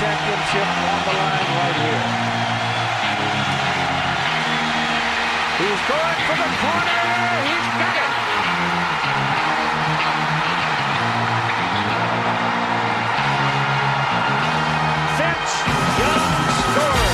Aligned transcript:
championship 0.00 0.68
on 0.68 0.98
the 1.04 1.12
line 1.12 1.48
right 1.58 1.76
here. 1.82 2.02
He's 5.60 5.82
going 5.88 6.18
for 6.26 6.36
the 6.36 6.50
corner. 6.60 7.02
He's 7.46 7.66
got 7.78 7.96
it. 7.96 8.12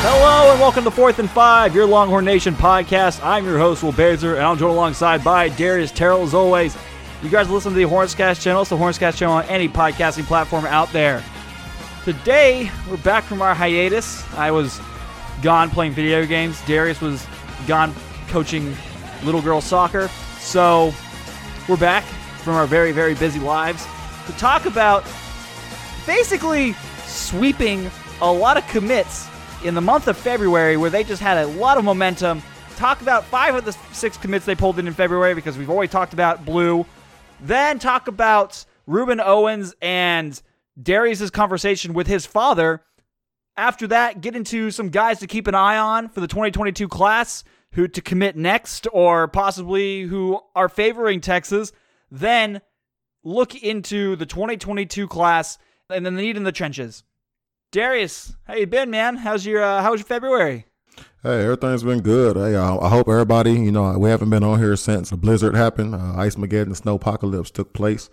Hello 0.01 0.53
and 0.53 0.61
welcome 0.61 0.85
to 0.85 0.91
Fourth 0.91 1.19
and 1.19 1.29
Five, 1.29 1.75
your 1.75 1.85
Longhorn 1.85 2.25
Nation 2.25 2.55
podcast. 2.55 3.23
I'm 3.23 3.45
your 3.45 3.59
host, 3.59 3.83
Will 3.83 3.93
Bearzer, 3.93 4.37
and 4.37 4.45
I'm 4.45 4.57
joined 4.57 4.73
alongside 4.73 5.25
by 5.25 5.49
Darius 5.49 5.91
Terrell 5.91 6.23
as 6.23 6.35
always. 6.35 6.77
You 7.23 7.29
guys 7.29 7.51
listen 7.51 7.73
to 7.73 7.77
the 7.77 7.85
Hornscast 7.85 8.41
channel. 8.41 8.63
It's 8.63 8.71
the 8.71 8.77
Hornscast 8.77 9.17
channel 9.17 9.35
on 9.35 9.45
any 9.47 9.69
podcasting 9.69 10.25
platform 10.25 10.65
out 10.67 10.93
there. 10.93 11.23
Today, 12.09 12.71
we're 12.89 12.97
back 12.97 13.23
from 13.25 13.43
our 13.43 13.55
hiatus. 13.55 14.25
I 14.33 14.51
was 14.51 14.80
gone 15.43 15.69
playing 15.69 15.93
video 15.93 16.25
games. 16.25 16.59
Darius 16.65 17.03
was 17.03 17.27
gone 17.66 17.95
coaching 18.29 18.75
little 19.25 19.43
girl 19.43 19.61
soccer. 19.61 20.09
So, 20.39 20.95
we're 21.69 21.77
back 21.77 22.05
from 22.45 22.55
our 22.55 22.66
very, 22.66 22.93
very 22.93 23.15
busy 23.15 23.41
lives 23.41 23.87
to 24.25 24.33
talk 24.39 24.65
about 24.65 25.05
basically 26.07 26.73
sweeping 27.05 27.91
a 28.23 28.33
lot 28.33 28.57
of 28.57 28.66
commits 28.69 29.29
in 29.63 29.75
the 29.75 29.83
month 29.83 30.09
of 30.09 30.16
February 30.16 30.79
where 30.79 30.88
they 30.88 31.05
just 31.05 31.21
had 31.21 31.37
a 31.37 31.47
lot 31.47 31.77
of 31.77 31.85
momentum. 31.85 32.41
Talk 32.77 33.02
about 33.02 33.27
five 33.27 33.55
of 33.55 33.66
the 33.66 33.73
six 33.93 34.16
commits 34.16 34.47
they 34.47 34.55
pulled 34.55 34.79
in 34.79 34.88
in 34.88 34.95
February 34.95 35.35
because 35.35 35.59
we've 35.59 35.69
already 35.69 35.91
talked 35.91 36.15
about 36.15 36.47
Blue. 36.47 36.87
Then 37.43 37.79
talk 37.79 38.09
about 38.09 38.65
Ruben 38.87 39.21
Owens 39.21 39.75
and 39.83 40.41
Darius's 40.80 41.30
conversation 41.30 41.95
with 41.95 42.06
his 42.06 42.27
father. 42.27 42.82
After 43.57 43.88
that, 43.88 44.21
get 44.21 44.37
into 44.37 44.71
some 44.71 44.90
guys 44.90 45.18
to 45.20 45.26
keep 45.26 45.46
an 45.46 45.54
eye 45.54 45.79
on 45.79 46.09
for 46.09 46.20
the 46.20 46.29
2022 46.29 46.87
class, 46.88 47.43
who 47.73 47.88
to 47.88 48.01
commit 48.01 48.37
next, 48.37 48.87
or 48.93 49.29
possibly 49.29 50.02
who 50.02 50.40
are 50.54 50.68
favoring 50.68 51.20
Texas. 51.20 51.73
Then 52.10 52.60
look 53.24 53.54
into 53.54 54.16
the 54.16 54.26
2022 54.26 55.09
class 55.09 55.59
and 55.90 56.07
then 56.07 56.15
the 56.15 56.23
need 56.23 56.37
in 56.37 56.45
the 56.45 56.52
trenches. 56.52 57.02
Darius, 57.73 58.35
how 58.46 58.54
you 58.54 58.66
been, 58.66 58.90
man? 58.90 59.16
How's 59.16 59.45
your 59.45 59.63
uh, 59.63 59.82
How's 59.82 59.98
your 59.98 60.07
February? 60.07 60.66
Hey, 61.23 61.42
everything's 61.42 61.82
been 61.82 62.01
good. 62.01 62.37
Hey, 62.37 62.57
I, 62.57 62.76
I 62.76 62.88
hope 62.88 63.09
everybody, 63.09 63.52
you 63.52 63.73
know, 63.73 63.98
we 63.98 64.09
haven't 64.09 64.31
been 64.31 64.44
on 64.44 64.59
here 64.59 64.76
since 64.76 65.10
the 65.10 65.16
blizzard 65.16 65.54
happened. 65.54 65.94
Uh, 65.94 66.15
Ice 66.16 66.37
Mageddon, 66.37 66.75
snow 66.76 66.94
apocalypse 66.94 67.50
took 67.50 67.72
place. 67.72 68.09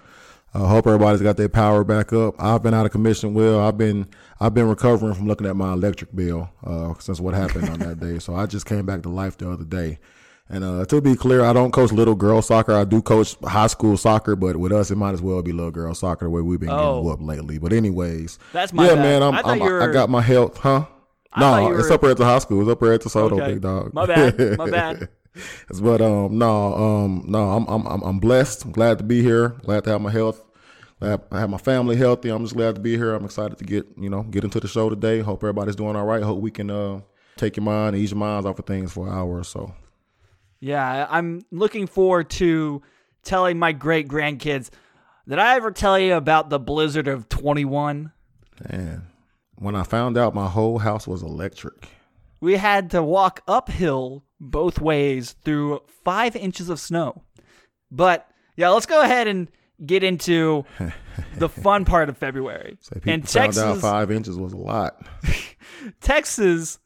I 0.56 0.68
hope 0.70 0.88
everybody's 0.88 1.22
got 1.22 1.38
their 1.38 1.50
power 1.50 1.84
back 1.84 2.14
up. 2.14 2.36
I've 2.40 2.64
been 2.64 2.74
out 2.74 2.86
of 2.86 2.92
commission. 2.92 3.34
Will 3.34 3.60
I've 3.60 3.78
been 3.78 4.08
I've 4.40 4.54
been 4.54 4.68
recovering 4.70 5.14
from 5.14 5.28
looking 5.28 5.48
at 5.48 5.56
my 5.56 5.74
electric 5.74 6.16
bill 6.16 6.50
uh, 6.66 6.94
since 7.00 7.20
what 7.20 7.34
happened 7.34 7.70
on 7.70 7.80
that 7.80 8.00
day. 8.00 8.20
So 8.20 8.36
I 8.36 8.46
just 8.46 8.66
came 8.66 8.86
back 8.86 9.02
to 9.04 9.10
life 9.10 9.38
the 9.38 9.52
other 9.52 9.66
day. 9.66 10.00
And 10.48 10.64
uh, 10.64 10.86
to 10.86 11.02
be 11.02 11.16
clear, 11.16 11.44
I 11.44 11.54
don't 11.54 11.72
coach 11.72 11.92
little 11.92 12.14
girl 12.16 12.42
soccer. 12.42 12.74
I 12.74 12.84
do 12.86 13.02
coach 13.02 13.36
high 13.44 13.66
school 13.68 13.98
soccer, 13.98 14.36
but 14.36 14.58
with 14.58 14.72
us, 14.72 14.92
it 14.92 14.96
might 14.96 15.14
as 15.14 15.22
well 15.22 15.42
be 15.42 15.52
little 15.52 15.72
girl 15.72 15.94
soccer 15.96 16.26
the 16.26 16.30
way 16.30 16.42
we've 16.42 16.60
been 16.60 16.70
Oh. 16.70 16.78
getting 16.78 17.04
whooped 17.06 17.24
lately. 17.24 17.58
But 17.58 17.74
anyways, 17.74 18.38
That's 18.54 18.72
my 18.72 18.86
yeah, 18.88 18.94
bad. 18.96 19.02
man. 19.02 19.24
I'm, 19.24 19.34
I 19.34 19.42
I'm, 19.54 19.60
were- 19.60 19.82
I 19.82 19.92
got 19.92 20.08
my 20.10 20.22
health, 20.22 20.58
huh? 20.60 20.86
I 21.34 21.40
No, 21.40 21.70
you 21.70 21.80
it's 21.80 21.90
up 21.90 22.04
at 22.04 22.16
the 22.18 22.26
high 22.26 22.38
school. 22.40 22.62
It's 22.62 22.70
up 22.70 22.82
at 22.84 23.02
the 23.02 23.10
Soto, 23.10 23.36
Okay. 23.42 23.54
big 23.54 23.62
dog. 23.62 23.92
My 23.94 24.06
bad. 24.06 24.58
My 24.58 24.70
bad. 24.70 25.10
but 25.82 26.00
um, 26.02 26.38
no, 26.38 26.74
um, 26.76 27.24
no, 27.28 27.50
I'm 27.52 27.66
I'm 27.68 27.86
I'm 27.88 28.02
I'm 28.04 28.20
blessed. 28.20 28.66
I'm 28.66 28.72
glad 28.72 29.00
to 29.00 29.04
be 29.04 29.22
here. 29.24 29.50
Glad 29.66 29.84
to 29.86 29.90
have 29.90 30.02
my 30.02 30.12
health. 30.12 30.45
I 31.32 31.40
have 31.40 31.50
my 31.50 31.58
family 31.58 31.96
healthy. 31.96 32.30
I'm 32.30 32.44
just 32.44 32.56
glad 32.56 32.76
to 32.76 32.82
be 32.82 32.96
here. 32.98 33.14
I'm 33.14 33.26
excited 33.26 33.58
to 33.58 33.64
get 33.64 33.86
you 33.98 34.10
know 34.10 34.24
get 34.24 34.44
into 34.44 34.60
the 34.60 34.68
show 34.68 34.90
today. 34.90 35.20
Hope 35.20 35.44
everybody's 35.44 35.76
doing 35.76 35.96
all 35.96 36.06
right. 36.06 36.24
Hope 36.24 36.40
we 36.40 36.52
can 36.52 36.70
uh 36.70 37.02
take 37.38 37.58
your 37.58 37.64
mind, 37.64 37.96
ease 37.96 38.12
your 38.12 38.18
minds 38.18 38.46
off 38.46 38.60
of 38.60 38.66
things 38.66 38.94
for 38.94 39.08
an 39.08 39.14
hour 39.14 39.38
or 39.38 39.44
so. 39.44 39.74
Yeah, 40.60 41.06
I'm 41.10 41.46
looking 41.52 41.86
forward 41.86 42.30
to 42.32 42.82
telling 43.24 43.60
my 43.60 43.72
great 43.72 44.08
grandkids. 44.08 44.70
Did 45.28 45.40
I 45.40 45.56
ever 45.56 45.72
tell 45.72 46.00
you 46.00 46.14
about 46.16 46.50
the 46.50 46.60
blizzard 46.60 47.08
of 47.08 47.28
21? 47.30 48.12
And 48.66 49.02
when 49.56 49.76
I 49.76 49.84
found 49.84 50.18
out 50.18 50.34
my 50.34 50.48
whole 50.48 50.80
house 50.80 51.08
was 51.08 51.22
electric, 51.24 51.90
We 52.40 52.56
had 52.56 52.92
to 52.92 53.02
walk 53.04 53.42
uphill 53.48 54.24
both 54.40 54.80
ways 54.80 55.36
through 55.44 55.82
five 56.04 56.36
inches 56.36 56.70
of 56.70 56.80
snow. 56.80 57.24
But 57.92 58.30
yeah, 58.56 58.70
let's 58.70 58.86
go 58.86 59.02
ahead 59.02 59.28
and 59.28 59.50
get 59.86 60.04
into 60.04 60.66
the 61.38 61.50
fun 61.50 61.86
part 61.86 62.10
of 62.10 62.18
February. 62.18 62.78
people 62.94 63.12
and 63.12 63.28
Texas, 63.28 63.82
five 63.82 64.12
inches 64.12 64.38
was 64.38 64.54
a 64.54 64.58
lot. 64.58 65.06
Texas, 66.02 66.80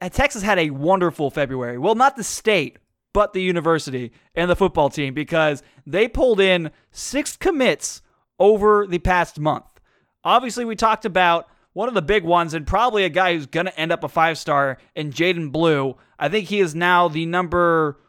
and 0.00 0.12
Texas 0.12 0.42
had 0.42 0.58
a 0.58 0.70
wonderful 0.70 1.30
February. 1.30 1.78
Well, 1.78 1.94
not 1.94 2.16
the 2.16 2.24
state, 2.24 2.78
but 3.12 3.32
the 3.32 3.42
university 3.42 4.12
and 4.34 4.50
the 4.50 4.56
football 4.56 4.90
team 4.90 5.14
because 5.14 5.62
they 5.86 6.08
pulled 6.08 6.40
in 6.40 6.70
six 6.90 7.36
commits 7.36 8.02
over 8.38 8.86
the 8.86 8.98
past 8.98 9.38
month. 9.38 9.64
Obviously, 10.24 10.64
we 10.64 10.76
talked 10.76 11.04
about 11.04 11.48
one 11.72 11.88
of 11.88 11.94
the 11.94 12.02
big 12.02 12.24
ones 12.24 12.54
and 12.54 12.66
probably 12.66 13.04
a 13.04 13.08
guy 13.08 13.34
who's 13.34 13.46
going 13.46 13.66
to 13.66 13.78
end 13.78 13.92
up 13.92 14.02
a 14.02 14.08
five 14.08 14.38
star 14.38 14.78
in 14.94 15.12
Jaydon 15.12 15.52
Blue. 15.52 15.96
I 16.18 16.28
think 16.28 16.48
he 16.48 16.60
is 16.60 16.74
now 16.74 17.08
the 17.08 17.26
number 17.26 18.00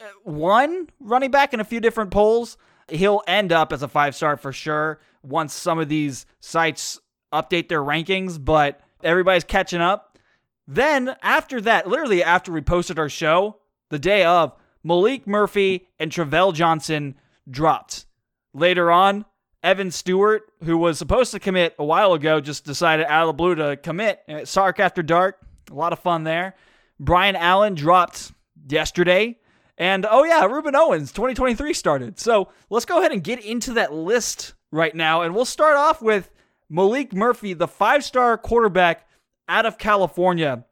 uh, 0.00 0.04
one 0.24 0.88
running 0.98 1.30
back 1.30 1.52
in 1.52 1.60
a 1.60 1.64
few 1.64 1.80
different 1.80 2.10
polls. 2.10 2.56
He'll 2.90 3.22
end 3.26 3.52
up 3.52 3.72
as 3.72 3.82
a 3.82 3.88
five 3.88 4.14
star 4.14 4.36
for 4.36 4.52
sure 4.52 5.00
once 5.22 5.52
some 5.52 5.78
of 5.78 5.88
these 5.88 6.26
sites 6.40 7.00
update 7.32 7.68
their 7.68 7.82
rankings, 7.82 8.42
but 8.42 8.80
everybody's 9.02 9.44
catching 9.44 9.80
up. 9.80 10.18
Then 10.66 11.16
after 11.22 11.60
that, 11.62 11.88
literally 11.88 12.22
after 12.22 12.52
we 12.52 12.60
posted 12.60 12.98
our 12.98 13.08
show, 13.08 13.56
the 13.90 13.98
day 13.98 14.24
of, 14.24 14.54
Maalik 14.86 15.26
Murphy 15.26 15.88
and 15.98 16.10
Travell 16.10 16.52
Johnson 16.52 17.16
dropped. 17.50 18.06
Later 18.54 18.90
on, 18.90 19.24
Evan 19.62 19.90
Stewart, 19.90 20.42
who 20.64 20.78
was 20.78 20.96
supposed 20.96 21.32
to 21.32 21.40
commit 21.40 21.74
a 21.78 21.84
while 21.84 22.14
ago, 22.14 22.40
just 22.40 22.64
decided 22.64 23.06
out 23.06 23.22
of 23.22 23.28
the 23.28 23.32
blue 23.34 23.54
to 23.56 23.76
commit. 23.76 24.20
Sark 24.44 24.80
after 24.80 25.02
dark, 25.02 25.38
a 25.70 25.74
lot 25.74 25.92
of 25.92 25.98
fun 25.98 26.24
there. 26.24 26.54
Brian 26.98 27.36
Allen 27.36 27.74
dropped 27.74 28.32
yesterday. 28.68 29.38
And 29.80 30.06
oh 30.08 30.24
yeah, 30.24 30.44
Ruben 30.44 30.76
Owens 30.76 31.10
2023 31.10 31.72
started. 31.72 32.20
So 32.20 32.50
let's 32.68 32.84
go 32.84 32.98
ahead 32.98 33.12
and 33.12 33.24
get 33.24 33.42
into 33.42 33.72
that 33.72 33.94
list 33.94 34.52
right 34.70 34.94
now. 34.94 35.22
And 35.22 35.34
we'll 35.34 35.46
start 35.46 35.76
off 35.76 36.02
with 36.02 36.30
Maalik 36.70 37.14
Murphy, 37.14 37.54
the 37.54 37.66
five 37.66 38.04
star 38.04 38.36
quarterback 38.36 39.08
out 39.48 39.64
of 39.64 39.78
California. 39.78 40.66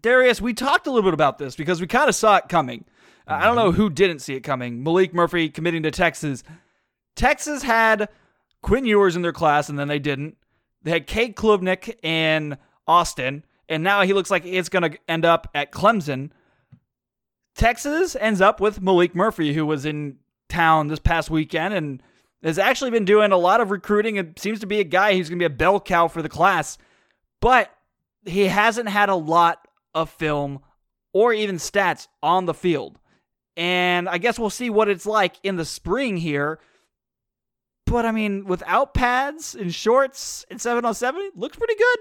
Darius, 0.00 0.40
we 0.40 0.54
talked 0.54 0.86
a 0.86 0.90
little 0.90 1.08
bit 1.08 1.12
about 1.12 1.36
this 1.36 1.54
because 1.54 1.82
we 1.82 1.86
kind 1.86 2.08
of 2.08 2.14
saw 2.14 2.36
it 2.36 2.48
coming. 2.48 2.86
Uh, 3.28 3.34
I 3.34 3.44
don't 3.44 3.56
know 3.56 3.72
who 3.72 3.90
didn't 3.90 4.20
see 4.20 4.34
it 4.34 4.40
coming. 4.40 4.82
Maalik 4.82 5.12
Murphy 5.12 5.50
committing 5.50 5.82
to 5.82 5.90
Texas. 5.90 6.42
Texas 7.16 7.62
had 7.62 8.08
Quinn 8.62 8.86
Ewers 8.86 9.16
in 9.16 9.22
their 9.22 9.34
class, 9.34 9.68
and 9.68 9.78
then 9.78 9.88
they 9.88 9.98
didn't. 9.98 10.38
They 10.82 10.92
had 10.92 11.06
Cade 11.06 11.36
Klubnik 11.36 12.02
in 12.02 12.56
Austin, 12.86 13.44
and 13.68 13.82
now 13.82 14.00
he 14.00 14.14
looks 14.14 14.30
like 14.30 14.46
it's 14.46 14.70
going 14.70 14.90
to 14.90 14.98
end 15.06 15.26
up 15.26 15.50
at 15.54 15.72
Clemson. 15.72 16.30
Texas 17.60 18.16
ends 18.18 18.40
up 18.40 18.58
with 18.58 18.80
Maalik 18.80 19.14
Murphy, 19.14 19.52
who 19.52 19.66
was 19.66 19.84
in 19.84 20.16
town 20.48 20.88
this 20.88 20.98
past 20.98 21.28
weekend 21.28 21.74
and 21.74 22.02
has 22.42 22.58
actually 22.58 22.90
been 22.90 23.04
doing 23.04 23.32
a 23.32 23.36
lot 23.36 23.60
of 23.60 23.70
recruiting 23.70 24.16
and 24.16 24.32
seems 24.38 24.60
to 24.60 24.66
be 24.66 24.80
a 24.80 24.84
guy 24.84 25.14
who's 25.14 25.28
going 25.28 25.38
to 25.38 25.42
be 25.42 25.54
a 25.54 25.54
bell 25.54 25.78
cow 25.78 26.08
for 26.08 26.22
the 26.22 26.28
class. 26.30 26.78
But 27.38 27.70
he 28.24 28.46
hasn't 28.46 28.88
had 28.88 29.10
a 29.10 29.14
lot 29.14 29.68
of 29.94 30.08
film 30.08 30.60
or 31.12 31.34
even 31.34 31.56
stats 31.56 32.08
on 32.22 32.46
the 32.46 32.54
field. 32.54 32.98
And 33.58 34.08
I 34.08 34.16
guess 34.16 34.38
we'll 34.38 34.48
see 34.48 34.70
what 34.70 34.88
it's 34.88 35.04
like 35.04 35.34
in 35.42 35.56
the 35.56 35.66
spring 35.66 36.16
here. 36.16 36.60
But 37.84 38.06
I 38.06 38.10
mean, 38.10 38.46
without 38.46 38.94
pads 38.94 39.54
and 39.54 39.74
shorts 39.74 40.46
and 40.50 40.58
7 40.58 40.82
on 40.86 40.94
7, 40.94 41.32
looks 41.34 41.58
pretty 41.58 41.74
good. 41.74 41.98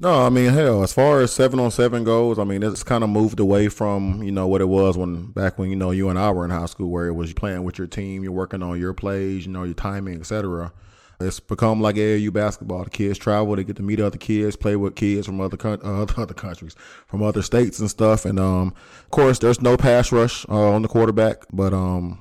No, 0.00 0.26
I 0.26 0.28
mean, 0.28 0.52
hell, 0.52 0.82
as 0.82 0.92
far 0.92 1.20
as 1.20 1.32
seven 1.32 1.60
on 1.60 1.70
seven 1.70 2.02
goes, 2.02 2.36
I 2.38 2.44
mean, 2.44 2.64
it's 2.64 2.82
kind 2.82 3.04
of 3.04 3.10
moved 3.10 3.38
away 3.38 3.68
from, 3.68 4.24
you 4.24 4.32
know, 4.32 4.48
what 4.48 4.60
it 4.60 4.68
was 4.68 4.98
when 4.98 5.26
back 5.26 5.56
when, 5.56 5.70
you 5.70 5.76
know, 5.76 5.92
you 5.92 6.08
and 6.08 6.18
I 6.18 6.32
were 6.32 6.44
in 6.44 6.50
high 6.50 6.66
school 6.66 6.90
where 6.90 7.06
it 7.06 7.12
was 7.12 7.32
playing 7.32 7.62
with 7.62 7.78
your 7.78 7.86
team, 7.86 8.24
you're 8.24 8.32
working 8.32 8.60
on 8.60 8.78
your 8.80 8.92
plays, 8.92 9.46
you 9.46 9.52
know, 9.52 9.62
your 9.62 9.74
timing, 9.74 10.18
etc. 10.18 10.72
It's 11.20 11.38
become 11.38 11.80
like 11.80 11.94
AAU 11.94 12.32
basketball. 12.32 12.82
The 12.82 12.90
kids 12.90 13.18
travel, 13.18 13.54
they 13.54 13.62
get 13.62 13.76
to 13.76 13.82
meet 13.82 14.00
other 14.00 14.18
kids, 14.18 14.56
play 14.56 14.74
with 14.74 14.96
kids 14.96 15.26
from 15.26 15.40
other 15.40 15.56
uh, 15.64 16.06
other 16.16 16.34
countries, 16.34 16.74
from 17.06 17.22
other 17.22 17.42
states 17.42 17.78
and 17.78 17.88
stuff. 17.88 18.24
And 18.24 18.40
um, 18.40 18.74
of 19.04 19.10
course, 19.10 19.38
there's 19.38 19.62
no 19.62 19.76
pass 19.76 20.10
rush 20.10 20.44
uh, 20.48 20.74
on 20.74 20.82
the 20.82 20.88
quarterback, 20.88 21.44
but 21.52 21.72
um, 21.72 22.18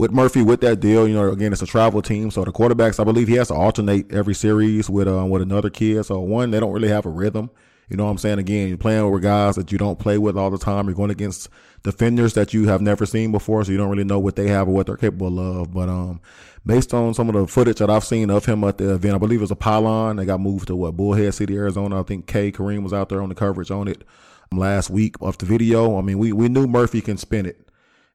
with 0.00 0.12
Murphy 0.12 0.40
with 0.40 0.62
that 0.62 0.80
deal, 0.80 1.06
you 1.06 1.12
know, 1.12 1.30
again, 1.30 1.52
it's 1.52 1.60
a 1.60 1.66
travel 1.66 2.00
team, 2.00 2.30
so 2.30 2.42
the 2.42 2.50
quarterbacks, 2.50 2.98
I 2.98 3.04
believe, 3.04 3.28
he 3.28 3.34
has 3.34 3.48
to 3.48 3.54
alternate 3.54 4.10
every 4.10 4.32
series 4.32 4.88
with 4.88 5.06
uh, 5.06 5.26
with 5.26 5.42
another 5.42 5.68
kid. 5.68 6.02
So 6.04 6.20
one, 6.20 6.50
they 6.50 6.58
don't 6.58 6.72
really 6.72 6.88
have 6.88 7.04
a 7.04 7.10
rhythm 7.10 7.50
You 7.90 7.98
know 7.98 8.04
what 8.06 8.12
I'm 8.12 8.18
saying? 8.18 8.38
Again, 8.38 8.68
you're 8.68 8.78
playing 8.78 9.10
with 9.10 9.22
guys 9.22 9.56
that 9.56 9.70
you 9.70 9.76
don't 9.76 9.98
play 9.98 10.16
with 10.16 10.38
all 10.38 10.50
the 10.50 10.56
time. 10.56 10.86
You're 10.86 10.94
going 10.94 11.10
against 11.10 11.50
defenders 11.82 12.32
that 12.32 12.54
you 12.54 12.66
have 12.66 12.80
never 12.80 13.04
seen 13.04 13.30
before, 13.30 13.62
so 13.62 13.72
you 13.72 13.76
don't 13.76 13.90
really 13.90 14.04
know 14.04 14.18
what 14.18 14.36
they 14.36 14.48
have 14.48 14.68
or 14.68 14.70
what 14.72 14.86
they're 14.86 14.96
capable 14.96 15.38
of. 15.38 15.74
But 15.74 15.90
um, 15.90 16.22
based 16.64 16.94
on 16.94 17.12
some 17.12 17.28
of 17.28 17.34
the 17.34 17.46
footage 17.46 17.78
that 17.78 17.90
I've 17.90 18.04
seen 18.04 18.30
of 18.30 18.46
him 18.46 18.64
at 18.64 18.78
the 18.78 18.94
event, 18.94 19.16
I 19.16 19.18
believe 19.18 19.40
it 19.40 19.42
was 19.42 19.50
a 19.50 19.56
pylon. 19.56 20.16
They 20.16 20.24
got 20.24 20.40
moved 20.40 20.68
to 20.68 20.76
what 20.76 20.96
Bullhead 20.96 21.34
City, 21.34 21.56
Arizona. 21.56 22.00
I 22.00 22.04
think 22.04 22.26
K 22.26 22.50
Kareem 22.50 22.84
was 22.84 22.94
out 22.94 23.10
there 23.10 23.20
on 23.20 23.28
the 23.28 23.34
coverage 23.34 23.70
on 23.70 23.86
it 23.86 24.04
last 24.50 24.88
week 24.88 25.16
of 25.20 25.36
the 25.36 25.44
video. 25.44 25.98
I 25.98 26.00
mean, 26.00 26.18
we 26.18 26.32
we 26.32 26.48
knew 26.48 26.66
Murphy 26.66 27.02
can 27.02 27.18
spin 27.18 27.44
it. 27.44 27.69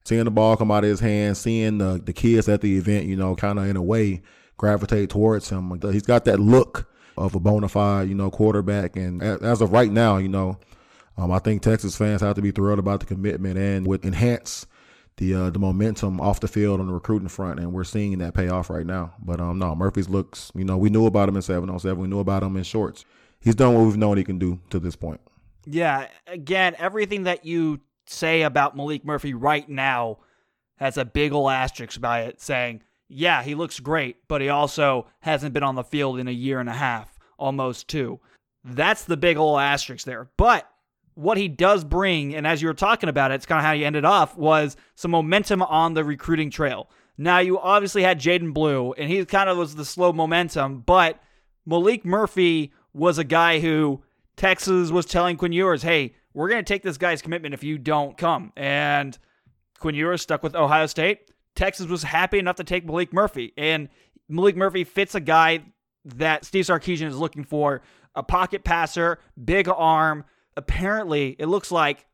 Seeing 0.06 0.24
the 0.24 0.30
ball 0.30 0.56
come 0.56 0.70
out 0.70 0.84
of 0.84 0.90
his 0.90 1.00
hand, 1.00 1.36
seeing 1.36 1.78
the 1.78 2.00
the 2.02 2.12
kids 2.12 2.48
at 2.48 2.60
the 2.60 2.76
event, 2.76 3.06
you 3.06 3.16
know, 3.16 3.34
kind 3.34 3.58
of 3.58 3.66
in 3.66 3.76
a 3.76 3.82
way 3.82 4.22
gravitate 4.56 5.10
towards 5.10 5.50
him. 5.50 5.80
He's 5.82 6.02
got 6.02 6.24
that 6.26 6.38
look 6.38 6.88
of 7.16 7.34
a 7.34 7.40
bona 7.40 7.68
fide, 7.68 8.08
you 8.08 8.14
know, 8.14 8.30
quarterback. 8.30 8.96
And 8.96 9.22
as 9.22 9.60
of 9.60 9.72
right 9.72 9.90
now, 9.90 10.18
you 10.18 10.28
know, 10.28 10.58
um, 11.16 11.30
I 11.30 11.38
think 11.38 11.62
Texas 11.62 11.96
fans 11.96 12.20
have 12.20 12.36
to 12.36 12.42
be 12.42 12.50
thrilled 12.50 12.78
about 12.78 13.00
the 13.00 13.06
commitment 13.06 13.58
and 13.58 13.86
would 13.86 14.04
enhance 14.04 14.66
the 15.16 15.34
uh, 15.34 15.50
the 15.50 15.58
momentum 15.58 16.20
off 16.20 16.40
the 16.40 16.48
field 16.48 16.78
on 16.78 16.86
the 16.86 16.92
recruiting 16.92 17.28
front, 17.28 17.58
and 17.58 17.72
we're 17.72 17.84
seeing 17.84 18.18
that 18.18 18.34
pay 18.34 18.48
off 18.48 18.68
right 18.68 18.84
now. 18.84 19.14
But 19.18 19.40
um, 19.40 19.58
no, 19.58 19.74
Murphy's 19.74 20.08
looks, 20.08 20.52
you 20.54 20.64
know, 20.64 20.76
we 20.76 20.90
knew 20.90 21.06
about 21.06 21.28
him 21.28 21.36
in 21.36 21.42
seven 21.42 21.70
on 21.70 21.78
seven, 21.78 21.98
we 21.98 22.08
knew 22.08 22.20
about 22.20 22.42
him 22.42 22.56
in 22.56 22.64
shorts. 22.64 23.04
He's 23.40 23.54
done 23.54 23.74
what 23.74 23.84
we've 23.84 23.96
known 23.96 24.18
he 24.18 24.24
can 24.24 24.38
do 24.38 24.60
to 24.70 24.78
this 24.78 24.96
point. 24.96 25.20
Yeah, 25.64 26.06
again, 26.26 26.76
everything 26.78 27.24
that 27.24 27.44
you 27.44 27.80
say 28.06 28.42
about 28.42 28.76
Maalik 28.76 29.04
Murphy 29.04 29.34
right 29.34 29.68
now 29.68 30.18
has 30.76 30.96
a 30.96 31.04
big 31.04 31.32
ol' 31.32 31.50
asterisk 31.50 32.00
by 32.00 32.22
it, 32.22 32.40
saying 32.40 32.82
yeah, 33.08 33.42
he 33.42 33.54
looks 33.54 33.80
great, 33.80 34.16
but 34.28 34.40
he 34.40 34.48
also 34.48 35.06
hasn't 35.20 35.54
been 35.54 35.62
on 35.62 35.76
the 35.76 35.84
field 35.84 36.18
in 36.18 36.28
a 36.28 36.32
year 36.32 36.60
and 36.60 36.68
a 36.68 36.74
half, 36.74 37.18
almost 37.38 37.88
two. 37.88 38.20
That's 38.64 39.04
the 39.04 39.16
big 39.16 39.36
old 39.36 39.60
asterisk 39.60 40.04
there. 40.04 40.28
But 40.36 40.68
what 41.14 41.38
he 41.38 41.48
does 41.48 41.84
bring, 41.84 42.34
and 42.34 42.46
as 42.46 42.60
you 42.60 42.68
were 42.68 42.74
talking 42.74 43.08
about 43.08 43.30
it, 43.30 43.34
it's 43.34 43.46
kind 43.46 43.60
of 43.60 43.64
how 43.64 43.72
you 43.72 43.86
ended 43.86 44.04
off, 44.04 44.36
was 44.36 44.76
some 44.96 45.12
momentum 45.12 45.62
on 45.62 45.94
the 45.94 46.04
recruiting 46.04 46.50
trail. 46.50 46.90
Now, 47.16 47.38
you 47.38 47.58
obviously 47.58 48.02
had 48.02 48.20
Jaydon 48.20 48.52
Blue, 48.52 48.92
and 48.92 49.10
he 49.10 49.24
kind 49.24 49.48
of 49.48 49.56
was 49.56 49.76
the 49.76 49.84
slow 49.84 50.12
momentum, 50.12 50.80
but 50.80 51.20
Maalik 51.66 52.04
Murphy 52.04 52.72
was 52.92 53.18
a 53.18 53.24
guy 53.24 53.60
who 53.60 54.02
Texas 54.36 54.90
was 54.90 55.06
telling 55.06 55.36
Quinn 55.36 55.52
Ewers, 55.52 55.82
hey, 55.82 56.14
we're 56.36 56.50
going 56.50 56.62
to 56.62 56.70
take 56.70 56.82
this 56.82 56.98
guy's 56.98 57.22
commitment 57.22 57.54
if 57.54 57.64
you 57.64 57.78
don't 57.78 58.18
come. 58.18 58.52
And 58.58 59.16
Quinn 59.78 59.94
Ewers 59.94 60.20
stuck 60.20 60.42
with 60.42 60.54
Ohio 60.54 60.84
State. 60.84 61.30
Texas 61.54 61.86
was 61.86 62.02
happy 62.02 62.38
enough 62.38 62.56
to 62.56 62.64
take 62.64 62.86
Maalik 62.86 63.10
Murphy. 63.10 63.54
And 63.56 63.88
Maalik 64.30 64.54
Murphy 64.54 64.84
fits 64.84 65.14
a 65.14 65.20
guy 65.20 65.64
that 66.04 66.44
Steve 66.44 66.66
Sarkisian 66.66 67.06
is 67.06 67.16
looking 67.16 67.42
for 67.42 67.80
a 68.14 68.22
pocket 68.22 68.64
passer, 68.64 69.18
big 69.42 69.66
arm. 69.66 70.26
Apparently, 70.58 71.36
it 71.38 71.46
looks 71.46 71.72
like, 71.72 72.04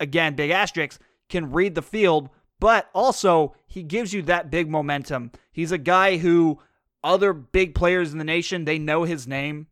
again, 0.00 0.34
big 0.34 0.50
asterisk, 0.50 1.00
can 1.28 1.52
read 1.52 1.76
the 1.76 1.82
field, 1.82 2.28
but 2.58 2.90
also 2.92 3.54
he 3.68 3.84
gives 3.84 4.12
you 4.12 4.22
that 4.22 4.50
big 4.50 4.68
momentum. 4.68 5.30
He's 5.52 5.70
a 5.70 5.78
guy 5.78 6.16
who 6.16 6.58
other 7.04 7.32
big 7.32 7.76
players 7.76 8.10
in 8.10 8.18
the 8.18 8.24
nation, 8.24 8.64
they 8.64 8.80
know 8.80 9.04
his 9.04 9.28
name. 9.28 9.68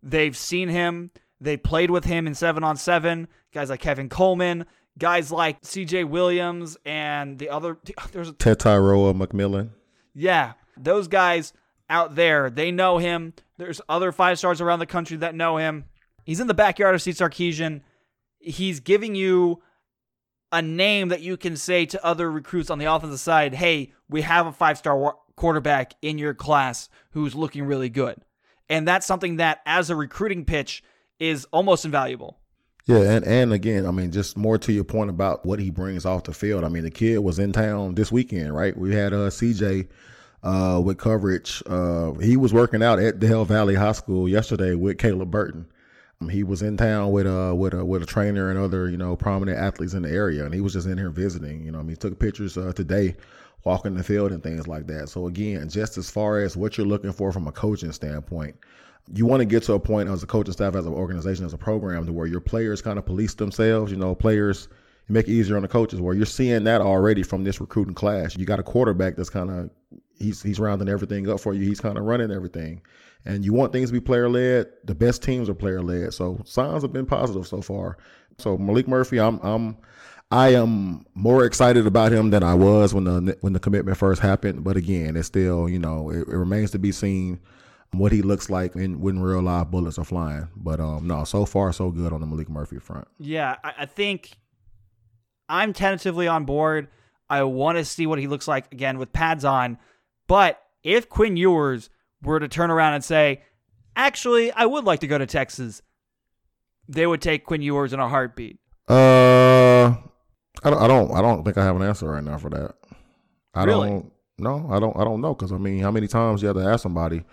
They've 0.00 0.36
seen 0.36 0.68
him. 0.68 1.10
They 1.40 1.56
played 1.56 1.90
with 1.90 2.04
him 2.04 2.26
in 2.26 2.34
seven 2.34 2.64
on 2.64 2.76
seven. 2.76 3.28
Guys 3.52 3.70
like 3.70 3.80
Kevin 3.80 4.08
Coleman, 4.08 4.66
guys 4.98 5.30
like 5.30 5.58
C.J. 5.62 6.04
Williams 6.04 6.76
and 6.84 7.38
the 7.38 7.50
other. 7.50 7.78
There's 8.12 8.28
a, 8.28 8.32
Tetairoa 8.32 9.14
McMillan. 9.14 9.70
Yeah, 10.14 10.54
those 10.76 11.08
guys 11.08 11.52
out 11.88 12.14
there, 12.14 12.50
they 12.50 12.70
know 12.70 12.98
him. 12.98 13.34
There's 13.58 13.80
other 13.88 14.12
five 14.12 14.38
stars 14.38 14.60
around 14.60 14.78
the 14.78 14.86
country 14.86 15.16
that 15.18 15.34
know 15.34 15.56
him. 15.56 15.84
He's 16.24 16.40
in 16.40 16.46
the 16.46 16.54
backyard 16.54 16.94
of 16.94 17.02
Steve 17.02 17.14
Sarkisian. 17.14 17.82
He's 18.38 18.80
giving 18.80 19.14
you 19.14 19.62
a 20.52 20.62
name 20.62 21.08
that 21.08 21.20
you 21.20 21.36
can 21.36 21.56
say 21.56 21.86
to 21.86 22.04
other 22.04 22.30
recruits 22.30 22.70
on 22.70 22.78
the 22.78 22.86
offensive 22.86 23.20
side, 23.20 23.54
"Hey, 23.54 23.92
we 24.08 24.22
have 24.22 24.46
a 24.46 24.52
five-star 24.52 25.14
quarterback 25.36 25.94
in 26.02 26.18
your 26.18 26.34
class 26.34 26.88
who's 27.10 27.34
looking 27.34 27.64
really 27.64 27.88
good." 27.88 28.22
And 28.68 28.86
that's 28.86 29.06
something 29.06 29.36
that 29.36 29.60
as 29.66 29.90
a 29.90 29.96
recruiting 29.96 30.44
pitch 30.44 30.82
is 31.18 31.46
almost 31.52 31.84
invaluable. 31.84 32.38
Yeah, 32.86 32.98
and, 32.98 33.24
and 33.24 33.52
again, 33.52 33.84
I 33.84 33.90
mean, 33.90 34.12
just 34.12 34.36
more 34.36 34.58
to 34.58 34.72
your 34.72 34.84
point 34.84 35.10
about 35.10 35.44
what 35.44 35.58
he 35.58 35.70
brings 35.70 36.06
off 36.06 36.24
the 36.24 36.32
field. 36.32 36.62
I 36.62 36.68
mean, 36.68 36.84
the 36.84 36.90
kid 36.90 37.18
was 37.18 37.38
in 37.40 37.52
town 37.52 37.96
this 37.96 38.12
weekend, 38.12 38.54
right? 38.54 38.76
We 38.76 38.94
had 38.94 39.12
uh, 39.12 39.28
CJ 39.30 39.88
uh, 40.44 40.80
with 40.84 40.98
coverage. 40.98 41.62
Uh, 41.66 42.12
he 42.14 42.36
was 42.36 42.54
working 42.54 42.84
out 42.84 43.00
at 43.00 43.18
Del 43.18 43.44
Valle 43.44 43.74
High 43.74 43.92
School 43.92 44.28
yesterday 44.28 44.74
with 44.76 44.98
Caleb 44.98 45.32
Burton. 45.32 45.66
Um, 46.20 46.28
he 46.28 46.42
was 46.42 46.62
in 46.62 46.76
town 46.76 47.12
with 47.12 47.26
a 47.26 47.54
with 47.54 47.74
a 47.74 47.84
with 47.84 48.02
a 48.02 48.06
trainer 48.06 48.50
and 48.50 48.58
other 48.58 48.88
you 48.88 48.96
know 48.96 49.16
prominent 49.16 49.58
athletes 49.58 49.94
in 49.94 50.02
the 50.02 50.10
area, 50.10 50.44
and 50.44 50.54
he 50.54 50.60
was 50.60 50.72
just 50.72 50.86
in 50.86 50.98
here 50.98 51.10
visiting. 51.10 51.64
You 51.64 51.72
know, 51.72 51.78
I 51.78 51.82
mean, 51.82 51.90
he 51.90 51.96
took 51.96 52.18
pictures 52.18 52.56
uh, 52.56 52.72
today, 52.74 53.16
walking 53.64 53.94
the 53.94 54.04
field 54.04 54.32
and 54.32 54.42
things 54.42 54.66
like 54.66 54.86
that. 54.86 55.08
So 55.08 55.26
again, 55.26 55.68
just 55.68 55.98
as 55.98 56.10
far 56.10 56.40
as 56.40 56.56
what 56.56 56.76
you're 56.76 56.86
looking 56.86 57.12
for 57.12 57.32
from 57.32 57.46
a 57.46 57.52
coaching 57.52 57.92
standpoint, 57.92 58.56
you 59.14 59.26
want 59.26 59.40
to 59.40 59.44
get 59.44 59.62
to 59.64 59.74
a 59.74 59.80
point 59.80 60.08
as 60.08 60.22
a 60.22 60.26
coaching 60.26 60.52
staff, 60.52 60.74
as 60.74 60.86
an 60.86 60.92
organization, 60.92 61.44
as 61.44 61.52
a 61.52 61.58
program, 61.58 62.06
to 62.06 62.12
where 62.12 62.26
your 62.26 62.40
players 62.40 62.82
kind 62.82 62.98
of 62.98 63.06
police 63.06 63.34
themselves. 63.34 63.92
You 63.92 63.98
know, 63.98 64.14
players 64.14 64.68
make 65.08 65.28
it 65.28 65.32
easier 65.32 65.56
on 65.56 65.62
the 65.62 65.68
coaches. 65.68 66.00
Where 66.00 66.14
you're 66.14 66.26
seeing 66.26 66.64
that 66.64 66.80
already 66.80 67.22
from 67.22 67.44
this 67.44 67.60
recruiting 67.60 67.94
class. 67.94 68.36
You 68.36 68.46
got 68.46 68.58
a 68.58 68.64
quarterback 68.64 69.16
that's 69.16 69.30
kind 69.30 69.50
of 69.50 69.70
he's 70.18 70.42
he's 70.42 70.58
rounding 70.58 70.88
everything 70.88 71.28
up 71.28 71.40
for 71.40 71.54
you. 71.54 71.66
He's 71.66 71.80
kind 71.80 71.98
of 71.98 72.04
running 72.04 72.30
everything, 72.30 72.80
and 73.26 73.44
you 73.44 73.52
want 73.52 73.72
things 73.72 73.90
to 73.90 73.92
be 73.92 74.00
player 74.00 74.28
led. 74.28 74.68
The 74.84 74.94
best 74.94 75.22
teams 75.22 75.48
are 75.48 75.54
player 75.54 75.82
led. 75.82 76.14
So 76.14 76.40
signs 76.44 76.82
have 76.82 76.92
been 76.92 77.06
positive 77.06 77.46
so 77.46 77.60
far. 77.60 77.98
So 78.38 78.56
Maalik 78.56 78.86
Murphy, 78.86 79.18
I'm 79.18 79.38
I'm 79.40 79.76
I 80.30 80.54
am 80.54 81.04
more 81.14 81.44
excited 81.44 81.86
about 81.86 82.12
him 82.12 82.30
than 82.30 82.42
I 82.42 82.54
was 82.54 82.92
when 82.92 83.04
the 83.04 83.36
when 83.40 83.52
the 83.52 83.60
commitment 83.60 83.96
first 83.96 84.20
happened. 84.20 84.64
But 84.64 84.76
again, 84.76 85.16
it's 85.16 85.28
still 85.28 85.68
you 85.68 85.78
know 85.78 86.10
it, 86.10 86.28
it 86.28 86.36
remains 86.36 86.70
to 86.72 86.78
be 86.78 86.92
seen 86.92 87.40
what 87.92 88.12
he 88.12 88.22
looks 88.22 88.50
like 88.50 88.74
in, 88.74 89.00
when 89.00 89.20
real 89.20 89.42
live 89.42 89.70
bullets 89.70 89.98
are 89.98 90.04
flying. 90.04 90.48
But 90.56 90.80
um, 90.80 91.06
no, 91.06 91.24
so 91.24 91.46
far 91.46 91.72
so 91.72 91.90
good 91.90 92.12
on 92.12 92.20
the 92.20 92.26
Maalik 92.26 92.48
Murphy 92.48 92.78
front. 92.78 93.06
Yeah, 93.18 93.56
I, 93.62 93.74
I 93.78 93.86
think 93.86 94.38
I'm 95.48 95.72
tentatively 95.72 96.28
on 96.28 96.44
board. 96.44 96.88
I 97.28 97.42
want 97.44 97.78
to 97.78 97.84
see 97.84 98.06
what 98.06 98.18
he 98.18 98.26
looks 98.26 98.46
like 98.46 98.72
again 98.72 98.98
with 98.98 99.12
pads 99.12 99.44
on. 99.44 99.78
But 100.28 100.60
if 100.82 101.08
Quinn 101.08 101.36
Ewers 101.36 101.90
were 102.22 102.40
to 102.40 102.48
turn 102.48 102.70
around 102.70 102.94
and 102.94 103.04
say, 103.04 103.42
actually, 103.94 104.52
I 104.52 104.66
would 104.66 104.84
like 104.84 105.00
to 105.00 105.06
go 105.06 105.18
to 105.18 105.26
Texas, 105.26 105.82
they 106.88 107.06
would 107.06 107.22
take 107.22 107.44
Quinn 107.44 107.62
Ewers 107.62 107.92
in 107.92 108.00
a 108.00 108.08
heartbeat. 108.08 108.58
Uh, 108.88 109.96
I 110.62 110.70
don't, 110.70 110.82
I 110.82 110.86
don't, 110.86 111.10
I 111.12 111.22
don't 111.22 111.44
think 111.44 111.58
I 111.58 111.64
have 111.64 111.76
an 111.76 111.82
answer 111.82 112.08
right 112.08 112.22
now 112.22 112.38
for 112.38 112.50
that. 112.50 112.74
I 113.54 113.64
really? 113.64 113.88
don't. 113.88 114.12
No, 114.38 114.68
I 114.70 114.78
don't. 114.78 114.96
I 114.96 115.04
don't 115.04 115.20
know 115.20 115.34
because 115.34 115.50
I 115.50 115.56
mean, 115.56 115.80
how 115.80 115.90
many 115.90 116.06
times 116.06 116.42
you 116.42 116.48
have 116.48 116.56
to 116.56 116.64
ask 116.64 116.82
somebody? 116.82 117.24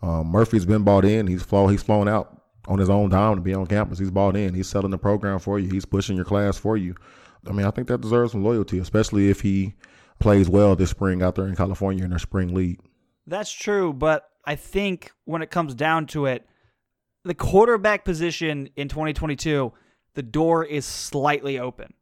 Um, 0.00 0.28
Murphy's 0.28 0.64
been 0.64 0.84
bought 0.84 1.04
in. 1.04 1.26
He's 1.26 1.42
flown. 1.42 1.70
He's 1.70 1.82
flown 1.82 2.08
out 2.08 2.40
on 2.68 2.78
his 2.78 2.88
own 2.88 3.10
dime 3.10 3.36
to 3.36 3.40
be 3.40 3.54
on 3.54 3.66
campus. 3.66 3.98
He's 3.98 4.10
bought 4.10 4.36
in. 4.36 4.54
He's 4.54 4.68
selling 4.68 4.90
the 4.90 4.98
program 4.98 5.38
for 5.38 5.58
you. 5.58 5.70
He's 5.70 5.84
pushing 5.84 6.16
your 6.16 6.24
class 6.24 6.56
for 6.56 6.76
you. 6.76 6.94
I 7.46 7.52
mean, 7.52 7.66
I 7.66 7.70
think 7.70 7.88
that 7.88 8.00
deserves 8.00 8.32
some 8.32 8.44
loyalty, 8.44 8.78
especially 8.78 9.28
if 9.28 9.40
he 9.40 9.74
plays 10.20 10.48
well 10.48 10.76
this 10.76 10.90
spring 10.90 11.22
out 11.22 11.34
there 11.34 11.48
in 11.48 11.56
California 11.56 12.04
in 12.04 12.10
their 12.10 12.18
spring 12.20 12.54
league. 12.54 12.78
That's 13.26 13.52
true, 13.52 13.92
but 13.92 14.28
I 14.44 14.56
think 14.56 15.12
when 15.24 15.42
it 15.42 15.50
comes 15.50 15.74
down 15.74 16.06
to 16.08 16.26
it, 16.26 16.46
the 17.24 17.34
quarterback 17.34 18.04
position 18.04 18.68
in 18.76 18.88
2022, 18.88 19.72
the 20.14 20.22
door 20.22 20.64
is 20.64 20.84
slightly 20.84 21.58
open. 21.58 21.94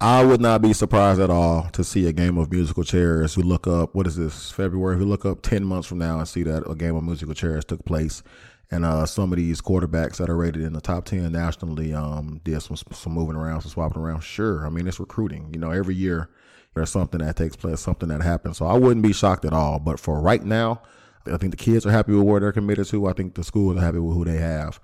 I 0.00 0.24
would 0.24 0.40
not 0.40 0.62
be 0.62 0.72
surprised 0.72 1.20
at 1.20 1.28
all 1.28 1.68
to 1.72 1.82
see 1.82 2.06
a 2.06 2.12
game 2.12 2.38
of 2.38 2.52
musical 2.52 2.84
chairs. 2.84 3.36
We 3.36 3.42
look 3.42 3.66
up 3.66 3.96
what 3.96 4.06
is 4.06 4.14
this 4.14 4.52
February? 4.52 4.94
If 4.94 5.00
We 5.00 5.06
look 5.06 5.26
up 5.26 5.42
ten 5.42 5.64
months 5.64 5.88
from 5.88 5.98
now 5.98 6.20
and 6.20 6.28
see 6.28 6.44
that 6.44 6.70
a 6.70 6.76
game 6.76 6.94
of 6.94 7.02
musical 7.02 7.34
chairs 7.34 7.64
took 7.64 7.84
place, 7.84 8.22
and 8.70 8.84
uh, 8.84 9.06
some 9.06 9.32
of 9.32 9.38
these 9.38 9.60
quarterbacks 9.60 10.18
that 10.18 10.30
are 10.30 10.36
rated 10.36 10.62
in 10.62 10.72
the 10.72 10.80
top 10.80 11.04
ten 11.04 11.32
nationally 11.32 11.92
um, 11.94 12.40
did 12.44 12.62
some 12.62 12.76
some 12.92 13.12
moving 13.12 13.34
around, 13.34 13.62
some 13.62 13.72
swapping 13.72 14.00
around. 14.00 14.20
Sure, 14.20 14.64
I 14.64 14.70
mean 14.70 14.86
it's 14.86 15.00
recruiting. 15.00 15.50
You 15.52 15.58
know, 15.58 15.72
every 15.72 15.96
year 15.96 16.28
there's 16.74 16.90
something 16.90 17.18
that 17.18 17.34
takes 17.34 17.56
place, 17.56 17.80
something 17.80 18.08
that 18.10 18.22
happens. 18.22 18.58
So 18.58 18.66
I 18.66 18.74
wouldn't 18.74 19.02
be 19.02 19.12
shocked 19.12 19.44
at 19.44 19.52
all. 19.52 19.80
But 19.80 19.98
for 19.98 20.20
right 20.20 20.44
now, 20.44 20.82
I 21.26 21.36
think 21.36 21.50
the 21.52 21.56
kids 21.56 21.84
are 21.86 21.90
happy 21.90 22.12
with 22.12 22.22
where 22.24 22.40
they're 22.40 22.52
committed 22.52 22.86
to. 22.88 23.06
I 23.08 23.12
think 23.12 23.34
the 23.34 23.44
schools 23.44 23.76
are 23.76 23.80
happy 23.80 23.98
with 23.98 24.16
who 24.16 24.24
they 24.24 24.38
have. 24.38 24.80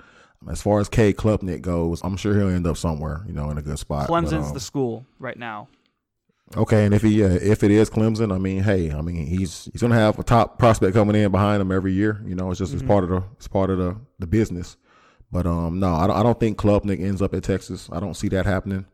As 0.51 0.61
far 0.61 0.81
as 0.81 0.89
K 0.89 1.13
Klubnik 1.15 1.63
goes, 1.63 2.03
I'm 2.05 2.17
sure 2.17 2.35
he'll 2.35 2.49
end 2.51 2.67
up 2.67 2.77
somewhere, 2.77 3.23
you 3.27 3.33
know, 3.33 3.51
in 3.51 3.57
a 3.59 3.63
good 3.63 3.79
spot. 3.79 4.09
Clemson's 4.09 4.31
but, 4.33 4.49
um, 4.49 4.55
the 4.55 4.61
school 4.61 5.07
right 5.19 5.39
now. 5.39 5.69
Okay, 6.57 6.85
and 6.85 6.93
if 6.95 7.01
he 7.03 7.25
uh, 7.25 7.29
if 7.31 7.63
it 7.65 7.71
is 7.71 7.89
Clemson, 7.89 8.33
I 8.33 8.37
mean, 8.39 8.63
hey, 8.63 8.93
I 8.93 9.01
mean 9.01 9.27
he's 9.27 9.71
he's 9.73 9.81
gonna 9.81 9.95
have 9.95 10.19
a 10.19 10.23
top 10.23 10.59
prospect 10.59 10.95
coming 10.95 11.17
in 11.17 11.33
behind 11.33 11.63
him 11.63 11.73
every 11.73 11.93
year. 11.93 12.23
You 12.27 12.35
know, 12.35 12.51
it's 12.51 12.59
just 12.59 12.73
Mm-hmm. 12.73 12.81
it's 12.81 12.87
part 12.89 13.05
of 13.05 13.11
the 13.11 13.23
it's 13.37 13.49
part 13.49 13.71
of 13.71 13.79
the 13.79 13.97
the 14.19 14.27
business. 14.27 14.77
But 15.33 15.47
um, 15.47 15.81
no, 15.81 15.95
I 15.95 16.07
don't, 16.07 16.17
I 16.17 16.23
don't 16.23 16.39
think 16.39 16.59
Klubnik 16.59 17.01
ends 17.01 17.23
up 17.23 17.35
at 17.35 17.43
Texas. 17.43 17.89
I 17.91 17.99
don't 17.99 18.15
see 18.15 18.29
that 18.29 18.45
happening. 18.45 18.85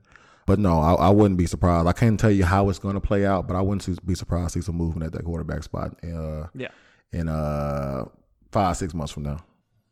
But 0.46 0.58
no, 0.58 0.80
I, 0.80 0.94
I 0.94 1.10
wouldn't 1.10 1.36
be 1.36 1.46
surprised. 1.46 1.86
I 1.86 1.92
can't 1.92 2.18
tell 2.18 2.30
you 2.30 2.44
how 2.44 2.70
it's 2.70 2.78
going 2.78 2.94
to 2.94 3.00
play 3.00 3.26
out, 3.26 3.46
but 3.46 3.56
I 3.56 3.60
wouldn't 3.60 4.06
be 4.06 4.14
surprised 4.14 4.54
to 4.54 4.62
see 4.62 4.64
some 4.64 4.76
movement 4.76 5.04
at 5.06 5.12
that 5.12 5.24
quarterback 5.24 5.62
spot. 5.64 5.98
Uh, 6.02 6.46
Yeah. 6.54 6.68
In 7.12 7.28
uh 7.28 8.04
five 8.52 8.76
six 8.76 8.94
months 8.94 9.12
from 9.12 9.24
now. 9.24 9.44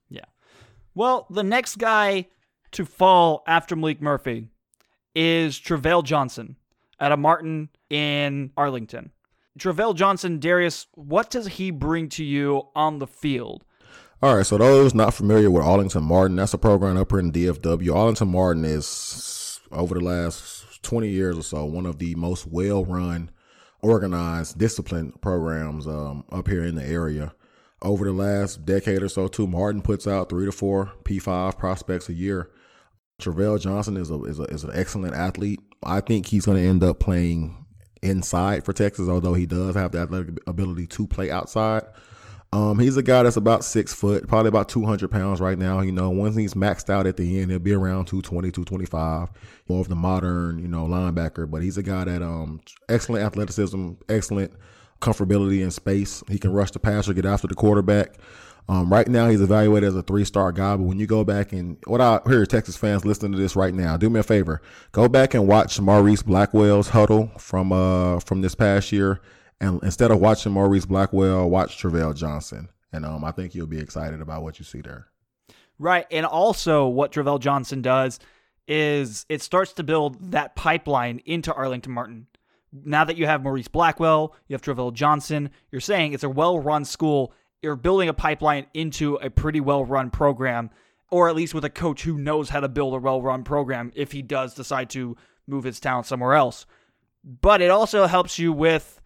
Yeah. 0.08 0.25
Well, 0.94 1.26
the 1.30 1.42
next 1.42 1.76
guy 1.76 2.28
to 2.72 2.84
fall 2.84 3.42
after 3.46 3.75
Maalik 3.76 4.00
Murphy 4.00 4.48
is 5.14 5.58
Travell 5.58 6.02
Johnson 6.02 6.56
at 7.00 7.12
a 7.12 7.16
Martin 7.16 7.70
in 7.90 8.52
Arlington. 8.56 9.10
Travell 9.58 9.94
Johnson, 9.94 10.38
Darius, 10.38 10.87
what 10.94 11.30
does 11.30 11.46
he 11.48 11.70
bring 11.70 12.08
to 12.10 12.25
you 12.25 12.68
on 12.76 12.98
the 12.98 13.06
field? 13.06 13.64
All 14.22 14.37
right, 14.37 14.46
so 14.46 14.58
those 14.58 14.94
not 14.94 15.14
familiar 15.14 15.50
with 15.50 15.64
Arlington 15.64 16.04
Martin, 16.04 16.37
that's 16.37 16.54
a 16.54 16.58
program 16.58 16.96
up 16.96 17.10
here 17.10 17.20
in 17.20 17.32
DFW. 17.32 17.94
Arlington 17.94 18.28
Martin 18.28 18.64
is 18.64 19.60
over 19.70 19.94
the 19.94 20.00
last 20.04 20.82
20 20.82 21.08
years 21.08 21.38
or 21.38 21.42
so 21.42 21.64
one 21.64 21.87
of 21.87 21.98
the 21.98 22.14
most 22.14 22.46
well-run, 22.46 23.30
organized, 23.82 24.58
disciplined 24.58 25.20
programs 25.20 25.87
um, 25.87 26.25
up 26.30 26.49
here 26.49 26.64
in 26.64 26.75
the 26.75 26.85
area. 26.85 27.35
Over 27.80 28.06
the 28.06 28.12
last 28.12 28.64
decade 28.66 29.02
or 29.02 29.08
so, 29.08 29.28
too, 29.28 29.47
Martin 29.47 29.82
puts 29.82 30.06
out 30.06 30.28
three 30.28 30.47
to 30.47 30.52
four 30.52 30.92
P5 31.04 31.58
prospects 31.58 32.08
a 32.08 32.12
year. 32.12 32.50
Travell 33.20 33.58
Johnson 33.58 33.97
is 33.97 34.11
a, 34.11 34.23
is, 34.25 34.38
a, 34.40 34.44
is 34.44 34.64
an 34.64 34.70
excellent 34.75 35.14
athlete. 35.14 35.61
I 35.82 36.00
think 36.00 36.26
he's 36.26 36.47
going 36.47 36.58
to 36.58 36.68
end 36.68 36.82
up 36.82 36.99
playing 36.99 37.66
inside 38.02 38.64
for 38.64 38.73
Texas, 38.73 39.08
although 39.08 39.35
he 39.35 39.47
does 39.47 39.75
have 39.75 39.92
the 39.92 39.99
athletic 39.99 40.38
ability 40.47 40.87
to 40.88 41.06
play 41.06 41.30
outside. 41.30 41.85
Um, 42.50 42.78
he's 42.78 42.97
a 42.97 43.02
guy 43.02 43.23
that's 43.25 43.37
about 43.37 43.62
six 43.62 43.93
foot, 43.93 44.26
probably 44.26 44.49
about 44.49 44.71
200 44.71 45.11
pounds 45.11 45.40
right 45.40 45.59
now. 45.59 45.81
You 45.81 45.93
know, 45.93 46.09
once 46.09 46.35
he's 46.35 46.55
maxed 46.55 46.88
out 46.88 47.07
at 47.07 47.19
the 47.19 47.40
end, 47.40 47.50
he'll 47.50 47.61
be 47.61 47.75
around 47.75 48.07
220, 48.07 48.50
225, 48.50 49.28
more 49.69 49.81
of 49.81 49.88
the 49.88 49.95
modern, 49.95 50.59
you 50.59 50.69
know, 50.69 50.87
linebacker. 50.87 51.50
But 51.50 51.62
he's 51.62 51.76
a 51.76 51.83
guy 51.83 52.05
that, 52.05 52.23
um, 52.23 52.61
excellent 52.88 53.25
athleticism, 53.25 53.93
excellent 54.09 54.52
comfortability 55.00 55.62
in 55.62 55.71
space. 55.71 56.23
He 56.28 56.38
can 56.38 56.52
rush 56.52 56.71
the 56.71 56.78
passer, 56.78 57.12
get 57.12 57.26
after 57.26 57.47
the 57.47 57.55
quarterback. 57.55 58.14
Um, 58.71 58.93
right 58.93 59.09
now, 59.09 59.28
he's 59.28 59.40
evaluated 59.40 59.88
as 59.88 59.95
a 59.95 60.02
three 60.02 60.25
star 60.25 60.52
guy, 60.52 60.76
but 60.76 60.85
when 60.85 60.99
you 60.99 61.07
go 61.07 61.25
back 61.25 61.52
and 61.52 61.78
what 61.87 62.02
I 62.02 62.21
hear 62.26 62.45
Texas 62.45 62.76
fans 62.76 63.05
listening 63.05 63.33
to 63.33 63.38
this 63.38 63.57
right 63.57 63.73
now, 63.73 63.97
do 63.97 64.11
me 64.11 64.21
a 64.21 64.23
favor, 64.23 64.61
go 64.93 65.09
back 65.09 65.33
and 65.33 65.49
watch 65.49 65.81
Maurice 65.81 66.23
Blackwell's 66.23 66.88
huddle 66.88 67.31
from 67.38 67.73
uh 67.73 68.21
from 68.21 68.43
this 68.43 68.55
past 68.55 68.93
year, 68.93 69.21
and 69.61 69.83
instead 69.83 70.11
of 70.11 70.21
watching 70.21 70.53
Maurice 70.53 70.87
Blackwell, 70.87 71.49
watch 71.49 71.79
Travell 71.79 72.12
Johnson, 72.12 72.69
and 72.93 73.05
um 73.05 73.25
I 73.25 73.33
think 73.33 73.55
you'll 73.55 73.67
be 73.67 73.81
excited 73.81 74.21
about 74.21 74.43
what 74.43 74.59
you 74.59 74.65
see 74.65 74.81
there. 74.81 75.07
Right, 75.79 76.07
and 76.11 76.27
also 76.27 76.87
what 76.88 77.12
Travell 77.12 77.38
Johnson 77.38 77.83
does 77.83 78.19
is 78.67 79.25
it 79.29 79.41
starts 79.41 79.73
to 79.75 79.83
build 79.83 80.33
that 80.33 80.55
pipeline 80.55 81.23
into 81.25 81.55
Arlington 81.55 81.93
Martin. 81.93 82.27
Now 82.73 83.05
that 83.05 83.17
you 83.17 83.27
have 83.27 83.43
Maurice 83.43 83.69
Blackwell, 83.69 84.35
you 84.47 84.55
have 84.55 84.61
Travell 84.61 84.91
Johnson, 84.91 85.50
you're 85.71 85.81
saying 85.81 86.12
it's 86.12 86.25
a 86.25 86.29
well 86.29 86.59
run 86.59 86.85
school 86.85 87.33
you're 87.62 87.77
building 87.77 88.09
a 88.09 88.15
pipeline 88.15 88.67
into 88.75 89.17
a 89.17 89.31
pretty 89.31 89.61
well 89.61 89.85
run 89.85 90.11
program, 90.11 90.71
or 91.11 91.29
at 91.29 91.37
least 91.37 91.55
with 91.55 91.65
a 91.65 91.71
coach 91.71 92.03
who 92.03 92.19
knows 92.19 92.50
how 92.50 92.61
to 92.61 92.69
build 92.69 92.95
a 92.95 92.99
well 92.99 93.21
run 93.21 93.45
program 93.45 93.93
if 93.95 94.12
he 94.12 94.23
does 94.23 94.55
decide 94.55 94.91
to 94.91 95.17
move 95.47 95.65
his 95.65 95.81
talent 95.81 96.07
somewhere 96.07 96.35
else. 96.35 96.67
But 97.25 97.61
it 97.61 97.71
also 97.71 98.07
helps 98.07 98.38
you 98.38 98.53
with 98.53 98.98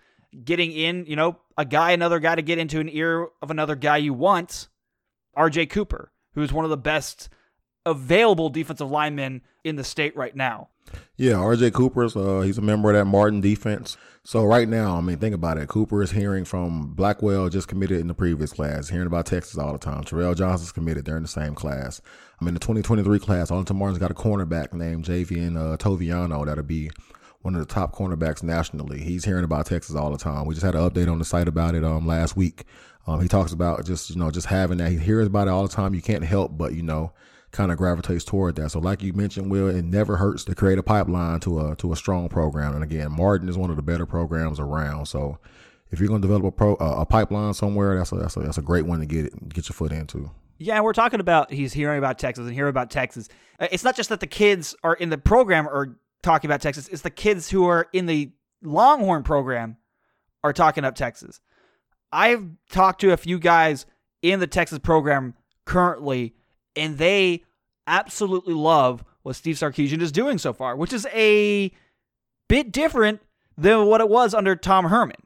getting 0.44 0.72
in, 0.72 1.06
you 1.06 1.16
know, 1.16 1.38
a 1.56 1.64
guy, 1.64 1.92
another 1.92 2.18
guy 2.18 2.34
to 2.34 2.42
get 2.42 2.58
into 2.58 2.80
an 2.80 2.88
ear 2.88 3.28
of 3.40 3.50
another 3.50 3.76
guy 3.76 3.98
you 3.98 4.14
want, 4.14 4.68
RJ 5.36 5.70
Cooper, 5.70 6.12
who's 6.34 6.52
one 6.52 6.64
of 6.64 6.70
the 6.70 6.76
best 6.76 7.28
available 7.84 8.48
defensive 8.48 8.90
linemen 8.90 9.42
in 9.64 9.76
the 9.76 9.84
state 9.84 10.16
right 10.16 10.34
now. 10.34 10.68
Yeah, 11.16 11.34
RJ 11.34 11.72
Cooper's 11.72 12.16
uh, 12.16 12.40
he's 12.40 12.58
a 12.58 12.62
member 12.62 12.90
of 12.90 12.96
that 12.96 13.04
Martin 13.04 13.40
defense. 13.40 13.96
So 14.24 14.44
right 14.44 14.68
now, 14.68 14.96
I 14.96 15.00
mean, 15.00 15.18
think 15.18 15.34
about 15.34 15.58
it. 15.58 15.68
Cooper 15.68 16.02
is 16.02 16.12
hearing 16.12 16.44
from 16.44 16.94
Blackwell, 16.94 17.48
just 17.48 17.68
committed 17.68 18.00
in 18.00 18.06
the 18.06 18.14
previous 18.14 18.52
class, 18.52 18.88
hearing 18.88 19.06
about 19.06 19.26
Texas 19.26 19.58
all 19.58 19.72
the 19.72 19.78
time. 19.78 20.04
Travell 20.04 20.34
Johnson's 20.34 20.72
committed; 20.72 21.04
they're 21.04 21.16
in 21.16 21.22
the 21.22 21.28
same 21.28 21.54
class. 21.54 22.00
I'm 22.40 22.48
in 22.48 22.54
the 22.54 22.60
2023 22.60 23.18
class. 23.18 23.50
Arlington 23.50 23.76
Martin's 23.76 23.98
got 23.98 24.10
a 24.10 24.14
cornerback 24.14 24.72
named 24.72 25.04
Javien 25.04 25.56
uh, 25.56 25.76
Toviano 25.76 26.44
that'll 26.46 26.64
be 26.64 26.90
one 27.42 27.54
of 27.54 27.60
the 27.60 27.72
top 27.72 27.94
cornerbacks 27.94 28.42
nationally. 28.42 29.00
He's 29.00 29.24
hearing 29.24 29.44
about 29.44 29.66
Texas 29.66 29.94
all 29.94 30.10
the 30.10 30.18
time. 30.18 30.46
We 30.46 30.54
just 30.54 30.64
had 30.64 30.74
an 30.74 30.88
update 30.88 31.10
on 31.10 31.18
the 31.18 31.24
site 31.24 31.48
about 31.48 31.74
it 31.74 31.84
um 31.84 32.06
last 32.06 32.36
week. 32.36 32.64
Um, 33.06 33.20
he 33.20 33.28
talks 33.28 33.52
about 33.52 33.84
just 33.84 34.10
you 34.10 34.16
know 34.16 34.30
just 34.30 34.46
having 34.46 34.78
that. 34.78 34.90
He 34.90 34.98
hears 34.98 35.26
about 35.26 35.48
it 35.48 35.50
all 35.50 35.66
the 35.66 35.72
time. 35.72 35.94
You 35.94 36.02
can't 36.02 36.24
help 36.24 36.56
but 36.56 36.74
you 36.74 36.82
know 36.82 37.12
kind 37.52 37.70
of 37.70 37.78
gravitates 37.78 38.24
toward 38.24 38.56
that. 38.56 38.70
So, 38.70 38.80
like 38.80 39.02
you 39.02 39.12
mentioned, 39.12 39.50
Will, 39.50 39.68
it 39.68 39.84
never 39.84 40.16
hurts 40.16 40.44
to 40.44 40.54
create 40.54 40.78
a 40.78 40.82
pipeline 40.82 41.40
to 41.40 41.60
a 41.60 41.76
to 41.76 41.92
a 41.92 41.96
strong 41.96 42.28
program. 42.28 42.74
And 42.74 42.82
again, 42.82 43.12
Martin 43.12 43.48
is 43.48 43.56
one 43.56 43.70
of 43.70 43.76
the 43.76 43.82
better 43.82 44.06
programs 44.06 44.58
around. 44.58 45.06
So, 45.06 45.38
if 45.90 46.00
you're 46.00 46.08
going 46.08 46.22
to 46.22 46.26
develop 46.26 46.44
a 46.44 46.50
pro 46.50 46.74
a 46.74 47.06
pipeline 47.06 47.54
somewhere, 47.54 47.96
that's 47.96 48.12
a, 48.12 48.16
that's 48.16 48.36
a 48.36 48.40
that's 48.40 48.58
a 48.58 48.62
great 48.62 48.86
one 48.86 49.00
to 49.00 49.06
get 49.06 49.48
get 49.50 49.68
your 49.68 49.74
foot 49.74 49.92
into. 49.92 50.30
Yeah, 50.58 50.80
we're 50.80 50.92
talking 50.92 51.20
about 51.20 51.52
he's 51.52 51.72
hearing 51.72 51.98
about 51.98 52.18
Texas 52.18 52.46
and 52.46 52.54
hearing 52.54 52.70
about 52.70 52.90
Texas. 52.90 53.28
Uh, 53.60 53.68
it's 53.70 53.84
not 53.84 53.96
just 53.96 54.08
that 54.08 54.20
the 54.20 54.26
kids 54.26 54.74
are 54.82 54.94
in 54.94 55.10
the 55.10 55.18
program 55.18 55.66
are 55.66 55.96
talking 56.22 56.48
about 56.48 56.60
Texas. 56.60 56.88
It's 56.88 57.02
the 57.02 57.10
kids 57.10 57.50
who 57.50 57.66
are 57.66 57.88
in 57.92 58.06
the 58.06 58.30
Longhorn 58.62 59.22
program 59.22 59.76
are 60.44 60.52
talking 60.52 60.84
up 60.84 60.94
Texas. 60.94 61.40
I've 62.12 62.44
talked 62.70 63.00
to 63.00 63.12
a 63.12 63.16
few 63.16 63.38
guys 63.38 63.86
in 64.22 64.40
the 64.40 64.46
Texas 64.46 64.78
program 64.78 65.34
currently 65.64 66.34
and 66.76 66.98
they 66.98 67.44
absolutely 67.86 68.54
love 68.54 69.04
what 69.22 69.36
Steve 69.36 69.56
Sarkisian 69.56 70.00
is 70.00 70.12
doing 70.12 70.38
so 70.38 70.52
far, 70.52 70.76
which 70.76 70.92
is 70.92 71.06
a 71.12 71.70
bit 72.48 72.72
different 72.72 73.20
than 73.56 73.86
what 73.86 74.00
it 74.00 74.08
was 74.08 74.34
under 74.34 74.56
Tom 74.56 74.86
Herman. 74.86 75.16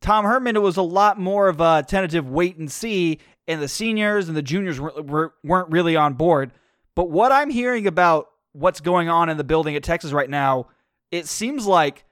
Tom 0.00 0.24
Herman, 0.24 0.56
it 0.56 0.62
was 0.62 0.76
a 0.76 0.82
lot 0.82 1.18
more 1.18 1.48
of 1.48 1.60
a 1.60 1.84
tentative 1.86 2.28
wait 2.28 2.56
and 2.56 2.70
see, 2.70 3.18
and 3.48 3.60
the 3.60 3.68
seniors 3.68 4.28
and 4.28 4.36
the 4.36 4.42
juniors 4.42 4.78
were, 4.78 5.34
weren't 5.42 5.70
really 5.70 5.96
on 5.96 6.14
board. 6.14 6.52
But 6.94 7.10
what 7.10 7.32
I'm 7.32 7.50
hearing 7.50 7.86
about 7.86 8.28
what's 8.52 8.80
going 8.80 9.08
on 9.08 9.28
in 9.28 9.36
the 9.36 9.44
building 9.44 9.76
at 9.76 9.82
Texas 9.82 10.12
right 10.12 10.30
now, 10.30 10.66
it 11.10 11.26
seems 11.26 11.66
like 11.66 12.04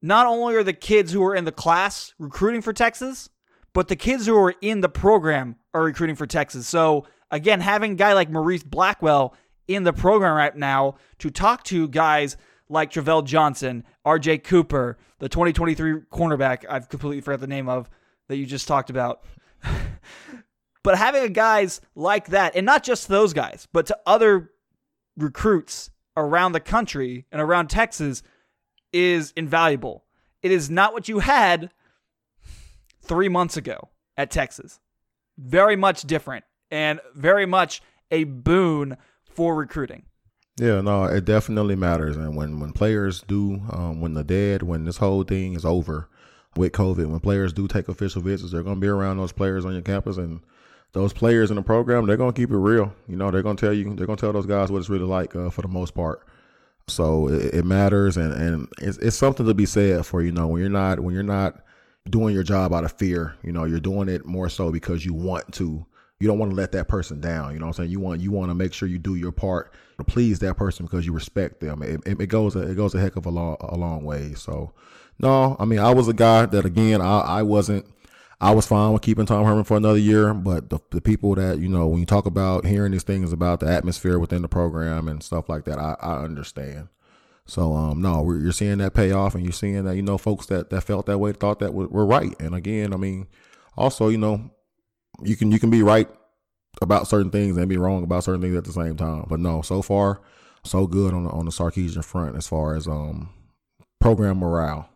not 0.00 0.26
only 0.26 0.54
are 0.56 0.64
the 0.64 0.72
kids 0.72 1.12
who 1.12 1.22
are 1.24 1.34
in 1.34 1.44
the 1.44 1.52
class 1.52 2.12
recruiting 2.18 2.60
for 2.60 2.72
Texas, 2.72 3.30
but 3.72 3.88
the 3.88 3.96
kids 3.96 4.26
who 4.26 4.36
are 4.36 4.54
in 4.60 4.80
the 4.80 4.88
program 4.88 5.56
are 5.72 5.82
recruiting 5.82 6.16
for 6.16 6.26
Texas. 6.26 6.66
So 6.66 7.06
again, 7.30 7.60
having 7.60 7.92
a 7.92 7.96
guy 7.96 8.12
like 8.12 8.30
Maurice 8.30 8.62
Blackwell 8.62 9.34
in 9.68 9.84
the 9.84 9.92
program 9.92 10.34
right 10.34 10.54
now 10.54 10.96
to 11.18 11.30
talk 11.30 11.62
to 11.64 11.88
guys 11.88 12.36
like 12.68 12.90
Travell 12.90 13.22
Johnson, 13.22 13.84
RJ 14.06 14.44
Cooper, 14.44 14.98
the 15.18 15.28
2023 15.28 16.00
cornerback 16.12 16.64
I've 16.68 16.88
completely 16.88 17.20
forgot 17.20 17.40
the 17.40 17.46
name 17.46 17.68
of 17.68 17.88
that 18.28 18.36
you 18.36 18.46
just 18.46 18.66
talked 18.66 18.90
about. 18.90 19.22
but 20.82 20.98
having 20.98 21.32
guys 21.32 21.80
like 21.94 22.28
that, 22.28 22.56
and 22.56 22.66
not 22.66 22.82
just 22.82 23.08
those 23.08 23.32
guys, 23.32 23.68
but 23.72 23.86
to 23.86 23.98
other 24.06 24.50
recruits 25.16 25.90
around 26.16 26.52
the 26.52 26.60
country 26.60 27.26
and 27.32 27.40
around 27.40 27.68
Texas 27.68 28.22
is 28.92 29.32
invaluable. 29.36 30.04
It 30.42 30.50
is 30.50 30.70
not 30.70 30.92
what 30.92 31.08
you 31.08 31.20
had 31.20 31.70
three 33.02 33.28
months 33.28 33.56
ago 33.56 33.88
at 34.16 34.30
Texas. 34.30 34.80
Very 35.38 35.76
much 35.76 36.02
different 36.02 36.44
and 36.70 37.00
very 37.14 37.46
much 37.46 37.80
a 38.10 38.24
boon 38.24 38.96
for 39.24 39.54
recruiting. 39.54 40.04
Yeah, 40.58 40.82
no, 40.82 41.04
it 41.04 41.24
definitely 41.24 41.76
matters. 41.76 42.16
And 42.16 42.36
when 42.36 42.60
when 42.60 42.72
players 42.72 43.22
do, 43.22 43.62
um, 43.70 44.00
when 44.00 44.14
the 44.14 44.24
dead, 44.24 44.62
when 44.62 44.84
this 44.84 44.98
whole 44.98 45.22
thing 45.22 45.54
is 45.54 45.64
over 45.64 46.08
with 46.56 46.72
COVID, 46.72 47.06
when 47.06 47.20
players 47.20 47.54
do 47.54 47.66
take 47.66 47.88
official 47.88 48.20
visits, 48.20 48.52
they're 48.52 48.62
going 48.62 48.76
to 48.76 48.80
be 48.80 48.88
around 48.88 49.16
those 49.16 49.32
players 49.32 49.64
on 49.64 49.72
your 49.72 49.82
campus, 49.82 50.18
and 50.18 50.40
those 50.92 51.12
players 51.12 51.50
in 51.50 51.56
the 51.56 51.62
program, 51.62 52.06
they're 52.06 52.16
to 52.16 52.32
keep 52.32 52.50
it 52.50 52.56
real. 52.56 52.92
You 53.08 53.16
know, 53.16 53.30
they're 53.30 53.42
to 53.42 53.54
tell 53.54 53.72
you, 53.72 53.94
they're 53.94 54.06
to 54.06 54.16
tell 54.16 54.32
those 54.32 54.46
guys 54.46 54.70
what 54.70 54.78
it's 54.78 54.90
really 54.90 55.06
like 55.06 55.34
uh, 55.34 55.50
for 55.50 55.62
the 55.62 55.68
most 55.68 55.94
part. 55.94 56.26
So 56.88 57.28
it, 57.28 57.54
it 57.54 57.64
matters, 57.64 58.16
and 58.16 58.32
and 58.32 58.68
it's, 58.80 58.98
it's 58.98 59.16
something 59.16 59.46
to 59.46 59.54
be 59.54 59.66
said 59.66 60.04
for 60.04 60.22
you 60.22 60.32
know 60.32 60.48
when 60.48 60.60
you're 60.60 60.70
not 60.70 61.00
when 61.00 61.14
you're 61.14 61.22
not 61.22 61.62
doing 62.10 62.34
your 62.34 62.42
job 62.42 62.74
out 62.74 62.84
of 62.84 62.92
fear. 62.92 63.36
You 63.42 63.52
know, 63.52 63.64
you're 63.64 63.80
doing 63.80 64.08
it 64.08 64.26
more 64.26 64.48
so 64.48 64.70
because 64.70 65.06
you 65.06 65.14
want 65.14 65.52
to 65.54 65.86
you 66.20 66.28
don't 66.28 66.38
want 66.38 66.52
to 66.52 66.56
let 66.56 66.72
that 66.72 66.88
person 66.88 67.20
down. 67.20 67.52
You 67.52 67.58
know 67.58 67.66
what 67.66 67.78
I'm 67.78 67.84
saying? 67.84 67.90
You 67.90 68.00
want 68.00 68.20
you 68.20 68.30
want 68.30 68.50
to 68.50 68.54
make 68.54 68.72
sure 68.72 68.88
you 68.88 68.98
do 68.98 69.14
your 69.14 69.32
part 69.32 69.72
to 69.98 70.04
please 70.04 70.40
that 70.40 70.56
person 70.56 70.86
because 70.86 71.06
you 71.06 71.12
respect 71.12 71.60
them. 71.60 71.82
It, 71.82 72.00
it, 72.06 72.20
it 72.20 72.26
goes 72.26 72.54
it 72.54 72.76
goes 72.76 72.94
a 72.94 73.00
heck 73.00 73.16
of 73.16 73.26
a 73.26 73.30
long 73.30 73.56
a 73.60 73.76
long 73.76 74.04
way. 74.04 74.34
So 74.34 74.72
no, 75.20 75.56
I 75.58 75.64
mean 75.64 75.78
I 75.78 75.94
was 75.94 76.08
a 76.08 76.12
guy 76.12 76.46
that 76.46 76.64
again 76.64 77.00
I 77.00 77.20
I 77.20 77.42
wasn't 77.42 77.86
I 78.42 78.50
was 78.50 78.66
fine 78.66 78.92
with 78.92 79.02
keeping 79.02 79.24
Tom 79.24 79.44
Herman 79.44 79.62
for 79.62 79.76
another 79.76 80.00
year, 80.00 80.34
but 80.34 80.68
the, 80.68 80.80
the 80.90 81.00
people 81.00 81.36
that 81.36 81.60
you 81.60 81.68
know 81.68 81.86
when 81.86 82.00
you 82.00 82.06
talk 82.06 82.26
about 82.26 82.66
hearing 82.66 82.90
these 82.90 83.04
things 83.04 83.32
about 83.32 83.60
the 83.60 83.68
atmosphere 83.68 84.18
within 84.18 84.42
the 84.42 84.48
program 84.48 85.06
and 85.06 85.22
stuff 85.22 85.48
like 85.48 85.64
that, 85.66 85.78
I, 85.78 85.94
I 86.00 86.24
understand. 86.24 86.88
So 87.46 87.72
um 87.74 88.02
no, 88.02 88.28
you're 88.32 88.50
seeing 88.50 88.78
that 88.78 88.94
pay 88.94 89.12
off, 89.12 89.36
and 89.36 89.44
you're 89.44 89.52
seeing 89.52 89.84
that 89.84 89.94
you 89.94 90.02
know 90.02 90.18
folks 90.18 90.46
that 90.46 90.70
that 90.70 90.82
felt 90.82 91.06
that 91.06 91.18
way 91.18 91.32
thought 91.32 91.60
that 91.60 91.72
were, 91.72 91.86
were 91.86 92.04
right. 92.04 92.34
And 92.40 92.52
again, 92.52 92.92
I 92.92 92.96
mean, 92.96 93.28
also 93.76 94.08
you 94.08 94.18
know 94.18 94.50
you 95.22 95.36
can 95.36 95.52
you 95.52 95.60
can 95.60 95.70
be 95.70 95.84
right 95.84 96.08
about 96.80 97.06
certain 97.06 97.30
things 97.30 97.56
and 97.56 97.68
be 97.68 97.76
wrong 97.76 98.02
about 98.02 98.24
certain 98.24 98.42
things 98.42 98.56
at 98.56 98.64
the 98.64 98.72
same 98.72 98.96
time. 98.96 99.24
But 99.28 99.38
no, 99.38 99.62
so 99.62 99.82
far, 99.82 100.20
so 100.64 100.88
good 100.88 101.14
on 101.14 101.24
the 101.24 101.30
on 101.30 101.44
the 101.44 101.52
Sarkisian 101.52 102.04
front 102.04 102.36
as 102.36 102.48
far 102.48 102.74
as 102.74 102.88
um 102.88 103.28
program 104.00 104.38
morale. 104.38 104.88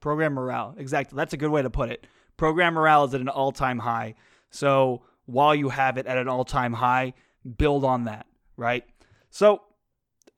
Program 0.00 0.32
morale, 0.32 0.74
exactly. 0.78 1.14
That's 1.14 1.34
a 1.34 1.36
good 1.36 1.50
way 1.50 1.60
to 1.60 1.68
put 1.68 1.90
it. 1.90 2.06
Program 2.40 2.72
morale 2.72 3.04
is 3.04 3.12
at 3.12 3.20
an 3.20 3.28
all 3.28 3.52
time 3.52 3.80
high. 3.80 4.14
So 4.48 5.02
while 5.26 5.54
you 5.54 5.68
have 5.68 5.98
it 5.98 6.06
at 6.06 6.16
an 6.16 6.26
all 6.26 6.46
time 6.46 6.72
high, 6.72 7.12
build 7.58 7.84
on 7.84 8.04
that, 8.04 8.24
right? 8.56 8.82
So, 9.28 9.60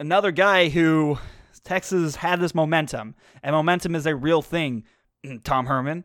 another 0.00 0.32
guy 0.32 0.68
who 0.68 1.18
Texas 1.62 2.16
had 2.16 2.40
this 2.40 2.56
momentum, 2.56 3.14
and 3.40 3.54
momentum 3.54 3.94
is 3.94 4.04
a 4.04 4.16
real 4.16 4.42
thing. 4.42 4.82
Tom 5.44 5.66
Herman. 5.66 6.04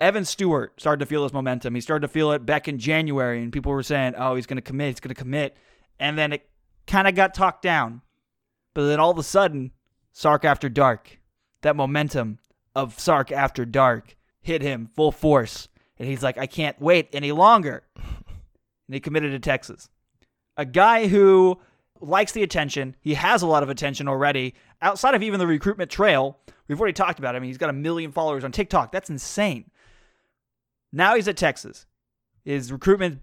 Evan 0.00 0.24
Stewart 0.24 0.80
started 0.80 0.98
to 0.98 1.06
feel 1.06 1.22
this 1.22 1.32
momentum. 1.32 1.76
He 1.76 1.80
started 1.80 2.08
to 2.08 2.12
feel 2.12 2.32
it 2.32 2.44
back 2.44 2.66
in 2.66 2.80
January, 2.80 3.40
and 3.40 3.52
people 3.52 3.70
were 3.70 3.84
saying, 3.84 4.14
oh, 4.18 4.34
he's 4.34 4.46
going 4.46 4.56
to 4.56 4.62
commit, 4.62 4.88
he's 4.88 5.00
going 5.00 5.14
to 5.14 5.14
commit. 5.14 5.56
And 6.00 6.18
then 6.18 6.32
it 6.32 6.50
kind 6.88 7.06
of 7.06 7.14
got 7.14 7.34
talked 7.34 7.62
down. 7.62 8.02
But 8.74 8.88
then 8.88 8.98
all 8.98 9.12
of 9.12 9.18
a 9.18 9.22
sudden, 9.22 9.70
Sark 10.12 10.44
After 10.44 10.68
Dark, 10.68 11.20
that 11.62 11.76
momentum 11.76 12.40
of 12.74 12.98
Sark 12.98 13.30
After 13.30 13.64
Dark 13.64 14.16
hit 14.40 14.62
him 14.62 14.88
full 14.94 15.12
force. 15.12 15.68
And 15.98 16.08
he's 16.08 16.22
like, 16.22 16.38
I 16.38 16.46
can't 16.46 16.80
wait 16.80 17.08
any 17.12 17.32
longer. 17.32 17.82
And 18.88 18.94
he 18.96 19.00
committed 19.00 19.30
to 19.30 19.38
Texas. 19.38 19.88
A 20.56 20.64
guy 20.64 21.06
who 21.06 21.60
likes 22.00 22.32
the 22.32 22.42
attention. 22.42 22.96
He 23.00 23.14
has 23.14 23.42
a 23.42 23.46
lot 23.46 23.62
of 23.62 23.68
attention 23.68 24.08
already. 24.08 24.54
Outside 24.82 25.14
of 25.14 25.22
even 25.22 25.38
the 25.38 25.46
recruitment 25.46 25.92
trail, 25.92 26.38
we've 26.66 26.80
already 26.80 26.94
talked 26.94 27.20
about 27.20 27.36
him. 27.36 27.44
He's 27.44 27.56
got 27.56 27.70
a 27.70 27.72
million 27.72 28.10
followers 28.10 28.42
on 28.42 28.50
TikTok. 28.50 28.90
That's 28.90 29.08
insane. 29.08 29.70
Now 30.92 31.14
he's 31.14 31.28
at 31.28 31.36
Texas. 31.36 31.86
His 32.44 32.72
recruitment 32.72 33.20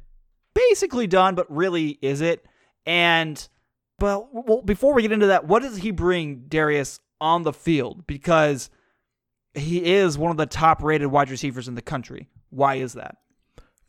basically 0.53 1.07
done, 1.07 1.36
but 1.36 1.53
really 1.53 1.97
is 2.01 2.21
it? 2.21 2.45
And 2.86 3.45
but 4.00 4.33
well, 4.33 4.62
before 4.62 4.93
we 4.93 5.01
get 5.01 5.12
into 5.12 5.27
that, 5.27 5.45
what 5.47 5.63
does 5.63 5.77
he 5.77 5.91
bring 5.91 6.45
Darius 6.47 7.00
on 7.19 7.43
the 7.43 7.53
field? 7.53 8.07
Because 8.07 8.69
he 9.57 9.93
is 9.93 10.17
one 10.17 10.31
of 10.31 10.37
the 10.37 10.45
top 10.45 10.83
rated 10.83 11.07
wide 11.07 11.29
receivers 11.29 11.67
in 11.67 11.75
the 11.75 11.81
country. 11.81 12.27
Why 12.49 12.75
is 12.75 12.93
that? 12.93 13.17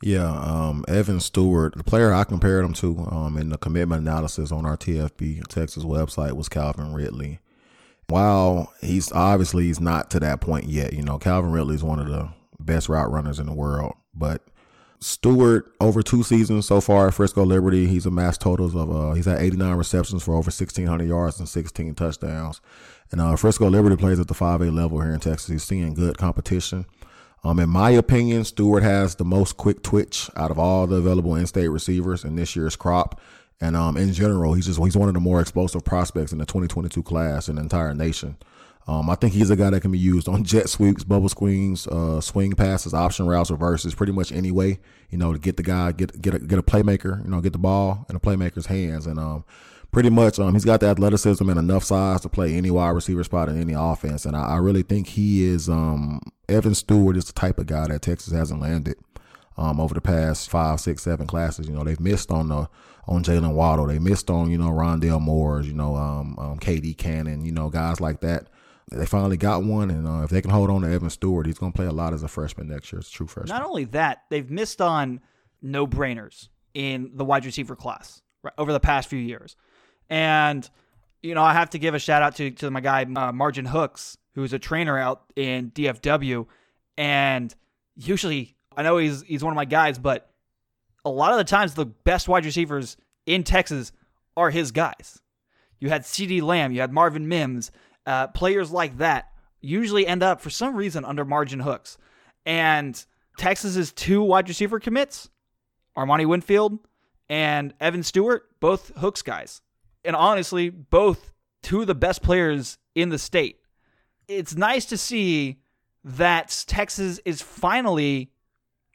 Yeah, 0.01 0.31
um, 0.31 0.85
Evan 0.87 1.19
Stewart, 1.19 1.75
the 1.75 1.83
player 1.83 2.13
I 2.13 2.23
compared 2.23 2.63
him 2.63 2.73
to 2.73 3.05
um, 3.11 3.37
in 3.37 3.49
the 3.49 3.57
commitment 3.57 4.01
analysis 4.01 4.51
on 4.51 4.65
our 4.65 4.77
TFB 4.77 5.45
Texas 5.47 5.83
website 5.83 6.33
was 6.33 6.47
Calvin 6.47 6.93
Ridley. 6.93 7.39
While 8.07 8.73
he's 8.81 9.11
obviously 9.11 9.65
he's 9.65 9.81
not 9.81 10.09
to 10.11 10.19
that 10.21 10.41
point 10.41 10.65
yet, 10.65 10.93
you 10.93 11.03
know, 11.03 11.19
Calvin 11.19 11.51
Ridley 11.51 11.75
is 11.75 11.83
one 11.83 11.99
of 11.99 12.07
the 12.07 12.29
best 12.59 12.87
route 12.87 13.11
runners 13.11 13.39
in 13.39 13.45
the 13.45 13.53
world, 13.53 13.93
but 14.13 14.41
Stewart 15.01 15.73
over 15.79 16.01
two 16.01 16.23
seasons 16.23 16.65
so 16.65 16.81
far 16.81 17.07
at 17.07 17.13
Frisco 17.13 17.45
Liberty, 17.45 17.87
he's 17.87 18.05
amassed 18.05 18.41
totals 18.41 18.75
of 18.75 18.93
uh, 18.93 19.13
he's 19.13 19.25
had 19.25 19.39
89 19.39 19.75
receptions 19.75 20.23
for 20.23 20.31
over 20.31 20.47
1600 20.47 21.07
yards 21.07 21.39
and 21.39 21.47
16 21.47 21.95
touchdowns. 21.95 22.59
And 23.11 23.21
uh, 23.21 23.35
Frisco 23.37 23.69
Liberty 23.69 23.95
plays 23.95 24.19
at 24.19 24.27
the 24.27 24.33
5A 24.33 24.73
level 24.73 24.99
here 25.01 25.13
in 25.13 25.19
Texas. 25.19 25.47
He's 25.47 25.63
seeing 25.63 25.93
good 25.93 26.17
competition. 26.17 26.85
Um, 27.43 27.59
in 27.59 27.69
my 27.69 27.91
opinion, 27.91 28.43
Stewart 28.43 28.83
has 28.83 29.15
the 29.15 29.23
most 29.23 29.55
quick 29.55 29.81
twitch 29.83 30.29
out 30.35 30.51
of 30.51 30.59
all 30.59 30.85
the 30.85 30.97
available 30.97 31.35
in-state 31.35 31.69
receivers 31.69 32.25
in 32.25 32.35
this 32.35 32.55
year's 32.55 32.75
crop. 32.75 33.21
And 33.61 33.75
um, 33.75 33.95
in 33.97 34.11
general, 34.13 34.53
he's 34.53 34.65
just 34.65 34.81
he's 34.81 34.97
one 34.97 35.07
of 35.07 35.13
the 35.13 35.19
more 35.19 35.41
explosive 35.41 35.83
prospects 35.83 36.31
in 36.31 36.39
the 36.39 36.45
2022 36.45 37.03
class 37.03 37.47
in 37.47 37.55
the 37.55 37.61
entire 37.61 37.93
nation. 37.93 38.37
Um, 38.89 39.07
I 39.07 39.13
think 39.13 39.33
he's 39.33 39.51
a 39.51 39.55
guy 39.55 39.69
that 39.69 39.81
can 39.81 39.91
be 39.91 39.99
used 39.99 40.27
on 40.27 40.43
jet 40.43 40.67
sweeps, 40.67 41.03
bubble 41.03 41.29
screens, 41.29 41.85
uh, 41.85 42.19
swing 42.21 42.53
passes, 42.53 42.91
option 42.91 43.27
routes, 43.27 43.51
reverses, 43.51 43.93
pretty 43.93 44.13
much 44.13 44.31
any 44.31 44.49
way, 44.49 44.79
you 45.11 45.17
know, 45.19 45.31
to 45.31 45.37
get 45.37 45.57
the 45.57 45.63
guy, 45.63 45.91
get 45.91 46.19
get 46.19 46.33
a, 46.33 46.39
get 46.39 46.57
a 46.57 46.63
playmaker, 46.63 47.23
you 47.23 47.29
know, 47.29 47.39
get 47.39 47.53
the 47.53 47.59
ball 47.59 48.07
in 48.09 48.15
a 48.15 48.19
playmaker's 48.19 48.65
hands. 48.65 49.05
And 49.05 49.19
um, 49.19 49.45
pretty 49.91 50.09
much 50.09 50.39
um, 50.39 50.55
he's 50.55 50.65
got 50.65 50.79
the 50.79 50.87
athleticism 50.87 51.47
and 51.47 51.59
enough 51.59 51.83
size 51.83 52.21
to 52.21 52.29
play 52.29 52.55
any 52.55 52.71
wide 52.71 52.89
receiver 52.89 53.23
spot 53.23 53.47
in 53.47 53.61
any 53.61 53.73
offense. 53.73 54.25
And 54.25 54.35
I, 54.35 54.53
I 54.53 54.57
really 54.57 54.81
think 54.81 55.05
he 55.09 55.43
is 55.45 55.69
um, 55.69 56.19
Evan 56.47 56.73
Stewart 56.73 57.15
is 57.15 57.25
the 57.25 57.33
type 57.33 57.59
of 57.59 57.67
guy 57.67 57.89
that 57.89 58.01
Texas 58.01 58.33
hasn't 58.33 58.59
landed 58.59 58.95
um, 59.55 59.79
over 59.79 59.93
the 59.93 60.01
past 60.01 60.49
five, 60.49 60.79
six, 60.79 61.03
seven 61.03 61.27
classes. 61.27 61.67
You 61.67 61.75
know, 61.75 61.83
they've 61.83 61.99
missed 61.99 62.31
on 62.31 62.49
the 62.49 62.67
on 63.07 63.23
Jaylen 63.23 63.53
Waddle. 63.53 63.85
They 63.85 63.99
missed 63.99 64.31
on, 64.31 64.49
you 64.49 64.57
know, 64.57 64.71
Rondale 64.71 65.21
Moores, 65.21 65.67
you 65.67 65.75
know, 65.75 65.95
um, 65.95 66.39
um, 66.39 66.59
KD 66.59 66.97
Cannon, 66.97 67.45
you 67.45 67.51
know, 67.51 67.69
guys 67.69 68.01
like 68.01 68.21
that 68.21 68.47
they 68.91 69.05
finally 69.05 69.37
got 69.37 69.63
one, 69.63 69.91
and 69.91 70.07
uh, 70.07 70.23
if 70.23 70.29
they 70.29 70.41
can 70.41 70.51
hold 70.51 70.69
on 70.69 70.81
to 70.81 70.89
Evan 70.89 71.09
Stewart, 71.09 71.45
he's 71.45 71.59
going 71.59 71.71
to 71.71 71.75
play 71.75 71.85
a 71.85 71.91
lot 71.91 72.13
as 72.13 72.23
a 72.23 72.27
freshman 72.27 72.67
next 72.67 72.91
year. 72.91 72.99
It's 72.99 73.09
true 73.09 73.27
freshman. 73.27 73.55
Not 73.55 73.67
only 73.67 73.85
that, 73.85 74.23
they've 74.29 74.49
missed 74.49 74.81
on 74.81 75.21
no 75.61 75.85
brainers 75.85 76.49
in 76.73 77.11
the 77.13 77.25
wide 77.25 77.45
receiver 77.45 77.75
class 77.75 78.21
right, 78.43 78.53
over 78.57 78.73
the 78.73 78.79
past 78.79 79.09
few 79.09 79.19
years, 79.19 79.55
and 80.09 80.67
you 81.21 81.35
know 81.35 81.43
I 81.43 81.53
have 81.53 81.69
to 81.71 81.79
give 81.79 81.93
a 81.93 81.99
shout 81.99 82.21
out 82.21 82.35
to 82.37 82.51
to 82.51 82.71
my 82.71 82.81
guy 82.81 83.03
uh, 83.03 83.31
Marguin 83.31 83.67
Hooks, 83.67 84.17
who's 84.35 84.53
a 84.53 84.59
trainer 84.59 84.97
out 84.97 85.23
in 85.35 85.71
DFW, 85.71 86.47
and 86.97 87.53
usually 87.95 88.55
I 88.75 88.81
know 88.81 88.97
he's 88.97 89.21
he's 89.23 89.43
one 89.43 89.53
of 89.53 89.57
my 89.57 89.65
guys, 89.65 89.99
but 89.99 90.31
a 91.05 91.09
lot 91.09 91.31
of 91.31 91.37
the 91.37 91.43
times 91.43 91.75
the 91.75 91.85
best 91.85 92.27
wide 92.27 92.45
receivers 92.45 92.97
in 93.25 93.43
Texas 93.43 93.91
are 94.35 94.49
his 94.49 94.71
guys. 94.71 95.21
You 95.79 95.89
had 95.89 96.03
CeeDee 96.03 96.41
Lamb, 96.41 96.71
you 96.71 96.81
had 96.81 96.91
Marvin 96.91 97.27
Mims, 97.27 97.71
uh, 98.05 98.27
players 98.27 98.71
like 98.71 98.97
that 98.97 99.29
usually 99.61 100.07
end 100.07 100.23
up 100.23 100.41
for 100.41 100.49
some 100.49 100.75
reason 100.75 101.05
under 101.05 101.25
Marguin 101.25 101.61
Hooks. 101.61 101.97
And 102.45 103.03
Texas's 103.37 103.91
two 103.91 104.21
wide 104.23 104.47
receiver 104.47 104.79
commits, 104.79 105.29
Armani 105.97 106.25
Winfield 106.25 106.79
and 107.29 107.73
Evan 107.79 108.03
Stewart, 108.03 108.43
both 108.59 108.91
hooks 108.97 109.21
guys. 109.21 109.61
And 110.03 110.15
honestly, 110.15 110.69
both 110.69 111.31
two 111.61 111.81
of 111.81 111.87
the 111.87 111.95
best 111.95 112.23
players 112.23 112.77
in 112.95 113.09
the 113.09 113.19
state. 113.19 113.59
It's 114.27 114.55
nice 114.55 114.85
to 114.85 114.97
see 114.97 115.61
that 116.03 116.63
Texas 116.67 117.19
is 117.25 117.41
finally 117.41 118.31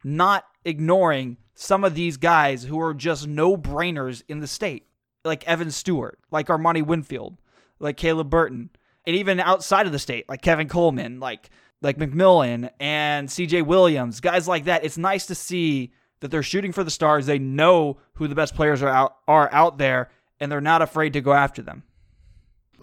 not 0.03 0.45
ignoring 0.65 1.37
some 1.55 1.85
of 1.85 1.95
these 1.95 2.17
guys 2.17 2.65
who 2.65 2.81
are 2.81 2.95
just 2.95 3.27
no 3.27 3.57
brainers 3.57 4.23
in 4.29 4.41
the 4.41 4.47
state, 4.47 4.87
like 5.25 5.47
Evan 5.47 5.71
Stewart, 5.71 6.19
like 6.31 6.49
Armani 6.49 6.85
Winfield, 6.85 7.39
like 7.79 7.97
Caleb 7.97 8.31
Burton 8.31 8.71
and 9.07 9.17
even 9.17 9.41
outside 9.41 9.87
of 9.87 9.93
the 9.93 9.99
state, 9.99 10.29
like 10.29 10.43
Kevin 10.43 10.69
Coleman, 10.69 11.21
like 11.21 11.51
like 11.83 11.99
McMillan 11.99 12.71
and 12.81 13.29
CJ 13.29 13.67
Williams, 13.67 14.21
guys 14.21 14.49
like 14.49 14.65
that. 14.65 14.85
It's 14.85 14.97
nice 14.97 15.27
to 15.27 15.35
see 15.35 15.93
that 16.21 16.31
they're 16.31 16.43
shooting 16.43 16.73
for 16.73 16.83
the 16.83 16.91
stars. 16.91 17.27
They 17.27 17.39
know 17.39 17.99
who 18.15 18.29
the 18.29 18.35
best 18.35 18.55
players 18.55 18.83
are 18.83 18.89
out 18.89 19.17
are 19.29 19.53
out 19.53 19.79
there, 19.79 20.11
and 20.41 20.51
they're 20.51 20.61
not 20.61 20.83
afraid 20.83 21.13
to 21.13 21.21
go 21.21 21.33
after 21.33 21.63
them. 21.63 21.83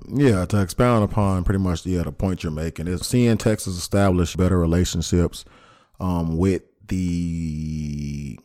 Yeah, 0.07 0.45
to 0.45 0.61
expound 0.61 1.03
upon 1.03 1.43
pretty 1.43 1.59
much 1.59 1.85
yeah 1.85 2.03
the 2.03 2.11
point 2.11 2.43
you're 2.43 2.51
making 2.51 2.87
is 2.87 3.05
seeing 3.05 3.37
Texas 3.37 3.77
establish 3.77 4.35
better 4.35 4.57
relationships 4.57 5.45
um, 5.99 6.37
with 6.37 6.63
the 6.87 8.39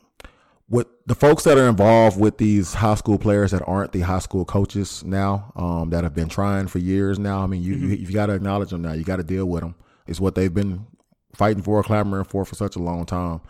with 0.68 0.86
the 1.06 1.14
folks 1.14 1.44
that 1.44 1.56
are 1.56 1.68
involved 1.68 2.18
with 2.18 2.38
these 2.38 2.74
high 2.74 2.96
school 2.96 3.18
players 3.18 3.52
that 3.52 3.62
aren't 3.66 3.92
the 3.92 4.00
high 4.00 4.18
school 4.18 4.44
coaches 4.44 5.04
now, 5.04 5.52
um, 5.54 5.90
that 5.90 6.02
have 6.02 6.14
been 6.14 6.28
trying 6.28 6.66
for 6.66 6.78
years 6.78 7.18
now. 7.18 7.42
I 7.42 7.46
mean, 7.46 7.62
you 7.62 7.76
mm-hmm. 7.76 7.90
you, 7.90 7.96
you 7.96 8.12
got 8.12 8.26
to 8.26 8.34
acknowledge 8.34 8.70
them 8.70 8.82
now. 8.82 8.92
You 8.92 9.04
got 9.04 9.16
to 9.16 9.24
deal 9.24 9.46
with 9.46 9.62
them. 9.62 9.76
It's 10.06 10.20
what 10.20 10.34
they've 10.34 10.52
been 10.52 10.86
fighting 11.34 11.62
for, 11.62 11.82
clamoring 11.82 12.24
for 12.24 12.44
for 12.44 12.54
such 12.54 12.76
a 12.76 12.80
long 12.80 13.06
time. 13.06 13.40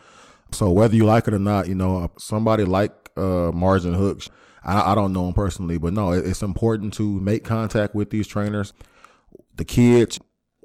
So 0.52 0.70
whether 0.70 0.94
you 0.94 1.04
like 1.04 1.26
it 1.26 1.34
or 1.34 1.38
not, 1.38 1.68
you 1.68 1.74
know, 1.74 2.10
somebody 2.18 2.64
like 2.64 2.92
uh, 3.16 3.50
Marguin 3.52 3.96
Hooks, 3.96 4.28
I, 4.62 4.92
I 4.92 4.94
don't 4.94 5.12
know 5.12 5.28
him 5.28 5.34
personally, 5.34 5.78
but 5.78 5.92
no, 5.92 6.12
it's 6.12 6.42
important 6.42 6.94
to 6.94 7.02
make 7.20 7.44
contact 7.44 7.94
with 7.94 8.10
these 8.10 8.26
trainers. 8.26 8.72
The 9.56 9.64
kids, 9.64 10.20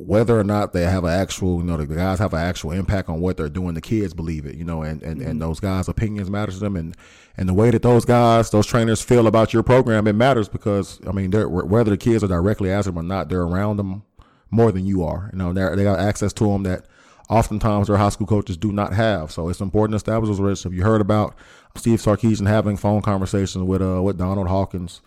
whether 0.06 0.40
or 0.40 0.44
not 0.44 0.74
they 0.74 0.84
have 0.84 1.04
an 1.04 1.12
actual, 1.12 1.58
you 1.58 1.64
know, 1.64 1.78
the 1.78 1.86
guys 1.86 2.20
have 2.20 2.34
an 2.34 2.40
actual 2.40 2.72
impact 2.72 3.10
on 3.10 3.20
what 3.20 3.38
they're 3.38 3.50
doing, 3.50 3.74
the 3.74 3.82
kids 3.82 4.14
believe 4.14 4.46
it, 4.46 4.56
you 4.56 4.64
know, 4.64 4.82
and, 4.82 5.02
and, 5.04 5.20
mm-hmm. 5.20 5.30
and 5.30 5.42
those 5.42 5.60
guys' 5.60 5.88
opinions 5.88 6.30
matter 6.30 6.52
to 6.52 6.60
them. 6.60 6.76
And, 6.76 6.96
and 7.38 7.48
the 7.48 7.54
way 7.54 7.72
that 7.72 7.82
those 7.82 8.06
guys, 8.06 8.50
those 8.50 8.66
trainers 8.66 9.02
feel 9.02 9.28
about 9.28 9.54
your 9.54 9.64
program, 9.64 10.08
it 10.08 10.14
matters 10.14 10.50
because, 10.50 11.00
I 11.08 11.12
mean, 11.12 11.32
they're, 11.32 11.48
whether 11.48 11.92
the 11.92 11.98
kids 11.98 12.24
are 12.24 12.28
directly 12.28 12.72
asking 12.72 12.96
them 12.96 13.06
or 13.06 13.08
not, 13.08 13.30
they're 13.30 13.44
around 13.44 13.78
them 13.78 14.04
more 14.50 14.72
than 14.72 14.86
you 14.86 15.04
are. 15.04 15.30
You 15.32 15.40
know, 15.40 15.54
they 15.54 15.76
they 15.76 15.84
got 15.84 16.00
access 16.00 16.34
to 16.34 16.46
them 16.46 16.64
that 16.64 16.86
oftentimes 17.30 17.88
their 17.88 17.98
high 17.98 18.10
school 18.10 18.28
coaches 18.28 18.58
do 18.58 18.72
not 18.72 18.94
have. 18.94 19.32
So 19.32 19.48
it's 19.50 19.62
important 19.62 19.94
to 19.94 19.96
establish 19.98 20.30
those 20.30 20.42
relationships. 20.42 20.76
You 20.76 20.84
heard 20.84 21.02
about 21.02 21.36
Steve 21.76 22.00
Sarkisian 22.00 22.48
having 22.48 22.76
phone 22.76 23.02
conversations 23.02 23.64
with, 23.64 23.82
uh, 23.82 24.02
with 24.04 24.18
Donald 24.18 24.48
Hawkins 24.48 25.02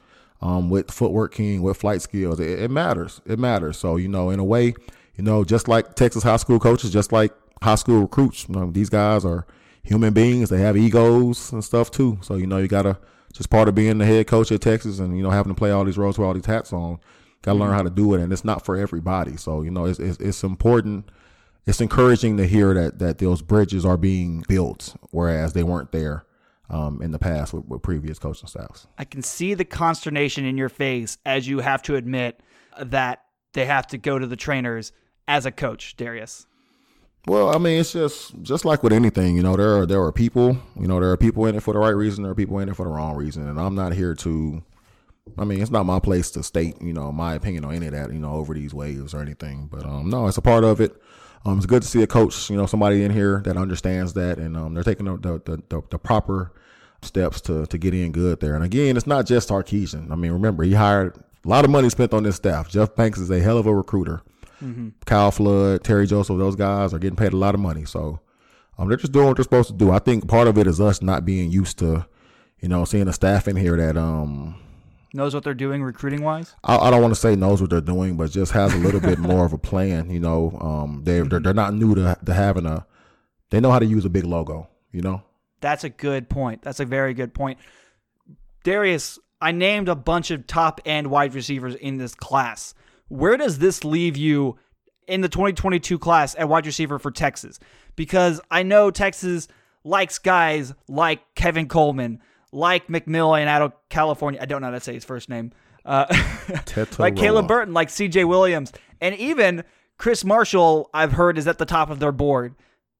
um, 0.44 0.68
with 0.68 0.90
footwork 0.90 1.32
king, 1.32 1.62
with 1.62 1.78
flight 1.78 2.02
skills. 2.02 2.38
It, 2.38 2.60
it, 2.60 2.70
matters. 2.70 3.22
It 3.24 3.38
matters. 3.38 3.78
So, 3.78 3.96
you 3.96 4.08
know, 4.08 4.28
in 4.28 4.38
a 4.38 4.44
way, 4.44 4.74
you 5.16 5.24
know, 5.24 5.42
just 5.42 5.68
like 5.68 5.94
Texas 5.94 6.22
high 6.22 6.36
school 6.36 6.60
coaches, 6.60 6.92
just 6.92 7.12
like 7.12 7.32
high 7.62 7.76
school 7.76 8.02
recruits, 8.02 8.46
you 8.46 8.54
know, 8.54 8.70
these 8.70 8.90
guys 8.90 9.24
are 9.24 9.46
human 9.82 10.12
beings. 10.12 10.50
They 10.50 10.60
have 10.60 10.76
egos 10.76 11.50
and 11.50 11.64
stuff 11.64 11.90
too. 11.90 12.18
So, 12.20 12.36
you 12.36 12.46
know, 12.46 12.58
you 12.58 12.68
got 12.68 12.82
to, 12.82 12.98
just 13.32 13.48
part 13.50 13.68
of 13.68 13.74
being 13.74 13.98
the 13.98 14.04
head 14.04 14.26
coach 14.26 14.52
at 14.52 14.60
Texas 14.60 14.98
and, 14.98 15.16
you 15.16 15.22
know, 15.22 15.30
having 15.30 15.52
to 15.52 15.58
play 15.58 15.70
all 15.70 15.84
these 15.84 15.98
roles 15.98 16.18
with 16.18 16.26
all 16.26 16.34
these 16.34 16.46
hats 16.46 16.72
on, 16.74 17.00
got 17.40 17.54
to 17.54 17.58
learn 17.58 17.70
mm-hmm. 17.70 17.76
how 17.78 17.82
to 17.82 17.90
do 17.90 18.14
it. 18.14 18.20
And 18.20 18.30
it's 18.30 18.44
not 18.44 18.64
for 18.66 18.76
everybody. 18.76 19.38
So, 19.38 19.62
you 19.62 19.70
know, 19.70 19.86
it's, 19.86 19.98
it's, 19.98 20.20
it's 20.20 20.44
important. 20.44 21.08
It's 21.66 21.80
encouraging 21.80 22.36
to 22.36 22.46
hear 22.46 22.74
that, 22.74 22.98
that 22.98 23.16
those 23.16 23.40
bridges 23.40 23.86
are 23.86 23.96
being 23.96 24.44
built, 24.46 24.94
whereas 25.10 25.54
they 25.54 25.62
weren't 25.62 25.90
there 25.90 26.26
um, 26.70 27.02
in 27.02 27.10
the 27.10 27.18
past 27.18 27.52
with, 27.52 27.66
with 27.66 27.82
previous 27.82 28.18
coaching 28.18 28.48
staffs. 28.48 28.86
I 28.98 29.04
can 29.04 29.22
see 29.22 29.54
the 29.54 29.64
consternation 29.64 30.44
in 30.44 30.56
your 30.56 30.68
face 30.68 31.18
as 31.24 31.46
you 31.46 31.60
have 31.60 31.82
to 31.82 31.96
admit 31.96 32.40
that 32.80 33.24
they 33.52 33.66
have 33.66 33.86
to 33.88 33.98
go 33.98 34.18
to 34.18 34.26
the 34.26 34.36
trainers 34.36 34.92
as 35.28 35.46
a 35.46 35.52
coach, 35.52 35.96
Darius. 35.96 36.46
Well, 37.26 37.54
I 37.54 37.58
mean, 37.58 37.80
it's 37.80 37.92
just 37.92 38.42
just 38.42 38.66
like 38.66 38.82
with 38.82 38.92
anything, 38.92 39.36
you 39.36 39.42
know. 39.42 39.56
There 39.56 39.78
are 39.78 39.86
there 39.86 40.02
are 40.02 40.12
people, 40.12 40.58
you 40.78 40.86
know, 40.86 41.00
there 41.00 41.10
are 41.10 41.16
people 41.16 41.46
in 41.46 41.54
it 41.54 41.62
for 41.62 41.72
the 41.72 41.78
right 41.78 41.88
reason. 41.88 42.22
There 42.22 42.32
are 42.32 42.34
people 42.34 42.58
in 42.58 42.68
it 42.68 42.76
for 42.76 42.84
the 42.84 42.90
wrong 42.90 43.16
reason, 43.16 43.48
and 43.48 43.58
I'm 43.58 43.74
not 43.74 43.94
here 43.94 44.14
to 44.16 44.62
I 45.38 45.44
mean, 45.44 45.60
it's 45.60 45.70
not 45.70 45.86
my 45.86 45.98
place 45.98 46.30
to 46.32 46.42
state, 46.42 46.80
you 46.80 46.92
know, 46.92 47.10
my 47.10 47.34
opinion 47.34 47.64
on 47.64 47.74
any 47.74 47.86
of 47.86 47.92
that, 47.92 48.12
you 48.12 48.18
know, 48.18 48.34
over 48.34 48.54
these 48.54 48.74
waves 48.74 49.14
or 49.14 49.20
anything. 49.20 49.68
But 49.70 49.84
um, 49.84 50.10
no, 50.10 50.26
it's 50.26 50.36
a 50.36 50.42
part 50.42 50.64
of 50.64 50.80
it. 50.80 51.00
Um, 51.46 51.58
it's 51.58 51.66
good 51.66 51.82
to 51.82 51.88
see 51.88 52.02
a 52.02 52.06
coach, 52.06 52.48
you 52.48 52.56
know, 52.56 52.66
somebody 52.66 53.02
in 53.02 53.10
here 53.10 53.42
that 53.44 53.56
understands 53.56 54.14
that, 54.14 54.38
and 54.38 54.56
um, 54.56 54.74
they're 54.74 54.82
taking 54.82 55.06
the 55.06 55.16
the, 55.16 55.62
the, 55.68 55.82
the 55.90 55.98
proper 55.98 56.52
steps 57.02 57.40
to 57.42 57.66
to 57.66 57.78
get 57.78 57.92
in 57.92 58.12
good 58.12 58.40
there. 58.40 58.54
And 58.54 58.64
again, 58.64 58.96
it's 58.96 59.06
not 59.06 59.26
just 59.26 59.50
Sarkisian. 59.50 60.10
I 60.10 60.14
mean, 60.14 60.32
remember 60.32 60.62
he 60.62 60.72
hired 60.72 61.16
a 61.44 61.48
lot 61.48 61.64
of 61.64 61.70
money 61.70 61.90
spent 61.90 62.14
on 62.14 62.22
this 62.22 62.36
staff. 62.36 62.70
Jeff 62.70 62.94
Banks 62.94 63.18
is 63.18 63.30
a 63.30 63.40
hell 63.40 63.58
of 63.58 63.66
a 63.66 63.74
recruiter. 63.74 64.22
Mm-hmm. 64.62 64.90
Kyle 65.04 65.30
Flood, 65.30 65.84
Terry 65.84 66.06
Joseph, 66.06 66.38
those 66.38 66.56
guys 66.56 66.94
are 66.94 66.98
getting 66.98 67.16
paid 67.16 67.34
a 67.34 67.36
lot 67.36 67.54
of 67.54 67.60
money. 67.60 67.84
So 67.84 68.20
um, 68.78 68.88
they're 68.88 68.96
just 68.96 69.12
doing 69.12 69.26
what 69.26 69.36
they're 69.36 69.44
supposed 69.44 69.68
to 69.68 69.74
do. 69.74 69.90
I 69.90 69.98
think 69.98 70.28
part 70.28 70.48
of 70.48 70.56
it 70.56 70.66
is 70.66 70.80
us 70.80 71.02
not 71.02 71.24
being 71.26 71.50
used 71.50 71.78
to, 71.80 72.06
you 72.60 72.68
know, 72.68 72.84
seeing 72.84 73.08
a 73.08 73.12
staff 73.12 73.46
in 73.48 73.56
here 73.56 73.76
that 73.76 73.96
um 73.96 74.56
knows 75.14 75.34
what 75.34 75.44
they're 75.44 75.54
doing 75.54 75.82
recruiting 75.82 76.22
wise. 76.22 76.54
I, 76.64 76.76
I 76.76 76.90
don't 76.90 77.00
want 77.00 77.14
to 77.14 77.20
say 77.20 77.36
knows 77.36 77.60
what 77.60 77.70
they're 77.70 77.80
doing, 77.80 78.16
but 78.16 78.30
just 78.30 78.52
has 78.52 78.74
a 78.74 78.78
little 78.78 79.00
bit 79.00 79.18
more 79.18 79.44
of 79.46 79.52
a 79.52 79.58
plan. 79.58 80.10
You 80.10 80.20
know, 80.20 80.58
um, 80.60 81.02
they 81.04 81.20
they're, 81.20 81.40
they're 81.40 81.54
not 81.54 81.74
new 81.74 81.94
to, 81.94 82.18
to 82.24 82.34
having 82.34 82.66
a. 82.66 82.86
They 83.50 83.60
know 83.60 83.70
how 83.70 83.78
to 83.78 83.86
use 83.86 84.04
a 84.04 84.10
big 84.10 84.24
logo. 84.24 84.68
You 84.90 85.02
know. 85.02 85.22
That's 85.60 85.84
a 85.84 85.88
good 85.88 86.28
point. 86.28 86.62
That's 86.62 86.80
a 86.80 86.84
very 86.84 87.14
good 87.14 87.32
point. 87.32 87.58
Darius, 88.64 89.18
I 89.40 89.52
named 89.52 89.88
a 89.88 89.94
bunch 89.94 90.30
of 90.30 90.46
top 90.46 90.80
end 90.84 91.06
wide 91.06 91.34
receivers 91.34 91.74
in 91.74 91.96
this 91.96 92.14
class. 92.14 92.74
Where 93.08 93.36
does 93.36 93.58
this 93.58 93.84
leave 93.84 94.16
you 94.16 94.58
in 95.06 95.20
the 95.20 95.28
2022 95.28 95.98
class 95.98 96.34
at 96.38 96.48
wide 96.48 96.66
receiver 96.66 96.98
for 96.98 97.10
Texas? 97.10 97.58
Because 97.96 98.40
I 98.50 98.62
know 98.62 98.90
Texas 98.90 99.48
likes 99.84 100.18
guys 100.18 100.74
like 100.88 101.34
Kevin 101.34 101.68
Coleman, 101.68 102.20
like 102.54 102.86
McMillan 102.86 103.46
out 103.46 103.62
of 103.62 103.72
California. 103.88 104.40
I 104.40 104.46
don't 104.46 104.62
know 104.62 104.68
how 104.68 104.74
to 104.74 104.80
say 104.80 104.94
his 104.94 105.04
first 105.04 105.28
name. 105.28 105.52
Uh, 105.84 106.06
like 106.98 107.16
Caleb 107.16 107.48
Burton, 107.48 107.74
like 107.74 107.88
CJ 107.88 108.26
Williams, 108.26 108.72
and 109.00 109.14
even 109.16 109.64
Chris 109.98 110.24
Marshall, 110.24 110.88
I've 110.94 111.12
heard 111.12 111.36
is 111.36 111.46
at 111.46 111.58
the 111.58 111.66
top 111.66 111.90
of 111.90 111.98
their 111.98 112.12
board. 112.12 112.54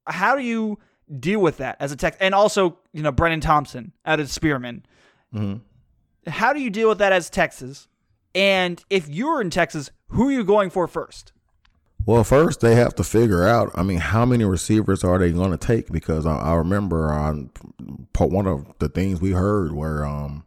How 0.06 0.36
do 0.36 0.42
you 0.42 0.78
deal 1.18 1.40
with 1.40 1.58
that 1.58 1.76
as 1.80 1.92
a 1.92 1.96
tech? 1.96 2.16
And 2.20 2.34
also, 2.34 2.78
you 2.92 3.02
know, 3.02 3.12
Brenen 3.12 3.40
Thompson 3.40 3.92
out 4.04 4.20
of 4.20 4.30
Spearman. 4.30 4.84
Mm-hmm. 5.34 6.30
How 6.30 6.52
do 6.52 6.60
you 6.60 6.70
deal 6.70 6.88
with 6.88 6.98
that 6.98 7.12
as 7.12 7.30
Texas? 7.30 7.88
And 8.34 8.82
if 8.90 9.08
you're 9.08 9.40
in 9.40 9.50
Texas, 9.50 9.90
who 10.08 10.28
are 10.28 10.32
you 10.32 10.44
going 10.44 10.68
for 10.68 10.86
first? 10.88 11.32
Well, 12.06 12.22
first 12.22 12.60
they 12.60 12.74
have 12.74 12.94
to 12.96 13.04
figure 13.04 13.46
out. 13.46 13.70
I 13.74 13.82
mean, 13.82 13.98
how 13.98 14.26
many 14.26 14.44
receivers 14.44 15.04
are 15.04 15.18
they 15.18 15.32
going 15.32 15.52
to 15.52 15.56
take? 15.56 15.90
Because 15.90 16.26
I, 16.26 16.36
I 16.36 16.54
remember 16.54 17.10
on 17.10 17.50
one 18.18 18.46
of 18.46 18.66
the 18.78 18.90
things 18.90 19.20
we 19.20 19.32
heard 19.32 19.72
where, 19.72 20.04
um, 20.04 20.44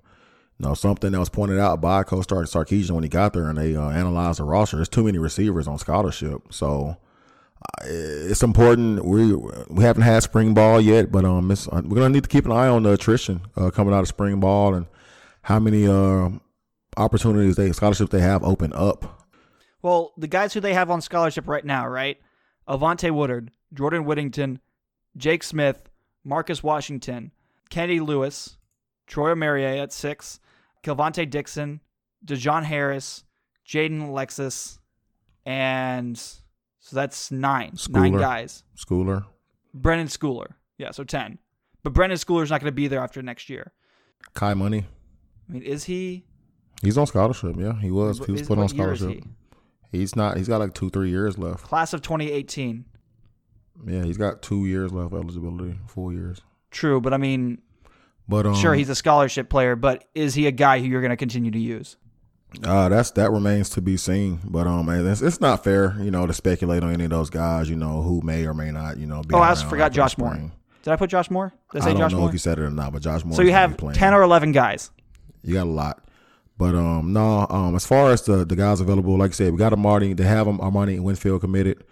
you 0.60 0.68
know, 0.68 0.76
something 0.76 1.12
that 1.12 1.20
was 1.20 1.30
pointed 1.30 1.60
out 1.60 1.82
by 1.82 2.04
Coach 2.04 2.28
Sarkisian 2.28 2.92
when 2.92 3.04
he 3.04 3.10
got 3.10 3.34
there, 3.34 3.50
and 3.50 3.58
they 3.58 3.76
uh, 3.76 3.90
analyzed 3.90 4.40
the 4.40 4.44
roster. 4.44 4.78
There's 4.78 4.90
too 4.90 5.04
many 5.04 5.18
receivers 5.18 5.68
on 5.68 5.80
scholarship, 5.80 6.42
so 6.52 6.98
uh, 7.82 7.86
it's 7.86 8.44
important. 8.44 9.04
We 9.04 9.34
we 9.34 9.84
haven't 9.84 10.04
had 10.04 10.22
spring 10.24 10.54
ball 10.54 10.80
yet, 10.80 11.12
but 11.12 11.26
um, 11.26 11.50
uh, 11.50 11.56
we're 11.72 11.96
gonna 11.96 12.10
need 12.10 12.24
to 12.24 12.30
keep 12.30 12.46
an 12.46 12.52
eye 12.52 12.68
on 12.68 12.84
the 12.84 12.94
attrition 12.94 13.42
uh, 13.56 13.72
coming 13.72 13.94
out 13.94 14.02
of 14.02 14.08
spring 14.08 14.40
ball 14.40 14.76
and 14.76 14.86
how 15.44 15.60
many 15.60 15.88
uh, 15.88 16.30
opportunities 16.98 17.56
they 17.56 17.72
scholarships 17.72 18.12
they 18.12 18.22
have 18.22 18.44
open 18.44 18.74
up 18.74 19.17
well, 19.88 20.12
the 20.18 20.28
guys 20.28 20.54
who 20.54 20.60
they 20.60 20.74
have 20.74 20.92
on 20.92 21.00
scholarship 21.00 21.48
right 21.48 21.64
now, 21.64 21.88
right? 21.88 22.20
Avante 22.68 23.10
Woodard, 23.10 23.52
Jordan 23.74 24.04
Whittington, 24.04 24.60
Jake 25.16 25.44
Smith, 25.44 25.88
Marcus 26.26 26.62
Washington, 26.62 27.32
Kennedy 27.70 28.02
Lewis, 28.02 28.58
Troy 29.08 29.34
Omeire 29.34 29.82
at 29.82 29.94
six, 29.94 30.42
Kelvontay 30.84 31.30
Dixon, 31.30 31.80
Dejon 32.26 32.66
Harris, 32.66 33.24
Jaden 33.66 34.10
Alexis, 34.10 34.78
and 35.46 36.18
so 36.18 36.92
that's 36.92 37.32
nine. 37.32 37.72
Schooler. 37.72 37.94
Nine 37.94 38.18
guys. 38.18 38.66
Schooler. 38.76 39.26
Brennan 39.74 40.08
Schooler. 40.08 40.48
Yeah, 40.78 40.92
so 40.92 41.06
ten. 41.06 41.40
But 41.84 41.94
Brennan 41.94 42.18
Schooler's 42.18 42.50
not 42.50 42.60
going 42.60 42.72
to 42.72 42.76
be 42.76 42.90
there 42.90 43.00
after 43.00 43.22
next 43.22 43.50
year. 43.50 43.72
Kai 44.34 44.54
Money. 44.54 44.86
I 45.48 45.54
mean, 45.54 45.62
is 45.62 45.86
he? 45.86 46.26
He's 46.82 46.98
on 46.98 47.08
scholarship. 47.08 47.56
Yeah, 47.58 47.80
he 47.80 47.90
was. 47.90 48.20
He 48.26 48.34
was 48.34 48.42
put 48.42 48.60
on 48.60 48.68
scholarship. 48.68 49.24
He's 49.92 50.16
not. 50.16 50.38
He's 50.38 50.48
got 50.48 50.60
like 50.60 50.74
two, 50.74 50.90
three 50.90 51.10
years 51.10 51.38
left. 51.38 51.64
Class 51.64 51.94
of 51.94 52.02
2018. 52.02 52.86
Yeah, 53.86 54.04
he's 54.04 54.18
got 54.18 54.42
two 54.42 54.66
years 54.66 54.92
left 54.92 55.14
eligibility, 55.14 55.78
four 55.88 56.12
years. 56.12 56.42
True, 56.72 57.00
but 57.00 57.14
I 57.14 57.18
mean, 57.18 57.62
but 58.28 58.46
um, 58.46 58.56
sure, 58.56 58.74
he's 58.74 58.90
a 58.90 58.96
scholarship 58.96 59.50
player, 59.50 59.76
but 59.76 60.06
is 60.16 60.34
he 60.34 60.48
a 60.48 60.52
guy 60.52 60.80
who 60.80 60.86
you're 60.88 61.02
going 61.02 61.12
to 61.12 61.18
continue 61.18 61.52
to 61.52 61.60
use? 61.60 61.96
Uh, 62.64 62.90
that's 62.90 63.12
that 63.12 63.32
remains 63.32 63.70
to 63.72 63.82
be 63.82 63.98
seen. 63.98 64.40
But 64.44 64.68
um, 64.68 64.90
it's, 64.90 65.22
it's 65.22 65.40
not 65.40 65.64
fair, 65.64 65.96
you 66.00 66.12
know, 66.12 66.26
to 66.26 66.34
speculate 66.34 66.84
on 66.84 66.92
any 66.94 67.04
of 67.06 67.10
those 67.10 67.30
guys, 67.30 67.70
you 67.70 67.76
know, 67.76 68.02
who 68.02 68.22
may 68.22 68.46
or 68.46 68.54
may 68.54 68.72
not, 68.72 68.98
you 68.98 69.06
know. 69.06 69.22
Be 69.22 69.36
oh, 69.36 69.40
I 69.40 69.54
forgot 69.56 69.92
Josh 69.92 70.18
Moore. 70.18 70.52
Did 70.84 70.94
I 70.94 70.96
put 70.96 71.10
Josh 71.10 71.30
Moore? 71.30 71.54
Did 71.72 71.82
I 71.82 71.86
say 71.86 71.90
I 71.90 71.94
don't 71.94 72.02
Josh 72.02 72.12
know 72.14 72.20
Moore? 72.20 72.30
if 72.30 72.34
you 72.34 72.40
said 72.40 72.60
it 72.60 72.64
or 72.64 72.70
not, 72.70 72.94
but 72.94 73.02
Josh 73.02 73.24
Moore. 73.26 73.36
So 73.36 73.42
you 73.42 73.52
have 73.52 73.78
ten 73.94 74.14
or 74.14 74.24
eleven 74.24 74.52
guys. 74.52 74.92
You 75.44 75.54
got 75.54 75.68
a 75.68 75.70
lot. 75.70 76.07
But 76.58 76.74
um, 76.74 77.14
no, 77.14 77.46
um, 77.50 77.76
as 77.76 77.86
far 77.86 78.12
as 78.12 78.24
the 78.24 78.46
the 78.46 78.56
guys 78.56 78.82
available, 78.82 79.18
like 79.18 79.32
I 79.32 79.34
said, 79.34 79.52
we 79.52 79.60
got 79.60 79.74
Armani. 79.74 80.18
They 80.18 80.24
have 80.24 80.48
Armani 80.48 80.96
and 80.96 81.04
Winfield 81.04 81.42
committed. 81.42 81.84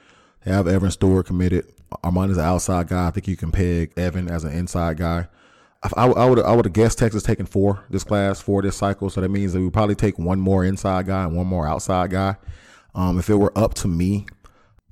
They 0.43 0.51
have 0.51 0.67
Evan 0.67 0.91
Stewart 0.91 1.27
committed. 1.27 1.71
Armani's 2.03 2.37
an 2.37 2.45
outside 2.45 2.87
guy. 2.87 3.07
I 3.07 3.11
think 3.11 3.27
you 3.27 3.37
can 3.37 3.51
peg 3.51 3.93
Evan 3.97 4.29
as 4.29 4.43
an 4.43 4.53
inside 4.53 4.97
guy. 4.97 5.27
I, 5.95 6.07
I 6.07 6.25
would 6.25 6.39
I 6.39 6.55
would 6.55 6.65
have 6.65 6.73
guessed 6.73 6.97
Texas 6.97 7.21
taking 7.21 7.45
four 7.45 7.83
this 7.89 8.03
class 8.03 8.41
for 8.41 8.61
this 8.61 8.75
cycle, 8.75 9.09
so 9.09 9.21
that 9.21 9.29
means 9.29 9.53
that 9.53 9.61
we 9.61 9.69
probably 9.69 9.95
take 9.95 10.17
one 10.17 10.39
more 10.39 10.65
inside 10.65 11.05
guy 11.05 11.23
and 11.23 11.35
one 11.35 11.47
more 11.47 11.67
outside 11.67 12.09
guy. 12.09 12.37
Um, 12.95 13.19
if 13.19 13.29
it 13.29 13.35
were 13.35 13.55
up 13.57 13.73
to 13.75 13.87
me, 13.87 14.25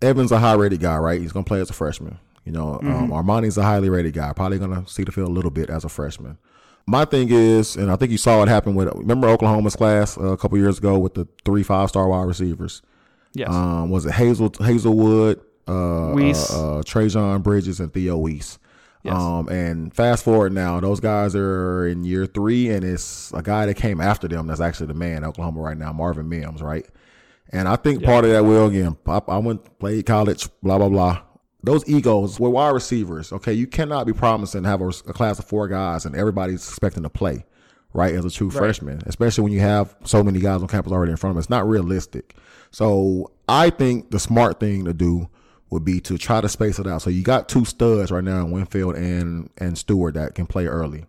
Evan's 0.01 0.31
a 0.31 0.39
high 0.39 0.53
rated 0.53 0.81
guy, 0.81 0.97
right? 0.97 1.19
He's 1.19 1.31
gonna 1.31 1.45
play 1.45 1.61
as 1.61 1.69
a 1.69 1.73
freshman. 1.73 2.19
You 2.45 2.51
know, 2.51 2.79
mm-hmm. 2.83 2.91
um, 2.91 3.09
Armani's 3.09 3.57
a 3.57 3.63
highly 3.63 3.89
rated 3.89 4.13
guy, 4.13 4.33
probably 4.33 4.59
gonna 4.59 4.87
see 4.87 5.03
the 5.03 5.11
field 5.11 5.29
a 5.29 5.31
little 5.31 5.51
bit 5.51 5.69
as 5.69 5.83
a 5.83 5.89
freshman. 5.89 6.37
My 6.85 7.05
thing 7.05 7.29
is, 7.31 7.75
and 7.77 7.89
I 7.89 7.95
think 7.95 8.11
you 8.11 8.17
saw 8.17 8.43
it 8.43 8.49
happen 8.49 8.75
with 8.75 8.89
remember 8.93 9.27
Oklahoma's 9.29 9.75
class 9.75 10.17
uh, 10.17 10.33
a 10.33 10.37
couple 10.37 10.57
years 10.57 10.77
ago 10.77 10.99
with 10.99 11.13
the 11.13 11.27
three 11.45 11.63
five 11.63 11.89
star 11.89 12.07
wide 12.07 12.27
receivers. 12.27 12.81
Yes. 13.33 13.49
Um, 13.49 13.89
was 13.89 14.05
it 14.05 14.11
Hazel 14.13 14.51
Haselwood, 14.51 15.39
uh, 15.67 16.13
Weiss. 16.13 16.53
uh, 16.53 16.79
uh 16.79 16.83
Trejan 16.83 17.41
Bridges, 17.41 17.79
and 17.79 17.93
Theo 17.93 18.17
Wease? 18.17 18.59
Yes. 19.01 19.15
Um, 19.15 19.49
and 19.49 19.93
fast 19.93 20.23
forward 20.23 20.53
now, 20.53 20.79
those 20.79 20.99
guys 20.99 21.35
are 21.35 21.87
in 21.87 22.03
year 22.03 22.25
three, 22.25 22.69
and 22.69 22.83
it's 22.83 23.33
a 23.33 23.41
guy 23.41 23.65
that 23.65 23.75
came 23.75 23.99
after 23.99 24.27
them 24.27 24.47
that's 24.47 24.61
actually 24.61 24.87
the 24.87 24.93
man 24.93 25.23
Oklahoma 25.23 25.61
right 25.61 25.77
now, 25.77 25.91
Marvin 25.91 26.29
Mims, 26.29 26.61
right? 26.61 26.85
And 27.51 27.67
I 27.67 27.75
think 27.75 28.01
yeah. 28.01 28.07
part 28.07 28.25
of 28.25 28.31
that 28.31 28.43
will 28.43 28.67
again, 28.67 28.97
I, 29.05 29.21
I 29.27 29.37
went 29.37 29.79
played 29.79 30.05
college, 30.05 30.49
blah 30.61 30.77
blah 30.77 30.89
blah 30.89 31.21
those 31.63 31.87
egos 31.87 32.39
were 32.39 32.49
wide 32.49 32.71
receivers. 32.71 33.31
Okay, 33.31 33.53
you 33.53 33.65
cannot 33.65 34.05
be 34.05 34.13
promising 34.13 34.63
to 34.63 34.69
have 34.69 34.81
a, 34.81 34.87
a, 34.87 35.13
class 35.13 35.39
of 35.39 35.45
four 35.45 35.67
guys 35.67 36.05
and 36.05 36.15
everybody's 36.15 36.67
expecting 36.67 37.03
to 37.03 37.09
play, 37.09 37.45
right? 37.93 38.13
As 38.13 38.25
a 38.25 38.29
true 38.29 38.49
right. 38.49 38.57
freshman, 38.57 39.01
especially 39.05 39.45
when 39.45 39.53
you 39.53 39.61
have 39.61 39.95
so 40.03 40.21
many 40.23 40.39
guys 40.39 40.61
on 40.61 40.67
campus 40.67 40.91
already 40.91 41.11
in 41.11 41.17
front 41.17 41.31
of 41.31 41.35
them. 41.35 41.39
It's 41.39 41.49
not 41.49 41.67
realistic. 41.67 42.35
So 42.71 43.31
I 43.47 43.69
think 43.69 44.11
the 44.11 44.19
smart 44.19 44.59
thing 44.59 44.83
to 44.85 44.93
do 44.93 45.29
would 45.69 45.85
be 45.85 46.01
to 46.01 46.17
try 46.17 46.41
to 46.41 46.49
space 46.49 46.79
it 46.79 46.85
out. 46.85 47.01
So 47.01 47.09
you 47.09 47.23
got 47.23 47.47
two 47.47 47.65
studs 47.65 48.11
right 48.11 48.23
now 48.23 48.45
in 48.45 48.51
Winfield 48.51 48.95
and 48.95 49.49
and 49.57 49.77
Stewart 49.77 50.15
that 50.15 50.35
can 50.35 50.45
play 50.45 50.67
early. 50.67 51.05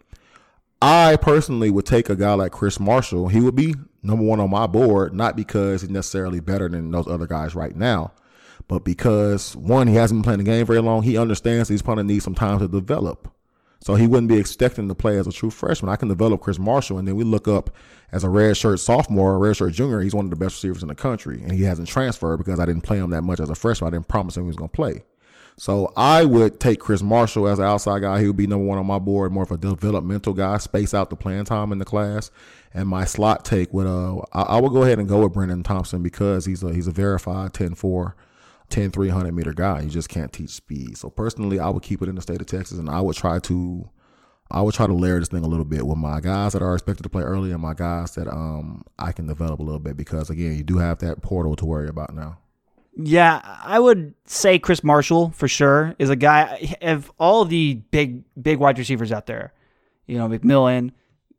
I 0.81 1.17
personally 1.17 1.71
would 1.71 1.87
take 1.87 2.11
a 2.11 2.17
guy 2.17 2.35
like 2.35 2.53
Chris 2.53 2.79
Marshall. 2.79 3.29
He 3.29 3.40
would 3.40 3.57
be 3.57 3.75
number 4.03 4.25
one 4.25 4.38
on 4.38 4.51
my 4.51 4.67
board, 4.67 5.14
not 5.14 5.35
because 5.35 5.81
he's 5.81 5.90
necessarily 5.90 6.40
better 6.40 6.69
than 6.69 6.90
those 6.90 7.09
other 7.09 7.27
guys 7.27 7.55
right 7.55 7.75
now 7.75 8.12
but 8.68 8.85
because 8.85 9.55
one, 9.57 9.87
he 9.87 9.94
hasn't 9.94 10.18
been 10.18 10.24
playing 10.24 10.38
the 10.38 10.44
game 10.44 10.66
very 10.66 10.81
long, 10.81 11.03
he 11.03 11.18
understands 11.18 11.68
he's 11.68 11.83
probably 11.83 12.05
needs 12.05 12.24
some 12.24 12.35
time 12.35 12.59
to 12.59 12.68
develop. 12.68 13.31
So 13.81 13.96
he 13.96 14.07
wouldn't 14.07 14.31
be 14.31 14.38
expecting 14.38 14.88
to 14.88 14.94
play 14.94 15.18
as 15.18 15.27
a 15.27 15.33
true 15.33 15.50
freshman. 15.50 15.92
I 15.92 15.96
can 15.96 16.09
develop 16.09 16.40
Chris 16.40 16.59
Marshall, 16.59 16.96
and 16.96 17.07
then 17.07 17.16
we 17.16 17.24
look 17.24 17.46
up 17.46 17.68
as 18.12 18.24
a 18.24 18.31
red 18.31 18.57
shirt 18.57 18.81
sophomore, 18.81 19.35
a 19.35 19.38
red 19.38 19.57
shirt 19.57 19.74
junior. 19.74 20.00
He's 20.00 20.14
one 20.14 20.24
of 20.24 20.31
the 20.31 20.37
best 20.37 20.55
receivers 20.55 20.83
in 20.83 20.88
the 20.88 20.94
country, 20.94 21.42
and 21.42 21.53
he 21.53 21.64
hasn't 21.64 21.88
transferred 21.88 22.38
because 22.38 22.59
I 22.59 22.64
didn't 22.64 22.81
play 22.81 22.96
him 22.96 23.11
that 23.11 23.22
much 23.22 23.40
as 23.40 23.50
a 23.50 23.55
freshman. 23.55 23.88
I 23.88 23.96
didn't 23.96 24.09
promise 24.09 24.38
him 24.38 24.44
he 24.44 24.46
was 24.46 24.57
going 24.57 24.70
to 24.70 24.74
play. 24.74 25.03
So 25.57 25.92
I 25.96 26.24
would 26.24 26.59
take 26.59 26.81
Chris 26.81 27.03
Marshall 27.03 27.46
as 27.46 27.59
an 27.59 27.66
outside 27.66 28.00
guy. 28.00 28.20
He 28.20 28.27
would 28.27 28.37
be 28.37 28.46
number 28.46 28.64
one 28.64 28.79
on 28.79 28.87
my 28.87 28.98
board, 28.98 29.33
more 29.33 29.44
of 29.44 29.53
a 29.53 29.57
developmental 29.57 30.33
guy, 30.33 30.59
space 30.59 30.94
out 30.94 31.11
the 31.11 31.16
playing 31.16 31.44
time 31.44 31.70
in 31.70 31.79
the 31.79 31.85
class. 31.85 32.31
And 32.72 32.88
my 32.88 33.05
slot 33.05 33.44
take 33.44 33.72
would 33.72 33.87
uh 33.87 34.22
I, 34.33 34.42
I 34.42 34.61
would 34.61 34.72
go 34.72 34.83
ahead 34.83 34.98
and 34.98 35.09
go 35.09 35.22
with 35.22 35.33
Brendan 35.33 35.62
Thompson 35.62 36.03
because 36.03 36.44
he's 36.44 36.62
a 36.64 36.72
he's 36.72 36.88
a 36.88 36.90
verified 36.90 37.53
10-4 37.53 38.14
10, 38.70 38.90
300 38.90 39.33
meter 39.33 39.53
guy. 39.53 39.81
You 39.81 39.90
just 39.90 40.09
can't 40.09 40.33
teach 40.33 40.50
speed. 40.50 40.96
So 40.96 41.11
personally, 41.11 41.61
I 41.61 41.68
would 41.68 41.83
keep 41.83 42.03
it 42.03 42.09
in 42.09 42.14
the 42.14 42.22
state 42.22 42.40
of 42.40 42.46
Texas 42.46 42.79
and 42.79 42.88
I 42.88 43.00
would 43.00 43.16
try 43.16 43.38
to, 43.40 43.88
I 44.50 44.61
would 44.62 44.74
try 44.74 44.87
to 44.87 44.94
layer 44.94 45.18
this 45.18 45.29
thing 45.29 45.44
a 45.44 45.48
little 45.48 45.64
bit 45.64 45.87
with 45.87 45.98
my 45.98 46.20
guys 46.20 46.53
that 46.53 46.62
are 46.62 46.74
expected 46.74 47.03
to 47.03 47.09
play 47.09 47.22
early 47.22 47.53
and 47.53 47.61
my 47.62 47.74
guys 47.74 48.14
that 48.14 48.29
um 48.29 48.85
I 48.98 49.12
can 49.12 49.27
develop 49.27 49.61
a 49.61 49.62
little 49.62 49.81
bit 49.81 49.96
because 49.96 50.31
again, 50.31 50.57
you 50.57 50.62
do 50.62 50.79
have 50.79 50.98
that 50.98 51.22
portal 51.22 51.57
to 51.57 51.64
worry 51.64 51.88
about 51.88 52.14
now. 52.14 52.38
Yeah, 52.96 53.40
I 53.64 53.81
would 53.81 54.14
say 54.24 54.59
Chris 54.59 54.85
Marshall 54.85 55.31
for 55.31 55.48
sure 55.48 55.96
is 55.98 56.11
a 56.11 56.16
guy 56.16 56.77
of 56.81 57.11
all 57.18 57.44
the 57.44 57.74
big 57.90 58.22
big 58.40 58.59
wide 58.59 58.79
receivers 58.79 59.11
out 59.11 59.27
there. 59.27 59.53
You 60.07 60.18
know, 60.18 60.29
McMillan, 60.29 60.92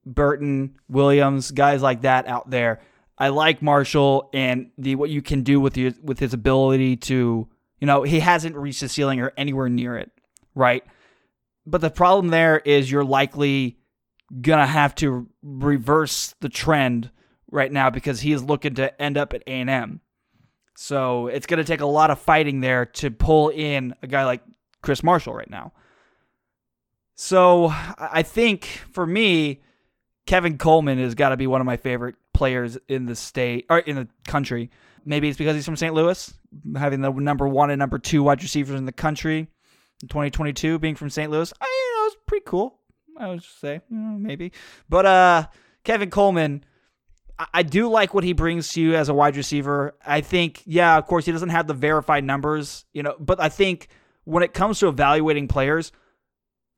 Burton, 0.05 0.75
Williams, 0.89 1.51
guys 1.51 1.81
like 1.81 2.01
that 2.01 2.27
out 2.27 2.49
there. 2.49 2.81
I 3.17 3.29
like 3.29 3.61
Marshall 3.61 4.29
and 4.33 4.71
the 4.77 4.95
what 4.95 5.09
you 5.09 5.21
can 5.21 5.43
do 5.43 5.59
with 5.59 5.77
your, 5.77 5.93
with 6.03 6.19
his 6.19 6.33
ability 6.33 6.97
to, 6.97 7.47
you 7.79 7.87
know, 7.87 8.03
he 8.03 8.19
hasn't 8.19 8.55
reached 8.55 8.81
the 8.81 8.89
ceiling 8.89 9.21
or 9.21 9.31
anywhere 9.37 9.69
near 9.69 9.97
it, 9.97 10.11
right? 10.53 10.83
But 11.65 11.81
the 11.81 11.89
problem 11.89 12.27
there 12.29 12.57
is 12.57 12.91
you're 12.91 13.05
likely 13.05 13.77
gonna 14.41 14.67
have 14.67 14.95
to 14.95 15.27
reverse 15.41 16.35
the 16.41 16.49
trend 16.49 17.09
right 17.49 17.71
now 17.71 17.89
because 17.89 18.21
he 18.21 18.33
is 18.33 18.43
looking 18.43 18.75
to 18.75 19.01
end 19.01 19.17
up 19.17 19.33
at 19.33 19.43
A 19.47 19.51
and 19.51 19.69
M. 19.69 20.01
So 20.75 21.27
it's 21.27 21.45
gonna 21.45 21.63
take 21.63 21.81
a 21.81 21.85
lot 21.85 22.11
of 22.11 22.19
fighting 22.19 22.59
there 22.59 22.85
to 22.85 23.11
pull 23.11 23.49
in 23.49 23.95
a 24.01 24.07
guy 24.07 24.25
like 24.25 24.41
Chris 24.81 25.03
Marshall 25.03 25.33
right 25.33 25.49
now. 25.49 25.71
So 27.15 27.71
I 27.97 28.23
think 28.23 28.65
for 28.91 29.07
me, 29.07 29.61
Kevin 30.25 30.57
Coleman 30.57 30.99
has 30.99 31.15
got 31.15 31.29
to 31.29 31.37
be 31.37 31.47
one 31.47 31.61
of 31.61 31.65
my 31.65 31.77
favorite 31.77 32.15
players 32.35 32.77
in 32.87 33.05
the 33.05 33.15
state 33.15 33.65
or 33.69 33.79
in 33.79 33.95
the 33.95 34.07
country. 34.27 34.69
Maybe 35.05 35.29
it's 35.29 35.37
because 35.37 35.55
he's 35.55 35.65
from 35.65 35.77
St. 35.77 35.93
Louis, 35.93 36.33
having 36.75 37.01
the 37.01 37.11
number 37.11 37.47
one 37.47 37.69
and 37.69 37.79
number 37.79 37.97
two 37.97 38.23
wide 38.23 38.43
receivers 38.43 38.77
in 38.77 38.85
the 38.85 38.91
country 38.91 39.47
in 40.01 40.07
2022, 40.07 40.77
being 40.79 40.95
from 40.95 41.09
St. 41.09 41.31
Louis. 41.31 41.53
I 41.61 41.65
you 41.65 41.97
know 41.97 42.07
it's 42.07 42.17
pretty 42.27 42.43
cool. 42.45 42.79
I 43.17 43.29
would 43.29 43.43
say 43.43 43.79
maybe, 43.89 44.51
but 44.89 45.05
uh, 45.05 45.47
Kevin 45.83 46.09
Coleman. 46.09 46.63
I 47.53 47.63
do 47.63 47.89
like 47.89 48.13
what 48.13 48.23
he 48.23 48.31
brings 48.31 48.69
to 48.69 48.81
you 48.81 48.95
as 48.95 49.09
a 49.09 49.13
wide 49.13 49.35
receiver. 49.35 49.97
I 50.05 50.21
think, 50.21 50.61
yeah, 50.65 50.97
of 50.97 51.05
course, 51.05 51.25
he 51.25 51.33
doesn't 51.33 51.49
have 51.49 51.67
the 51.67 51.73
verified 51.73 52.23
numbers, 52.23 52.85
you 52.93 53.03
know, 53.03 53.13
but 53.19 53.41
I 53.41 53.49
think 53.49 53.89
when 54.23 54.41
it 54.41 54.53
comes 54.53 54.79
to 54.79 54.87
evaluating 54.87 55.49
players, 55.49 55.91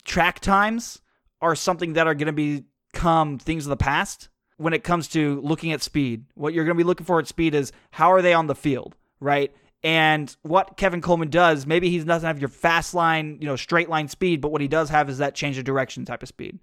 track 0.03 0.39
times 0.39 0.99
are 1.43 1.55
something 1.55 1.93
that 1.93 2.07
are 2.07 2.15
going 2.15 2.35
to 2.35 2.63
become 2.91 3.37
things 3.37 3.67
of 3.67 3.69
the 3.69 3.77
past 3.77 4.29
when 4.57 4.73
it 4.73 4.83
comes 4.83 5.07
to 5.09 5.39
looking 5.41 5.71
at 5.71 5.81
speed. 5.81 6.25
What 6.35 6.53
you're 6.53 6.65
going 6.65 6.75
to 6.75 6.83
be 6.83 6.87
looking 6.87 7.05
for 7.05 7.19
at 7.19 7.27
speed 7.27 7.55
is 7.55 7.71
how 7.91 8.11
are 8.11 8.21
they 8.21 8.33
on 8.33 8.47
the 8.47 8.55
field, 8.55 8.95
right? 9.19 9.53
And 9.83 10.35
what 10.41 10.75
Kevin 10.75 11.01
Coleman 11.01 11.29
does, 11.29 11.65
maybe 11.65 11.89
he 11.89 11.99
doesn't 11.99 12.27
have 12.27 12.39
your 12.39 12.49
fast 12.49 12.93
line, 12.93 13.37
you 13.39 13.47
know, 13.47 13.55
straight 13.55 13.89
line 13.89 14.07
speed, 14.07 14.41
but 14.41 14.51
what 14.51 14.61
he 14.61 14.67
does 14.67 14.89
have 14.89 15.09
is 15.09 15.19
that 15.19 15.35
change 15.35 15.57
of 15.57 15.63
direction 15.63 16.03
type 16.03 16.23
of 16.23 16.29
speed. 16.29 16.59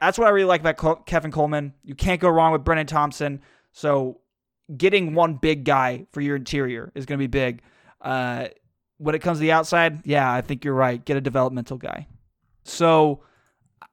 That's 0.00 0.18
what 0.18 0.26
I 0.26 0.30
really 0.30 0.46
like 0.46 0.60
about 0.60 1.06
Kevin 1.06 1.30
Coleman. 1.30 1.74
You 1.84 1.94
can't 1.94 2.20
go 2.20 2.28
wrong 2.28 2.52
with 2.52 2.64
Brenen 2.64 2.86
Thompson. 2.86 3.40
So 3.72 4.20
getting 4.76 5.14
one 5.14 5.34
big 5.34 5.64
guy 5.64 6.06
for 6.12 6.20
your 6.20 6.36
interior 6.36 6.92
is 6.94 7.06
going 7.06 7.18
to 7.18 7.22
be 7.22 7.26
big. 7.26 7.62
Uh, 8.00 8.48
when 8.98 9.14
it 9.14 9.20
comes 9.20 9.38
to 9.38 9.42
the 9.42 9.52
outside, 9.52 10.04
yeah, 10.04 10.30
I 10.32 10.40
think 10.40 10.64
you're 10.64 10.74
right. 10.74 11.04
Get 11.04 11.16
a 11.16 11.20
developmental 11.20 11.78
guy. 11.78 12.06
So 12.64 13.22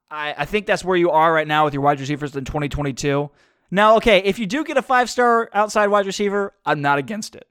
I, 0.09 0.35
I 0.37 0.45
think 0.45 0.65
that's 0.65 0.83
where 0.83 0.97
you 0.97 1.11
are 1.11 1.33
right 1.33 1.47
now 1.47 1.65
with 1.65 1.73
your 1.73 1.83
wide 1.83 1.99
receivers 1.99 2.35
in 2.35 2.45
2022. 2.45 3.29
Now, 3.71 3.97
okay, 3.97 4.19
if 4.19 4.39
you 4.39 4.45
do 4.45 4.63
get 4.63 4.77
a 4.77 4.81
five 4.81 5.09
star 5.09 5.49
outside 5.53 5.87
wide 5.87 6.05
receiver, 6.05 6.53
I'm 6.65 6.81
not 6.81 6.97
against 6.97 7.35
it. 7.35 7.47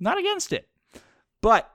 Not 0.00 0.18
against 0.18 0.52
it. 0.52 0.68
But 1.40 1.72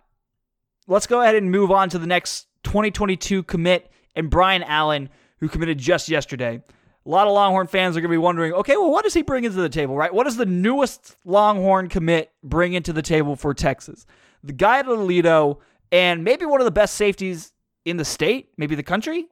let's 0.87 1.07
go 1.07 1.21
ahead 1.21 1.35
and 1.35 1.51
move 1.51 1.71
on 1.71 1.89
to 1.89 1.99
the 1.99 2.07
next 2.07 2.47
2022 2.63 3.43
commit 3.43 3.91
and 4.15 4.29
Brian 4.29 4.63
Allen, 4.63 5.09
who 5.39 5.47
committed 5.47 5.77
just 5.77 6.09
yesterday. 6.09 6.61
A 7.05 7.09
lot 7.09 7.27
of 7.27 7.33
Longhorn 7.33 7.67
fans 7.67 7.95
are 7.95 8.01
going 8.01 8.09
to 8.09 8.13
be 8.13 8.17
wondering, 8.17 8.51
okay, 8.53 8.75
well, 8.75 8.91
what 8.91 9.03
does 9.05 9.13
he 9.13 9.21
bring 9.21 9.45
into 9.45 9.61
the 9.61 9.69
table, 9.69 9.95
right? 9.95 10.13
What 10.13 10.25
does 10.25 10.35
the 10.35 10.45
newest 10.45 11.15
Longhorn 11.23 11.87
commit 11.87 12.31
bring 12.43 12.73
into 12.73 12.91
the 12.91 13.01
table 13.01 13.37
for 13.37 13.53
Texas? 13.53 14.05
The 14.43 14.51
guy 14.51 14.79
at 14.79 14.87
Aledo 14.87 15.59
and 15.91 16.23
maybe 16.23 16.45
one 16.45 16.59
of 16.59 16.65
the 16.65 16.71
best 16.71 16.95
safeties 16.95 17.53
in 17.85 17.95
the 17.95 18.03
state, 18.03 18.49
maybe 18.57 18.75
the 18.75 18.83
country. 18.83 19.27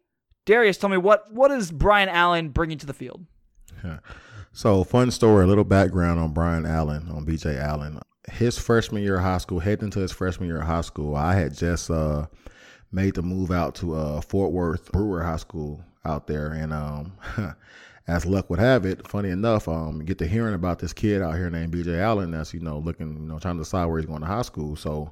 Darius, 0.45 0.77
tell 0.77 0.89
me 0.89 0.97
what 0.97 1.31
what 1.33 1.51
is 1.51 1.71
Brian 1.71 2.09
Allen 2.09 2.49
bringing 2.49 2.77
to 2.77 2.85
the 2.85 2.93
field? 2.93 3.25
So, 4.55 4.85
fun 4.85 5.11
story, 5.11 5.43
a 5.43 5.47
little 5.47 5.65
background 5.65 6.17
on 6.17 6.31
Brian 6.31 6.65
Allen, 6.65 7.09
on 7.09 7.25
BJ 7.25 7.59
Allen. 7.59 7.99
His 8.31 8.57
freshman 8.57 9.03
year 9.03 9.17
of 9.17 9.23
high 9.23 9.37
school, 9.39 9.59
heading 9.59 9.85
into 9.85 9.99
his 9.99 10.13
freshman 10.13 10.47
year 10.47 10.61
of 10.61 10.65
high 10.65 10.79
school, 10.79 11.15
I 11.15 11.35
had 11.35 11.53
just 11.53 11.91
uh, 11.91 12.27
made 12.89 13.15
the 13.15 13.21
move 13.21 13.51
out 13.51 13.75
to 13.75 13.95
uh, 13.95 14.21
Fort 14.21 14.53
Worth 14.53 14.91
Brewer 14.93 15.23
High 15.23 15.35
School 15.35 15.83
out 16.05 16.27
there, 16.27 16.53
and 16.53 16.71
um, 16.71 17.11
as 18.07 18.25
luck 18.25 18.49
would 18.49 18.59
have 18.59 18.85
it, 18.85 19.05
funny 19.07 19.29
enough, 19.29 19.67
um, 19.67 19.99
get 20.05 20.17
to 20.19 20.25
hearing 20.25 20.53
about 20.53 20.79
this 20.79 20.93
kid 20.93 21.21
out 21.21 21.35
here 21.35 21.49
named 21.49 21.73
BJ 21.73 21.99
Allen 21.99 22.31
that's 22.31 22.53
you 22.53 22.61
know 22.61 22.77
looking, 22.77 23.13
you 23.13 23.27
know, 23.27 23.39
trying 23.39 23.57
to 23.57 23.63
decide 23.63 23.85
where 23.87 23.99
he's 23.99 24.07
going 24.07 24.21
to 24.21 24.27
high 24.27 24.41
school. 24.41 24.77
So 24.77 25.11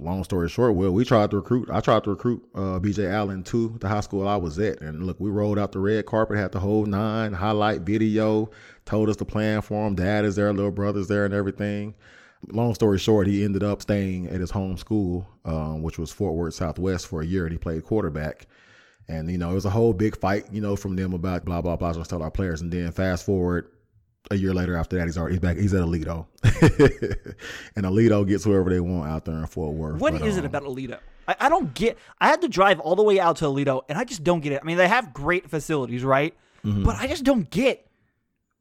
long 0.00 0.24
story 0.24 0.48
short, 0.48 0.74
Will, 0.74 0.92
we 0.92 1.04
tried 1.04 1.30
to 1.30 1.36
recruit. 1.36 1.68
I 1.70 1.80
tried 1.80 2.04
to 2.04 2.10
recruit 2.10 2.42
uh, 2.54 2.78
BJ 2.80 3.10
Allen 3.10 3.42
to 3.44 3.76
the 3.80 3.88
high 3.88 4.00
school 4.00 4.26
I 4.26 4.36
was 4.36 4.58
at, 4.58 4.80
and 4.80 5.06
look, 5.06 5.18
we 5.20 5.30
rolled 5.30 5.58
out 5.58 5.72
the 5.72 5.78
red 5.78 6.06
carpet, 6.06 6.36
had 6.36 6.52
the 6.52 6.60
whole 6.60 6.86
nine, 6.86 7.32
highlight 7.32 7.82
video, 7.82 8.50
told 8.84 9.08
us 9.08 9.16
the 9.16 9.24
plan 9.24 9.60
for 9.60 9.86
him. 9.86 9.94
Dad 9.94 10.24
is 10.24 10.36
there, 10.36 10.52
little 10.52 10.70
brother's 10.70 11.08
there, 11.08 11.24
and 11.24 11.34
everything. 11.34 11.94
Long 12.48 12.74
story 12.74 12.98
short, 12.98 13.26
he 13.26 13.44
ended 13.44 13.62
up 13.62 13.80
staying 13.82 14.28
at 14.28 14.40
his 14.40 14.50
home 14.50 14.76
school, 14.76 15.26
um, 15.44 15.82
which 15.82 15.98
was 15.98 16.12
Fort 16.12 16.34
Worth 16.34 16.54
Southwest, 16.54 17.06
for 17.06 17.22
a 17.22 17.26
year, 17.26 17.44
and 17.44 17.52
he 17.52 17.58
played 17.58 17.84
quarterback. 17.84 18.46
And 19.08 19.30
you 19.30 19.38
know, 19.38 19.50
it 19.50 19.54
was 19.54 19.64
a 19.66 19.70
whole 19.70 19.92
big 19.92 20.16
fight, 20.16 20.46
you 20.52 20.60
know, 20.60 20.76
from 20.76 20.96
them 20.96 21.12
about 21.12 21.44
blah 21.44 21.60
blah 21.60 21.76
blah, 21.76 21.92
just 21.92 22.10
tell 22.10 22.22
our 22.22 22.30
players. 22.30 22.60
And 22.60 22.72
then 22.72 22.92
fast 22.92 23.26
forward 23.26 23.68
a 24.30 24.36
year 24.36 24.54
later 24.54 24.76
after 24.76 24.96
that, 24.96 25.06
he's 25.06 25.18
already 25.18 25.34
he's 25.34 25.40
back. 25.40 25.56
He's 25.56 25.74
at 25.74 25.82
Aledo, 25.82 26.26
and 27.76 27.84
Aledo 27.84 28.26
gets 28.26 28.44
whoever 28.44 28.70
they 28.70 28.80
want 28.80 29.10
out 29.10 29.24
there 29.24 29.34
in 29.34 29.46
Fort 29.46 29.74
Worth. 29.74 30.00
What 30.00 30.14
but, 30.14 30.22
is 30.22 30.38
um, 30.38 30.44
it 30.44 30.46
about 30.46 30.62
Aledo? 30.62 30.98
I, 31.28 31.36
I, 31.40 31.48
don't 31.48 31.74
get. 31.74 31.98
I 32.20 32.28
had 32.28 32.40
to 32.42 32.48
drive 32.48 32.80
all 32.80 32.96
the 32.96 33.02
way 33.02 33.20
out 33.20 33.36
to 33.36 33.46
Aledo, 33.46 33.82
and 33.88 33.98
I 33.98 34.04
just 34.04 34.24
don't 34.24 34.40
get 34.40 34.52
it. 34.52 34.60
I 34.62 34.64
mean, 34.64 34.76
they 34.76 34.88
have 34.88 35.12
great 35.12 35.48
facilities, 35.48 36.04
right? 36.04 36.34
Mm-hmm. 36.64 36.84
But 36.84 36.96
I 36.96 37.06
just 37.06 37.24
don't 37.24 37.48
get 37.50 37.86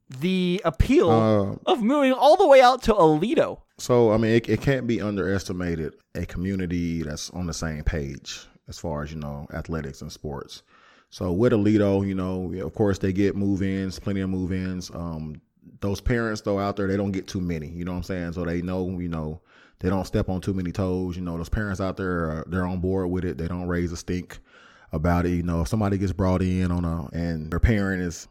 the 0.10 0.62
appeal 0.66 1.10
uh, 1.10 1.72
of 1.72 1.82
moving 1.82 2.14
all 2.14 2.36
the 2.36 2.48
way 2.48 2.62
out 2.62 2.84
to 2.84 2.94
Aledo. 2.94 3.60
So 3.78 4.12
I 4.12 4.18
mean, 4.18 4.32
it, 4.32 4.50
it 4.50 4.62
can't 4.62 4.86
be 4.86 5.02
underestimated. 5.02 5.96
A 6.16 6.26
community 6.26 7.02
that's 7.04 7.30
on 7.32 7.48
the 7.48 7.54
same 7.54 7.84
page 7.84 8.46
as 8.68 8.78
far 8.80 9.04
as 9.04 9.12
you 9.12 9.20
know, 9.20 9.48
athletics 9.54 10.02
and 10.02 10.12
sports. 10.12 10.64
So 11.10 11.32
with 11.32 11.54
Aledo, 11.54 12.08
you 12.08 12.16
know, 12.16 12.54
of 12.66 12.74
course 12.74 12.98
they 12.98 13.14
get 13.14 13.36
move-ins, 13.36 14.00
plenty 14.00 14.22
of 14.22 14.30
move-ins. 14.30 14.90
Um, 14.92 15.42
those 15.82 16.02
parents 16.02 16.42
though 16.42 16.60
out 16.60 16.76
there 16.76 16.88
they 16.88 16.98
don't 16.98 17.12
get 17.12 17.28
too 17.28 17.42
many 17.42 17.68
you 17.68 17.86
know 17.86 17.92
what 17.92 17.98
i'm 17.98 18.04
saying 18.04 18.34
so 18.34 18.44
they 18.44 18.62
know 18.62 19.00
you 19.00 19.10
know 19.10 19.42
they 19.80 19.90
don't 19.90 20.08
step 20.08 20.30
on 20.30 20.40
too 20.40 20.54
many 20.54 20.72
toes 20.72 21.16
you 21.16 21.22
know 21.22 21.38
those 21.38 21.50
parents 21.50 21.82
out 21.82 21.98
there 21.98 22.26
are, 22.26 22.46
they're 22.48 22.66
on 22.66 22.80
board 22.80 23.10
with 23.10 23.26
it 23.26 23.38
they 23.38 23.48
don't 23.48 23.68
raise 23.68 23.92
a 23.92 23.98
stink 23.98 24.40
about 24.92 25.26
it 25.26 25.32
you 25.32 25.44
know 25.44 25.62
if 25.62 25.68
somebody 25.68 25.98
gets 25.98 26.14
brought 26.14 26.42
in 26.42 26.72
on 26.72 26.86
a 26.86 27.08
and 27.14 27.52
their 27.52 27.60
parent 27.60 28.02
is 28.02 28.28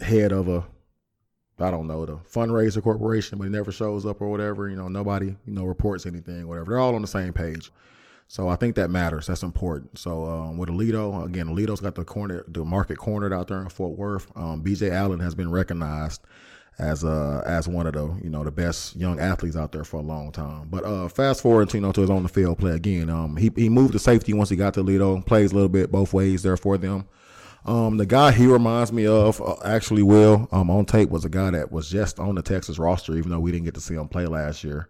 head 0.00 0.32
of 0.32 0.48
a 0.48 0.64
I 1.58 1.70
don't 1.70 1.86
know 1.86 2.04
the 2.04 2.16
fundraiser 2.16 2.82
corporation, 2.82 3.38
but 3.38 3.44
he 3.44 3.50
never 3.50 3.72
shows 3.72 4.04
up 4.04 4.20
or 4.20 4.28
whatever. 4.28 4.68
You 4.68 4.76
know, 4.76 4.88
nobody 4.88 5.34
you 5.46 5.52
know 5.52 5.64
reports 5.64 6.04
anything, 6.04 6.46
whatever. 6.46 6.66
They're 6.66 6.78
all 6.78 6.94
on 6.94 7.02
the 7.02 7.08
same 7.08 7.32
page. 7.32 7.70
So 8.28 8.48
I 8.48 8.56
think 8.56 8.74
that 8.74 8.90
matters. 8.90 9.28
That's 9.28 9.42
important. 9.42 9.98
So 9.98 10.24
um, 10.24 10.58
with 10.58 10.68
Aledo, 10.68 11.24
again, 11.24 11.46
Aledo's 11.46 11.80
got 11.80 11.94
the 11.94 12.04
corner, 12.04 12.44
the 12.48 12.64
market 12.64 12.98
cornered 12.98 13.32
out 13.32 13.48
there 13.48 13.62
in 13.62 13.68
Fort 13.68 13.96
Worth. 13.96 14.30
Um, 14.36 14.62
BJ 14.62 14.90
Allen 14.90 15.20
has 15.20 15.34
been 15.34 15.50
recognized 15.50 16.22
as 16.78 17.04
uh 17.04 17.42
as 17.46 17.66
one 17.66 17.86
of 17.86 17.94
the 17.94 18.04
you 18.22 18.28
know 18.28 18.44
the 18.44 18.50
best 18.50 18.96
young 18.96 19.18
athletes 19.18 19.56
out 19.56 19.72
there 19.72 19.84
for 19.84 19.98
a 19.98 20.02
long 20.02 20.30
time. 20.32 20.68
But 20.68 20.84
uh 20.84 21.08
fast 21.08 21.42
forward 21.42 21.70
to 21.70 21.76
you 21.78 21.80
know 21.80 21.92
to 21.92 22.00
his 22.02 22.10
on 22.10 22.22
the 22.22 22.28
field 22.28 22.58
play 22.58 22.72
again. 22.72 23.08
Um 23.08 23.36
he 23.36 23.50
he 23.56 23.68
moved 23.68 23.92
to 23.92 23.98
safety 23.98 24.32
once 24.32 24.50
he 24.50 24.56
got 24.56 24.74
to 24.74 24.82
Lido, 24.82 25.20
plays 25.22 25.52
a 25.52 25.54
little 25.54 25.68
bit 25.68 25.90
both 25.90 26.12
ways 26.12 26.42
there 26.42 26.56
for 26.56 26.76
them. 26.76 27.08
Um 27.64 27.96
the 27.96 28.06
guy 28.06 28.32
he 28.32 28.46
reminds 28.46 28.92
me 28.92 29.06
of 29.06 29.40
uh, 29.40 29.56
actually 29.64 30.02
will 30.02 30.48
um 30.52 30.70
on 30.70 30.84
tape 30.84 31.08
was 31.10 31.24
a 31.24 31.30
guy 31.30 31.50
that 31.50 31.72
was 31.72 31.88
just 31.88 32.18
on 32.18 32.34
the 32.34 32.42
Texas 32.42 32.78
roster 32.78 33.16
even 33.16 33.30
though 33.30 33.40
we 33.40 33.52
didn't 33.52 33.64
get 33.64 33.74
to 33.74 33.80
see 33.80 33.94
him 33.94 34.08
play 34.08 34.26
last 34.26 34.62
year. 34.62 34.88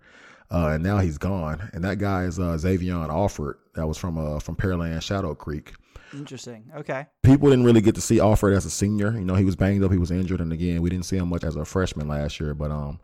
Uh, 0.51 0.69
and 0.75 0.85
now 0.85 0.99
he's 0.99 1.19
gone. 1.19 1.71
And 1.73 1.83
that 1.83 1.99
guy 1.99 2.23
is 2.23 2.39
uh, 2.39 2.57
Xavier 2.57 2.95
Alford. 2.95 3.59
That 3.75 3.87
was 3.89 3.99
from 3.99 4.17
uh, 4.17 4.39
from 4.39 4.55
Pearland 4.55 5.03
Shadow 5.03 5.35
Creek. 5.35 5.73
Interesting. 6.17 6.71
Okay. 6.77 7.07
People 7.23 7.51
didn't 7.51 7.65
really 7.65 7.81
get 7.81 7.95
to 7.95 8.01
see 8.01 8.21
Alford 8.21 8.55
as 8.55 8.65
a 8.65 8.71
senior. 8.71 9.13
You 9.13 9.25
know, 9.25 9.35
he 9.35 9.45
was 9.45 9.57
banged 9.57 9.85
up, 9.85 9.93
he 9.93 9.99
was 9.99 10.11
injured, 10.11 10.41
and 10.41 10.53
again, 10.53 10.83
we 10.83 10.91
didn't 10.91 11.05
see 11.05 11.17
him 11.17 11.29
much 11.29 11.45
as 11.45 11.57
a 11.57 11.65
freshman 11.65 12.09
last 12.09 12.41
year. 12.41 12.55
But 12.55 12.71
um, 12.71 13.01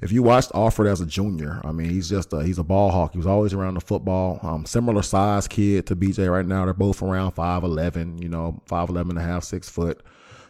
if 0.00 0.12
you 0.12 0.22
watched 0.22 0.50
Alford 0.54 0.86
as 0.86 1.00
a 1.00 1.06
junior, 1.06 1.60
I 1.64 1.72
mean, 1.72 1.90
he's 1.90 2.08
just 2.08 2.32
a, 2.32 2.42
he's 2.42 2.58
a 2.58 2.64
ball 2.64 2.90
hawk. 2.90 3.12
He 3.12 3.18
was 3.18 3.26
always 3.26 3.52
around 3.52 3.74
the 3.74 3.80
football. 3.80 4.40
Um, 4.42 4.66
similar 4.66 5.02
size 5.02 5.46
kid 5.46 5.86
to 5.86 5.96
BJ 5.96 6.30
right 6.30 6.46
now. 6.46 6.64
They're 6.64 6.74
both 6.74 7.02
around 7.02 7.32
5'11", 7.32 8.22
you 8.22 8.28
know, 8.28 8.62
5'11 8.68 9.10
and 9.10 9.18
a 9.18 9.22
half, 9.22 9.44
six 9.44 9.68
foot. 9.68 10.02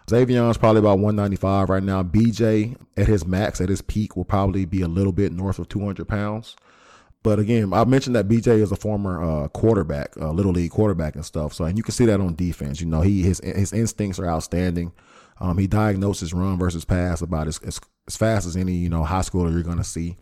Xavier's 0.09 0.59
probably 0.59 0.81
about 0.81 0.99
195 0.99 1.71
right 1.71 1.83
now. 1.83 2.03
BJ 2.03 2.77
at 2.97 3.07
his 3.07 3.27
max, 3.27 3.61
at 3.61 3.71
his 3.71 3.81
peak, 3.81 4.17
will 4.17 4.25
probably 4.25 4.67
be 4.67 4.83
a 4.83 4.89
little 4.89 5.13
bit 5.13 5.33
north 5.33 5.59
of 5.59 5.69
200 5.69 6.07
pounds. 6.07 6.57
But 7.25 7.39
again, 7.39 7.73
I 7.73 7.85
mentioned 7.85 8.15
that 8.17 8.29
BJ 8.29 8.61
is 8.61 8.71
a 8.71 8.77
former 8.77 9.25
uh, 9.25 9.49
quarterback, 9.49 10.15
uh, 10.21 10.31
little 10.31 10.53
league 10.53 10.71
quarterback 10.71 11.15
and 11.15 11.25
stuff. 11.25 11.55
So, 11.55 11.65
and 11.65 11.77
you 11.77 11.83
can 11.83 11.93
see 11.93 12.05
that 12.05 12.21
on 12.21 12.35
defense. 12.35 12.83
You 12.83 12.87
know, 12.87 13.01
he 13.01 13.23
his 13.23 13.41
his 13.41 13.73
instincts 13.73 14.19
are 14.19 14.29
outstanding. 14.29 14.93
Um, 15.41 15.57
he 15.57 15.67
diagnoses 15.67 16.35
run 16.35 16.59
versus 16.59 16.85
pass 16.85 17.23
about 17.23 17.49
as, 17.49 17.59
as, 17.61 17.81
as 18.07 18.17
fast 18.17 18.47
as 18.47 18.57
any 18.57 18.75
you 18.75 18.91
know 18.91 19.03
high 19.05 19.21
schooler 19.21 19.53
you're 19.53 19.63
to 19.79 19.85
see. 19.85 20.19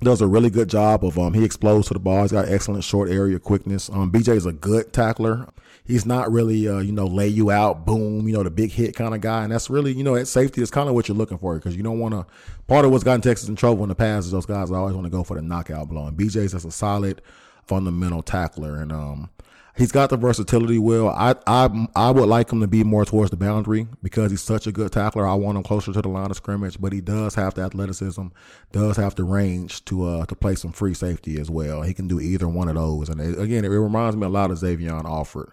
does 0.00 0.22
a 0.22 0.26
really 0.26 0.48
good 0.48 0.70
job 0.70 1.04
of 1.04 1.18
um 1.18 1.34
he 1.34 1.44
explodes 1.44 1.88
to 1.88 1.94
the 1.94 2.00
ball. 2.00 2.22
He's 2.22 2.32
got 2.32 2.48
excellent 2.48 2.84
short 2.84 3.10
area 3.10 3.38
quickness. 3.38 3.90
Um 3.90 4.10
BJ 4.10 4.34
is 4.34 4.46
a 4.46 4.52
good 4.52 4.94
tackler. 4.94 5.46
He's 5.90 6.06
not 6.06 6.30
really 6.30 6.68
uh, 6.68 6.78
you 6.78 6.92
know 6.92 7.06
lay 7.06 7.28
you 7.28 7.50
out, 7.50 7.84
boom, 7.84 8.26
you 8.26 8.32
know 8.32 8.42
the 8.42 8.50
big 8.50 8.70
hit 8.70 8.94
kind 8.94 9.14
of 9.14 9.20
guy, 9.20 9.42
and 9.42 9.52
that's 9.52 9.68
really 9.68 9.92
you 9.92 10.04
know 10.04 10.14
at 10.14 10.28
safety 10.28 10.62
is 10.62 10.70
kind 10.70 10.88
of 10.88 10.94
what 10.94 11.08
you're 11.08 11.16
looking 11.16 11.38
for 11.38 11.56
because 11.56 11.76
you 11.76 11.82
don't 11.82 11.98
want 11.98 12.14
to. 12.14 12.26
Part 12.66 12.84
of 12.84 12.92
what's 12.92 13.04
gotten 13.04 13.20
Texas 13.20 13.48
in 13.48 13.56
trouble 13.56 13.82
in 13.82 13.88
the 13.88 13.94
past 13.94 14.26
is 14.26 14.32
those 14.32 14.46
guys 14.46 14.70
always 14.70 14.94
want 14.94 15.06
to 15.06 15.10
go 15.10 15.24
for 15.24 15.34
the 15.36 15.42
knockout 15.42 15.88
blow, 15.88 16.06
and 16.06 16.16
BJ's 16.16 16.52
just 16.52 16.64
a 16.64 16.70
solid 16.70 17.20
fundamental 17.66 18.22
tackler, 18.22 18.80
and 18.80 18.92
um 18.92 19.30
he's 19.76 19.92
got 19.92 20.10
the 20.10 20.16
versatility. 20.16 20.78
Will 20.78 21.08
I 21.08 21.34
I 21.46 21.86
I 21.96 22.10
would 22.10 22.28
like 22.28 22.52
him 22.52 22.60
to 22.60 22.66
be 22.66 22.84
more 22.84 23.04
towards 23.04 23.30
the 23.30 23.36
boundary 23.36 23.86
because 24.02 24.30
he's 24.30 24.42
such 24.42 24.66
a 24.66 24.72
good 24.72 24.92
tackler. 24.92 25.26
I 25.26 25.34
want 25.34 25.56
him 25.56 25.62
closer 25.62 25.92
to 25.92 26.02
the 26.02 26.08
line 26.08 26.30
of 26.30 26.36
scrimmage, 26.36 26.80
but 26.80 26.92
he 26.92 27.00
does 27.00 27.34
have 27.34 27.54
the 27.54 27.62
athleticism, 27.62 28.26
does 28.72 28.96
have 28.96 29.14
the 29.14 29.24
range 29.24 29.84
to 29.86 30.06
uh 30.06 30.26
to 30.26 30.34
play 30.34 30.54
some 30.54 30.72
free 30.72 30.94
safety 30.94 31.40
as 31.40 31.50
well. 31.50 31.82
He 31.82 31.94
can 31.94 32.08
do 32.08 32.20
either 32.20 32.48
one 32.48 32.68
of 32.68 32.74
those, 32.74 33.08
and 33.08 33.20
it, 33.20 33.38
again, 33.38 33.64
it 33.64 33.68
reminds 33.68 34.16
me 34.16 34.26
a 34.26 34.30
lot 34.30 34.50
of 34.50 34.58
Xavier 34.58 34.94
Alford. 34.94 35.52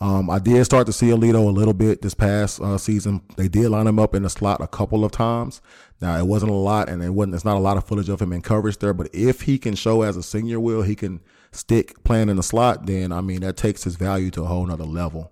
Um, 0.00 0.30
I 0.30 0.38
did 0.38 0.64
start 0.64 0.86
to 0.86 0.92
see 0.92 1.08
Alito 1.08 1.46
a 1.46 1.50
little 1.50 1.74
bit 1.74 2.02
this 2.02 2.14
past 2.14 2.60
uh, 2.60 2.76
season. 2.76 3.22
They 3.36 3.48
did 3.48 3.70
line 3.70 3.86
him 3.86 3.98
up 3.98 4.14
in 4.14 4.24
the 4.24 4.30
slot 4.30 4.60
a 4.60 4.66
couple 4.66 5.04
of 5.04 5.12
times. 5.12 5.60
Now 6.00 6.18
it 6.18 6.26
wasn't 6.26 6.50
a 6.50 6.56
lot, 6.56 6.88
and 6.88 7.02
it 7.02 7.10
wasn't. 7.10 7.36
It's 7.36 7.44
not 7.44 7.56
a 7.56 7.60
lot 7.60 7.76
of 7.76 7.84
footage 7.84 8.08
of 8.08 8.20
him 8.20 8.32
in 8.32 8.42
coverage 8.42 8.78
there. 8.78 8.92
But 8.92 9.14
if 9.14 9.42
he 9.42 9.58
can 9.58 9.76
show 9.76 10.02
as 10.02 10.16
a 10.16 10.22
senior, 10.22 10.58
will 10.58 10.82
he 10.82 10.96
can 10.96 11.20
stick 11.52 12.02
playing 12.02 12.28
in 12.28 12.36
the 12.36 12.42
slot? 12.42 12.86
Then 12.86 13.12
I 13.12 13.20
mean 13.20 13.40
that 13.42 13.56
takes 13.56 13.84
his 13.84 13.96
value 13.96 14.30
to 14.32 14.42
a 14.42 14.46
whole 14.46 14.66
nother 14.66 14.84
level. 14.84 15.30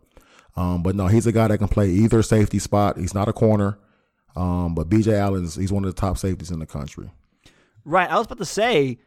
Um, 0.57 0.83
but 0.83 0.95
no, 0.95 1.07
he's 1.07 1.27
a 1.27 1.33
guy 1.33 1.49
that 1.49 1.59
can 1.59 1.69
play 1.69 1.89
either 1.89 2.23
safety 2.23 2.59
spot. 2.59 2.99
He's 2.99 3.15
not 3.15 3.29
a 3.29 3.33
corner. 3.33 3.79
Um, 4.37 4.75
but 4.75 4.89
BJ 4.89 5.19
Allen's 5.19 5.57
he's 5.57 5.73
one 5.73 5.85
of 5.85 5.95
the 5.95 6.01
top 6.01 6.19
safeties 6.19 6.51
in 6.51 6.61
the 6.61 6.67
country. 6.67 7.11
Right. 7.85 8.11
I 8.11 8.17
was 8.17 8.27
about 8.27 8.39
to 8.39 8.45
say, 8.45 8.99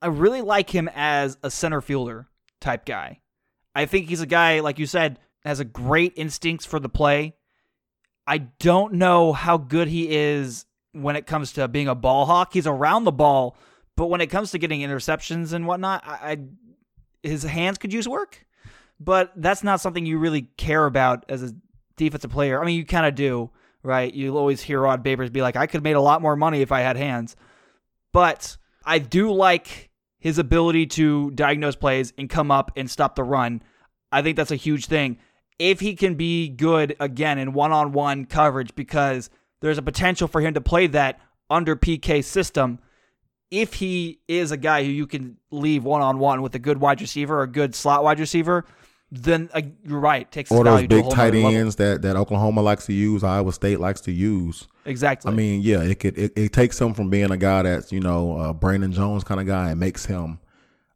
I 0.00 0.06
really 0.06 0.42
like 0.42 0.70
him 0.70 0.88
as 0.94 1.36
a 1.42 1.50
center 1.50 1.80
fielder 1.80 2.28
type 2.60 2.86
guy. 2.86 3.20
I 3.74 3.86
think 3.86 4.08
he's 4.08 4.20
a 4.20 4.26
guy, 4.26 4.60
like 4.60 4.78
you 4.78 4.86
said, 4.86 5.18
has 5.44 5.60
a 5.60 5.64
great 5.64 6.12
instincts 6.16 6.66
for 6.66 6.80
the 6.80 6.88
play. 6.88 7.34
I 8.26 8.38
don't 8.38 8.94
know 8.94 9.32
how 9.32 9.56
good 9.56 9.88
he 9.88 10.14
is 10.14 10.66
when 10.92 11.16
it 11.16 11.26
comes 11.26 11.52
to 11.54 11.68
being 11.68 11.88
a 11.88 11.94
ball 11.94 12.26
hawk. 12.26 12.52
He's 12.52 12.66
around 12.66 13.04
the 13.04 13.12
ball, 13.12 13.56
but 13.96 14.06
when 14.06 14.20
it 14.20 14.26
comes 14.28 14.50
to 14.50 14.58
getting 14.58 14.80
interceptions 14.80 15.52
and 15.52 15.66
whatnot, 15.66 16.02
I, 16.06 16.32
I 16.32 16.38
his 17.22 17.42
hands 17.42 17.78
could 17.78 17.92
use 17.92 18.08
work. 18.08 18.44
But 19.00 19.32
that's 19.36 19.62
not 19.62 19.80
something 19.80 20.04
you 20.04 20.18
really 20.18 20.42
care 20.56 20.84
about 20.84 21.24
as 21.28 21.42
a 21.42 21.54
defensive 21.96 22.30
player. 22.30 22.60
I 22.60 22.66
mean, 22.66 22.76
you 22.76 22.84
kind 22.84 23.06
of 23.06 23.14
do, 23.14 23.50
right? 23.82 24.12
You'll 24.12 24.36
always 24.36 24.60
hear 24.60 24.80
Rod 24.80 25.04
Babers 25.04 25.32
be 25.32 25.40
like, 25.40 25.56
"I 25.56 25.66
could 25.66 25.78
have 25.78 25.84
made 25.84 25.96
a 25.96 26.00
lot 26.00 26.20
more 26.20 26.36
money 26.36 26.62
if 26.62 26.72
I 26.72 26.80
had 26.80 26.96
hands," 26.96 27.36
but 28.12 28.56
I 28.84 28.98
do 28.98 29.32
like 29.32 29.87
his 30.18 30.38
ability 30.38 30.86
to 30.86 31.30
diagnose 31.32 31.76
plays 31.76 32.12
and 32.18 32.28
come 32.28 32.50
up 32.50 32.72
and 32.76 32.90
stop 32.90 33.14
the 33.14 33.22
run. 33.22 33.62
I 34.10 34.22
think 34.22 34.36
that's 34.36 34.50
a 34.50 34.56
huge 34.56 34.86
thing. 34.86 35.18
If 35.58 35.80
he 35.80 35.94
can 35.94 36.14
be 36.14 36.48
good 36.48 36.96
again 37.00 37.38
in 37.38 37.52
one 37.52 37.72
on 37.72 37.92
one 37.92 38.24
coverage, 38.24 38.74
because 38.74 39.30
there's 39.60 39.78
a 39.78 39.82
potential 39.82 40.28
for 40.28 40.40
him 40.40 40.54
to 40.54 40.60
play 40.60 40.86
that 40.88 41.20
under 41.50 41.76
PK 41.76 42.22
system. 42.24 42.78
If 43.50 43.74
he 43.74 44.20
is 44.28 44.52
a 44.52 44.56
guy 44.56 44.84
who 44.84 44.90
you 44.90 45.06
can 45.06 45.38
leave 45.50 45.82
one 45.82 46.02
on 46.02 46.18
one 46.18 46.42
with 46.42 46.54
a 46.54 46.58
good 46.58 46.78
wide 46.78 47.00
receiver 47.00 47.38
or 47.38 47.42
a 47.42 47.50
good 47.50 47.74
slot 47.74 48.04
wide 48.04 48.20
receiver, 48.20 48.66
then 49.10 49.48
uh, 49.54 49.62
you're 49.84 50.00
right. 50.00 50.30
Takes 50.30 50.50
or 50.50 50.64
those 50.64 50.86
big 50.86 51.08
tight 51.10 51.34
ends 51.34 51.76
that, 51.76 52.02
that 52.02 52.16
Oklahoma 52.16 52.60
likes 52.60 52.86
to 52.86 52.92
use, 52.92 53.24
Iowa 53.24 53.52
State 53.52 53.80
likes 53.80 54.02
to 54.02 54.12
use. 54.12 54.68
Exactly. 54.84 55.32
I 55.32 55.34
mean, 55.34 55.62
yeah, 55.62 55.82
it 55.82 55.98
could 55.98 56.18
it, 56.18 56.32
it 56.36 56.52
takes 56.52 56.80
him 56.80 56.94
from 56.94 57.08
being 57.08 57.30
a 57.30 57.36
guy 57.36 57.62
that's 57.62 57.90
you 57.90 58.00
know 58.00 58.38
a 58.38 58.54
Brandon 58.54 58.92
Jones 58.92 59.24
kind 59.24 59.40
of 59.40 59.46
guy 59.46 59.70
and 59.70 59.80
makes 59.80 60.06
him 60.06 60.40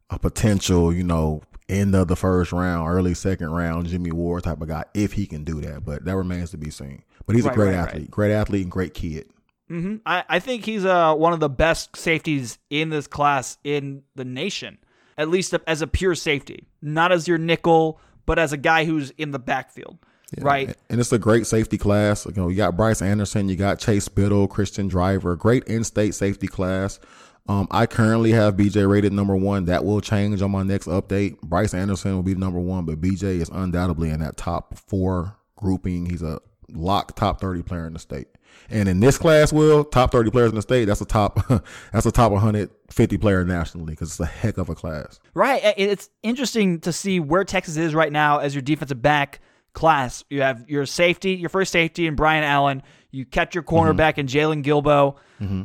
a 0.09 0.19
potential 0.19 0.93
you 0.93 1.03
know 1.03 1.41
end 1.69 1.95
of 1.95 2.07
the 2.07 2.15
first 2.15 2.51
round, 2.51 2.87
early 2.87 3.15
second 3.15 3.49
round 3.49 3.87
Jimmy 3.87 4.11
Ward 4.11 4.43
type 4.43 4.61
of 4.61 4.67
guy 4.67 4.85
if 4.93 5.13
he 5.13 5.25
can 5.25 5.43
do 5.43 5.61
that. 5.61 5.83
But 5.83 6.05
that 6.05 6.15
remains 6.15 6.51
to 6.51 6.57
be 6.57 6.69
seen. 6.69 7.03
But 7.25 7.35
he's 7.35 7.45
right, 7.45 7.53
a 7.53 7.55
great 7.55 7.69
right, 7.69 7.75
athlete, 7.75 8.01
right. 8.01 8.11
great 8.11 8.31
athlete, 8.31 8.63
and 8.63 8.71
great 8.71 8.93
kid. 8.93 9.29
Mm-hmm. 9.71 9.95
I, 10.05 10.23
I 10.29 10.39
think 10.39 10.65
he's 10.65 10.85
uh, 10.85 11.15
one 11.15 11.33
of 11.33 11.39
the 11.39 11.49
best 11.49 11.95
safeties 11.95 12.59
in 12.69 12.89
this 12.89 13.07
class 13.07 13.57
in 13.63 14.03
the 14.13 14.25
nation 14.25 14.77
at 15.17 15.29
least 15.29 15.53
as 15.67 15.81
a 15.81 15.87
pure 15.87 16.15
safety, 16.15 16.67
not 16.81 17.11
as 17.11 17.27
your 17.27 17.37
nickel, 17.37 17.99
but 18.25 18.39
as 18.39 18.53
a 18.53 18.57
guy 18.57 18.85
who's 18.85 19.11
in 19.11 19.31
the 19.31 19.39
backfield. 19.39 19.97
Yeah. 20.37 20.43
Right. 20.45 20.77
And 20.89 20.99
it's 20.99 21.11
a 21.11 21.19
great 21.19 21.45
safety 21.45 21.77
class. 21.77 22.25
You 22.25 22.33
know, 22.35 22.47
you 22.47 22.57
got 22.57 22.75
Bryce 22.75 23.01
Anderson, 23.01 23.49
you 23.49 23.55
got 23.55 23.79
Chase 23.79 24.07
Biddle, 24.07 24.47
Christian 24.47 24.87
Driver, 24.87 25.35
great 25.35 25.63
in-state 25.65 26.15
safety 26.15 26.47
class. 26.47 26.99
Um, 27.47 27.67
I 27.71 27.85
currently 27.85 28.31
have 28.31 28.55
BJ 28.55 28.89
rated 28.89 29.11
number 29.11 29.35
one. 29.35 29.65
That 29.65 29.83
will 29.83 29.99
change 29.99 30.41
on 30.41 30.51
my 30.51 30.63
next 30.63 30.87
update. 30.87 31.39
Bryce 31.41 31.73
Anderson 31.73 32.15
will 32.15 32.23
be 32.23 32.35
number 32.35 32.59
one, 32.59 32.85
but 32.85 33.01
BJ 33.01 33.41
is 33.41 33.49
undoubtedly 33.49 34.09
in 34.09 34.21
that 34.21 34.37
top 34.37 34.77
four 34.77 35.35
grouping. 35.57 36.05
He's 36.09 36.21
a 36.21 36.39
lock 36.69 37.15
top 37.15 37.41
30 37.41 37.63
player 37.63 37.85
in 37.85 37.93
the 37.93 37.99
state. 37.99 38.27
And 38.69 38.87
in 38.89 38.99
this 38.99 39.17
class, 39.17 39.51
will 39.53 39.83
top 39.83 40.11
30 40.11 40.31
players 40.31 40.49
in 40.49 40.55
the 40.55 40.61
state, 40.61 40.85
that's 40.85 41.01
a 41.01 41.05
top 41.05 41.39
that's 41.93 42.05
a 42.05 42.11
top 42.11 42.31
150 42.31 43.17
player 43.17 43.43
nationally 43.43 43.93
because 43.93 44.09
it's 44.09 44.19
a 44.19 44.25
heck 44.25 44.57
of 44.57 44.69
a 44.69 44.75
class. 44.75 45.19
Right. 45.33 45.61
It's 45.77 46.09
interesting 46.21 46.79
to 46.81 46.91
see 46.91 47.19
where 47.19 47.43
Texas 47.43 47.77
is 47.77 47.93
right 47.93 48.11
now 48.11 48.39
as 48.39 48.55
your 48.55 48.61
defensive 48.61 49.01
back 49.01 49.39
class. 49.73 50.23
You 50.29 50.41
have 50.41 50.69
your 50.69 50.85
safety, 50.85 51.33
your 51.33 51.49
first 51.49 51.71
safety, 51.71 52.07
and 52.07 52.15
Brian 52.15 52.43
Allen. 52.43 52.83
You 53.11 53.25
kept 53.25 53.53
your 53.53 53.63
cornerback 53.63 54.15
mm-hmm. 54.15 54.21
in 54.21 54.27
Jalen 54.27 54.63
Guilbeau. 54.63 55.15
Mm-hmm. 55.41 55.63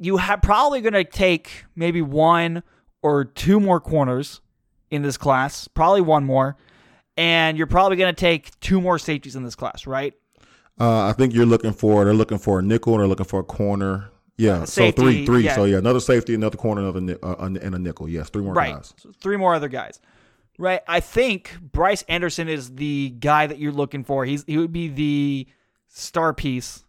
You 0.00 0.16
have 0.18 0.42
probably 0.42 0.80
going 0.80 0.92
to 0.92 1.04
take 1.04 1.64
maybe 1.74 2.02
one 2.02 2.62
or 3.02 3.24
two 3.24 3.58
more 3.58 3.80
corners 3.80 4.40
in 4.90 5.02
this 5.02 5.16
class, 5.16 5.68
probably 5.68 6.00
one 6.00 6.24
more, 6.24 6.56
and 7.16 7.58
you're 7.58 7.66
probably 7.66 7.96
going 7.96 8.14
to 8.14 8.18
take 8.18 8.58
two 8.60 8.80
more 8.80 8.98
safeties 8.98 9.36
in 9.36 9.42
this 9.42 9.54
class, 9.54 9.86
right? 9.86 10.14
Uh, 10.80 11.06
I 11.06 11.12
think 11.12 11.34
you're 11.34 11.46
looking 11.46 11.72
for 11.72 12.04
they're 12.04 12.14
looking 12.14 12.38
for 12.38 12.60
a 12.60 12.62
nickel 12.62 12.98
they're 12.98 13.06
looking 13.06 13.26
for 13.26 13.40
a 13.40 13.44
corner. 13.44 14.10
Yeah, 14.36 14.64
safety, 14.64 15.00
so 15.00 15.04
three, 15.04 15.26
three. 15.26 15.44
Yeah. 15.44 15.56
So 15.56 15.64
yeah, 15.64 15.78
another 15.78 15.98
safety, 15.98 16.34
another 16.34 16.56
corner, 16.56 16.88
another 16.88 17.18
uh, 17.22 17.34
and 17.40 17.74
a 17.74 17.78
nickel. 17.78 18.08
Yes, 18.08 18.28
three 18.28 18.42
more 18.42 18.54
right. 18.54 18.74
guys. 18.74 18.94
So 18.96 19.10
three 19.20 19.36
more 19.36 19.54
other 19.54 19.68
guys. 19.68 20.00
Right. 20.58 20.80
I 20.86 21.00
think 21.00 21.56
Bryce 21.60 22.02
Anderson 22.02 22.48
is 22.48 22.74
the 22.74 23.10
guy 23.18 23.46
that 23.46 23.58
you're 23.58 23.72
looking 23.72 24.04
for. 24.04 24.24
He's 24.24 24.44
he 24.44 24.56
would 24.56 24.72
be 24.72 24.88
the 24.88 25.46
star 25.88 26.32
piece, 26.32 26.84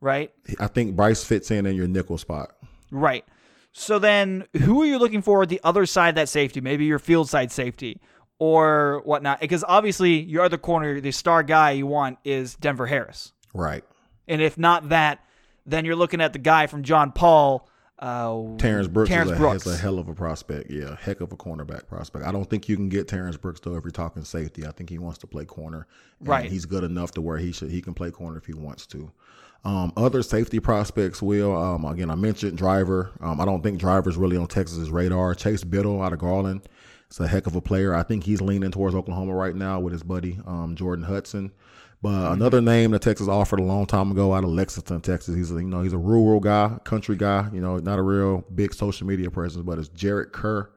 right? 0.00 0.32
I 0.60 0.68
think 0.68 0.94
Bryce 0.94 1.24
fits 1.24 1.50
in 1.50 1.66
in 1.66 1.74
your 1.74 1.88
nickel 1.88 2.18
spot. 2.18 2.56
Right. 2.92 3.24
So 3.72 3.98
then, 3.98 4.46
who 4.62 4.82
are 4.82 4.86
you 4.86 4.98
looking 4.98 5.22
for 5.22 5.42
at 5.42 5.48
the 5.48 5.60
other 5.62 5.86
side 5.86 6.14
that 6.14 6.28
safety? 6.28 6.60
Maybe 6.60 6.84
your 6.84 6.98
field 6.98 7.28
side 7.28 7.50
safety 7.52 8.00
or 8.38 9.02
whatnot. 9.04 9.40
Because 9.40 9.64
obviously, 9.66 10.20
your 10.20 10.44
other 10.44 10.58
corner, 10.58 11.00
the 11.00 11.12
star 11.12 11.42
guy 11.42 11.72
you 11.72 11.86
want 11.86 12.18
is 12.24 12.54
Denver 12.54 12.86
Harris. 12.86 13.32
Right. 13.54 13.84
And 14.28 14.40
if 14.42 14.58
not 14.58 14.90
that, 14.90 15.24
then 15.64 15.84
you're 15.84 15.96
looking 15.96 16.20
at 16.20 16.32
the 16.32 16.38
guy 16.38 16.66
from 16.66 16.82
John 16.82 17.12
Paul. 17.12 17.68
Uh, 17.98 18.56
Terrence 18.58 18.88
Brooks, 18.88 19.08
Terrence 19.08 19.30
is, 19.30 19.36
a, 19.36 19.40
Brooks. 19.40 19.66
is 19.66 19.74
a 19.74 19.76
hell 19.78 19.98
of 19.98 20.08
a 20.08 20.14
prospect. 20.14 20.70
Yeah, 20.70 20.96
heck 21.00 21.22
of 21.22 21.32
a 21.32 21.36
cornerback 21.36 21.86
prospect. 21.86 22.26
I 22.26 22.32
don't 22.32 22.44
think 22.44 22.68
you 22.68 22.76
can 22.76 22.90
get 22.90 23.08
Terrence 23.08 23.38
Brooks 23.38 23.60
though 23.60 23.74
if 23.76 23.84
you're 23.84 23.90
talking 23.90 24.22
safety. 24.22 24.66
I 24.66 24.70
think 24.70 24.90
he 24.90 24.98
wants 24.98 25.18
to 25.20 25.26
play 25.26 25.46
corner. 25.46 25.86
Right. 26.20 26.50
He's 26.50 26.66
good 26.66 26.84
enough 26.84 27.12
to 27.12 27.22
where 27.22 27.38
he 27.38 27.52
should 27.52 27.70
he 27.70 27.80
can 27.80 27.94
play 27.94 28.10
corner 28.10 28.36
if 28.36 28.44
he 28.44 28.52
wants 28.52 28.86
to. 28.88 29.10
Um, 29.64 29.94
other 29.96 30.22
safety 30.22 30.60
prospects 30.60 31.22
will 31.22 31.56
um, 31.56 31.86
again 31.86 32.10
I 32.10 32.16
mentioned 32.16 32.58
Driver. 32.58 33.12
Um, 33.20 33.40
I 33.40 33.46
don't 33.46 33.62
think 33.62 33.80
Driver's 33.80 34.18
really 34.18 34.36
on 34.36 34.46
Texas's 34.46 34.90
radar. 34.90 35.34
Chase 35.34 35.64
Biddle 35.64 36.02
out 36.02 36.12
of 36.12 36.18
Garland 36.18 36.68
it's 37.08 37.20
a 37.20 37.28
heck 37.28 37.46
of 37.46 37.56
a 37.56 37.60
player. 37.60 37.94
I 37.94 38.02
think 38.02 38.24
he's 38.24 38.40
leaning 38.40 38.70
towards 38.70 38.94
Oklahoma 38.94 39.34
right 39.34 39.54
now 39.54 39.80
with 39.80 39.92
his 39.92 40.02
buddy 40.02 40.38
um, 40.46 40.74
Jordan 40.76 41.04
Hudson. 41.04 41.52
But 42.02 42.10
mm-hmm. 42.10 42.34
another 42.34 42.60
name 42.60 42.90
that 42.90 43.02
Texas 43.02 43.28
offered 43.28 43.60
a 43.60 43.64
long 43.64 43.86
time 43.86 44.10
ago 44.10 44.34
out 44.34 44.44
of 44.44 44.50
Lexington, 44.50 45.00
Texas. 45.00 45.34
He's 45.34 45.50
a, 45.50 45.54
you 45.54 45.62
know 45.62 45.82
he's 45.82 45.94
a 45.94 45.98
rural 45.98 46.40
guy, 46.40 46.78
country 46.84 47.16
guy. 47.16 47.48
You 47.52 47.60
know, 47.60 47.78
not 47.78 47.98
a 47.98 48.02
real 48.02 48.44
big 48.54 48.74
social 48.74 49.06
media 49.06 49.30
presence, 49.30 49.64
but 49.64 49.78
it's 49.78 49.88
Jarrett 49.88 50.32
Kerr 50.32 50.70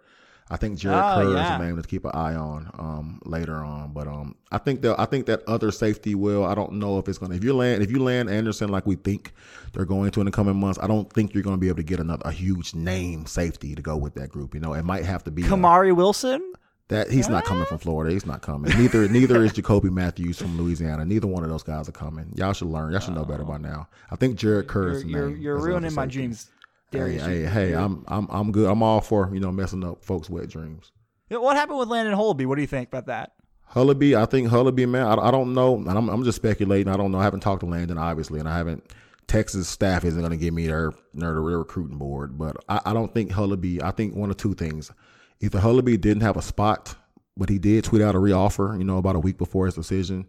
I 0.51 0.57
think 0.57 0.79
Jared 0.79 0.97
oh, 0.97 1.15
Kerr 1.15 1.33
yeah. 1.33 1.55
is 1.55 1.61
a 1.61 1.63
name 1.63 1.81
to 1.81 1.87
keep 1.87 2.05
an 2.05 2.11
eye 2.13 2.33
on 2.33 2.71
um, 2.79 3.21
later 3.23 3.55
on. 3.55 3.93
But 3.93 4.07
um, 4.07 4.35
I 4.51 4.57
think 4.57 4.81
that 4.81 4.99
I 4.99 5.05
think 5.05 5.27
that 5.27 5.43
other 5.47 5.71
safety 5.71 6.15
will. 6.15 6.43
I 6.43 6.55
don't 6.55 6.73
know 6.73 6.97
if 6.97 7.07
it's 7.07 7.19
gonna. 7.19 7.35
If 7.35 7.43
you 7.43 7.53
land 7.53 7.83
if 7.83 7.91
you 7.91 8.01
land 8.01 8.29
Anderson 8.29 8.69
like 8.69 8.87
we 8.87 8.95
think 8.95 9.31
they're 9.73 9.85
going 9.85 10.09
to 10.11 10.21
in 10.21 10.25
the 10.25 10.31
coming 10.31 10.55
months, 10.55 10.79
I 10.81 10.87
don't 10.87 11.11
think 11.13 11.33
you're 11.33 11.43
gonna 11.43 11.57
be 11.57 11.67
able 11.67 11.77
to 11.77 11.83
get 11.83 11.99
another 11.99 12.23
a 12.25 12.31
huge 12.31 12.73
name 12.73 13.27
safety 13.27 13.75
to 13.75 13.81
go 13.81 13.95
with 13.95 14.15
that 14.15 14.29
group. 14.29 14.55
You 14.55 14.59
know, 14.59 14.73
it 14.73 14.83
might 14.83 15.05
have 15.05 15.23
to 15.25 15.31
be 15.31 15.43
Kamari 15.43 15.91
a, 15.91 15.95
Wilson. 15.95 16.53
That 16.87 17.11
he's 17.11 17.29
not 17.29 17.45
coming 17.45 17.65
from 17.65 17.77
Florida. 17.77 18.11
He's 18.11 18.25
not 18.25 18.41
coming. 18.41 18.75
Neither 18.75 19.07
neither 19.07 19.43
is 19.43 19.53
Jacoby 19.53 19.91
Mathews 19.91 20.39
from 20.39 20.57
Louisiana. 20.57 21.05
Neither 21.05 21.27
one 21.27 21.43
of 21.43 21.51
those 21.51 21.61
guys 21.61 21.87
are 21.87 21.91
coming. 21.91 22.33
Y'all 22.35 22.53
should 22.53 22.69
learn. 22.69 22.91
Y'all 22.91 23.01
should 23.01 23.13
know 23.13 23.25
better 23.25 23.43
by 23.43 23.59
now. 23.59 23.87
I 24.09 24.15
think 24.15 24.35
Jared 24.35 24.67
Kerr 24.67 24.93
is 24.93 25.05
you're, 25.05 25.29
you're, 25.29 25.37
you're 25.37 25.57
ruining 25.59 25.93
my 25.93 26.07
dreams. 26.07 26.49
Hey, 26.91 27.17
hey, 27.17 27.43
hey, 27.45 27.73
I'm 27.73 28.03
I'm 28.07 28.27
I'm 28.29 28.51
good. 28.51 28.69
I'm 28.69 28.81
all 28.83 29.01
for 29.01 29.29
you 29.33 29.39
know 29.39 29.51
messing 29.51 29.83
up 29.83 30.03
folks' 30.03 30.29
wet 30.29 30.49
dreams. 30.49 30.91
What 31.29 31.55
happened 31.55 31.77
with 31.77 31.89
Landon 31.89 32.15
Hullaby? 32.15 32.45
What 32.45 32.55
do 32.55 32.61
you 32.61 32.67
think 32.67 32.89
about 32.89 33.05
that? 33.05 33.33
Hullaby, 33.73 34.15
I 34.15 34.25
think 34.25 34.49
Hullaby, 34.49 34.89
man, 34.89 35.05
I, 35.05 35.27
I 35.27 35.31
don't 35.31 35.53
know. 35.53 35.75
I'm, 35.87 36.09
I'm 36.09 36.23
just 36.23 36.37
speculating. 36.37 36.91
I 36.91 36.97
don't 36.97 37.11
know. 37.11 37.19
I 37.19 37.23
haven't 37.23 37.41
talked 37.41 37.59
to 37.59 37.67
Landon, 37.67 37.99
obviously, 37.99 38.39
and 38.39 38.49
I 38.49 38.57
haven't 38.57 38.91
Texas 39.27 39.67
staff 39.67 40.03
isn't 40.03 40.19
going 40.19 40.31
to 40.31 40.37
give 40.37 40.53
me 40.53 40.67
their 40.67 40.91
their, 41.13 41.35
their 41.35 41.59
recruiting 41.59 41.97
board, 41.97 42.37
but 42.37 42.57
I, 42.67 42.81
I 42.87 42.93
don't 42.93 43.13
think 43.13 43.31
Hullaby. 43.31 43.81
I 43.81 43.91
think 43.91 44.15
one 44.15 44.31
of 44.31 44.37
two 44.37 44.55
things: 44.55 44.91
either 45.39 45.59
Hullaby 45.59 46.01
didn't 46.01 46.23
have 46.23 46.35
a 46.35 46.41
spot, 46.41 46.95
but 47.37 47.47
he 47.47 47.59
did 47.59 47.83
tweet 47.83 48.01
out 48.01 48.15
a 48.15 48.17
reoffer, 48.17 48.77
you 48.77 48.83
know, 48.83 48.97
about 48.97 49.15
a 49.15 49.19
week 49.19 49.37
before 49.37 49.67
his 49.67 49.75
decision. 49.75 50.25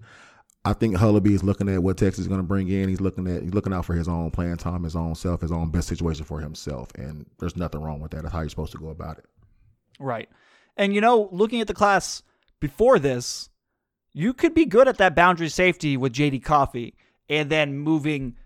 I 0.65 0.75
think 0.75 0.97
Hullaby 0.97 1.31
is 1.31 1.43
looking 1.43 1.69
at 1.71 1.83
what 1.83 1.97
Texas 1.97 2.21
is 2.21 2.29
going 2.29 2.41
to 2.41 2.47
bring 2.47 2.69
in. 2.69 2.89
He's 2.89 3.01
looking 3.01 3.27
at 3.27 3.43
he's 3.43 3.55
looking 3.55 3.73
out 3.73 3.87
for 3.87 3.95
his 3.95 4.09
own 4.09 4.31
playing 4.31 4.59
time, 4.59 4.85
his 4.85 4.97
own 4.97 5.15
self, 5.15 5.41
his 5.41 5.53
own 5.53 5.71
best 5.71 5.89
situation 5.89 6.25
for 6.25 6.41
himself, 6.41 6.91
and 6.97 7.27
there's 7.39 7.57
nothing 7.57 7.81
wrong 7.81 8.01
with 8.01 8.11
that. 8.11 8.23
That's 8.23 8.33
how 8.33 8.41
you're 8.41 8.51
supposed 8.51 8.73
to 8.73 8.79
go 8.79 8.89
about 8.89 9.19
it. 9.19 9.25
Right. 9.99 10.29
And 10.77 10.95
you 10.95 11.01
know, 11.01 11.29
looking 11.33 11.61
at 11.61 11.67
the 11.67 11.75
class 11.75 12.23
before 12.61 12.99
this, 12.99 13.49
you 14.13 14.35
could 14.35 14.55
be 14.55 14.67
good 14.67 14.87
at 14.87 14.99
that 14.99 15.15
boundary 15.15 15.49
safety 15.49 15.97
with 15.97 16.13
JD 16.13 16.45
Coffey 16.45 16.95
and 17.29 17.49
then 17.49 17.79
moving 17.79 18.37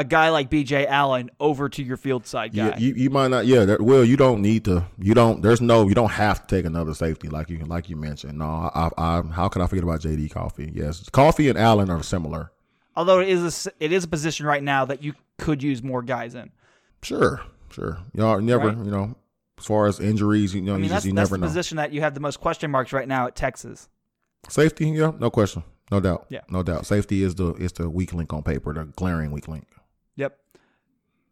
a 0.00 0.04
guy 0.04 0.30
like 0.30 0.48
BJ 0.48 0.86
Allen 0.86 1.30
over 1.38 1.68
to 1.68 1.82
your 1.82 1.98
field 1.98 2.26
side 2.26 2.54
guy. 2.54 2.68
Yeah, 2.68 2.78
you, 2.78 2.94
you 2.94 3.10
might 3.10 3.28
not. 3.28 3.44
Yeah, 3.44 3.66
that, 3.66 3.82
well, 3.82 4.02
you 4.02 4.16
don't 4.16 4.40
need 4.40 4.64
to. 4.64 4.86
You 4.98 5.12
don't. 5.12 5.42
There's 5.42 5.60
no. 5.60 5.86
You 5.86 5.94
don't 5.94 6.10
have 6.12 6.46
to 6.46 6.56
take 6.56 6.64
another 6.64 6.94
safety 6.94 7.28
like 7.28 7.50
you 7.50 7.58
like 7.66 7.90
you 7.90 7.96
mentioned. 7.96 8.38
No, 8.38 8.70
I, 8.74 8.88
I, 8.96 9.22
how 9.22 9.48
can 9.48 9.60
I 9.60 9.66
forget 9.66 9.84
about 9.84 10.00
JD 10.00 10.30
Coffey? 10.32 10.72
Yes, 10.74 11.06
Coffey 11.10 11.50
and 11.50 11.58
Allen 11.58 11.90
are 11.90 12.02
similar. 12.02 12.50
Although 12.96 13.20
it 13.20 13.28
is 13.28 13.66
a, 13.66 13.72
it 13.78 13.92
is 13.92 14.04
a 14.04 14.08
position 14.08 14.46
right 14.46 14.62
now 14.62 14.86
that 14.86 15.02
you 15.02 15.14
could 15.38 15.62
use 15.62 15.82
more 15.82 16.02
guys 16.02 16.34
in. 16.34 16.50
Sure, 17.02 17.42
sure. 17.70 17.98
Y'all 18.14 18.40
never, 18.40 18.68
Right. 18.68 18.78
you 18.78 18.90
know, 18.90 19.14
as 19.58 19.66
far 19.66 19.86
as 19.86 20.00
injuries, 20.00 20.54
you 20.54 20.62
know, 20.62 20.72
I 20.72 20.76
mean, 20.76 20.84
you, 20.84 20.88
that's, 20.88 21.04
just, 21.04 21.06
you 21.06 21.12
that's 21.14 21.30
never 21.30 21.36
the 21.36 21.40
know. 21.42 21.46
position 21.46 21.76
that 21.76 21.92
you 21.92 22.00
have 22.00 22.14
the 22.14 22.20
most 22.20 22.40
question 22.40 22.70
marks 22.70 22.92
right 22.92 23.06
now 23.06 23.26
at 23.26 23.36
Texas. 23.36 23.88
Safety, 24.48 24.88
yeah, 24.88 25.12
no 25.18 25.30
question, 25.30 25.62
no 25.90 26.00
doubt. 26.00 26.26
Yeah. 26.30 26.40
no 26.48 26.62
doubt. 26.62 26.86
Safety 26.86 27.22
is 27.22 27.34
the 27.34 27.52
is 27.54 27.72
the 27.72 27.88
weak 27.88 28.12
link 28.12 28.32
on 28.32 28.42
paper, 28.42 28.72
the 28.72 28.84
glaring 28.84 29.30
weak 29.30 29.48
link. 29.48 29.66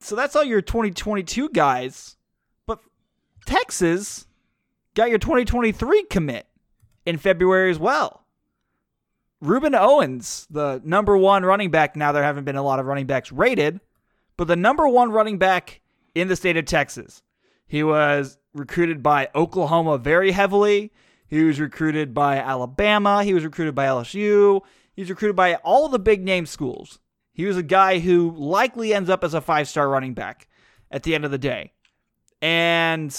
So 0.00 0.16
that's 0.16 0.36
all 0.36 0.44
your 0.44 0.60
2022 0.60 1.50
guys. 1.50 2.16
But 2.66 2.80
Texas 3.46 4.26
got 4.94 5.10
your 5.10 5.18
2023 5.18 6.04
commit 6.04 6.46
in 7.04 7.18
February 7.18 7.70
as 7.70 7.78
well. 7.78 8.24
Rueben 9.42 9.78
Owens, 9.78 10.46
the 10.50 10.80
number 10.84 11.16
one 11.16 11.44
running 11.44 11.70
back. 11.70 11.94
Now 11.94 12.12
there 12.12 12.22
haven't 12.22 12.44
been 12.44 12.56
a 12.56 12.62
lot 12.62 12.80
of 12.80 12.86
running 12.86 13.06
backs 13.06 13.30
rated, 13.30 13.80
but 14.36 14.48
the 14.48 14.56
number 14.56 14.88
one 14.88 15.12
running 15.12 15.38
back 15.38 15.80
in 16.14 16.28
the 16.28 16.36
state 16.36 16.56
of 16.56 16.64
Texas. 16.64 17.22
He 17.66 17.82
was 17.82 18.38
recruited 18.54 19.02
by 19.02 19.28
Oklahoma 19.34 19.98
very 19.98 20.32
heavily. 20.32 20.92
He 21.28 21.44
was 21.44 21.60
recruited 21.60 22.14
by 22.14 22.38
Alabama. 22.38 23.22
He 23.22 23.34
was 23.34 23.44
recruited 23.44 23.74
by 23.74 23.86
LSU. 23.86 24.62
He 24.94 25.02
was 25.02 25.10
recruited 25.10 25.36
by 25.36 25.56
all 25.56 25.88
the 25.88 25.98
big 25.98 26.24
name 26.24 26.46
schools. 26.46 26.98
He 27.38 27.46
was 27.46 27.56
a 27.56 27.62
guy 27.62 28.00
who 28.00 28.34
likely 28.36 28.92
ends 28.92 29.08
up 29.08 29.22
as 29.22 29.32
a 29.32 29.40
five 29.40 29.68
star 29.68 29.88
running 29.88 30.12
back 30.12 30.48
at 30.90 31.04
the 31.04 31.14
end 31.14 31.24
of 31.24 31.30
the 31.30 31.38
day 31.38 31.72
and 32.42 33.16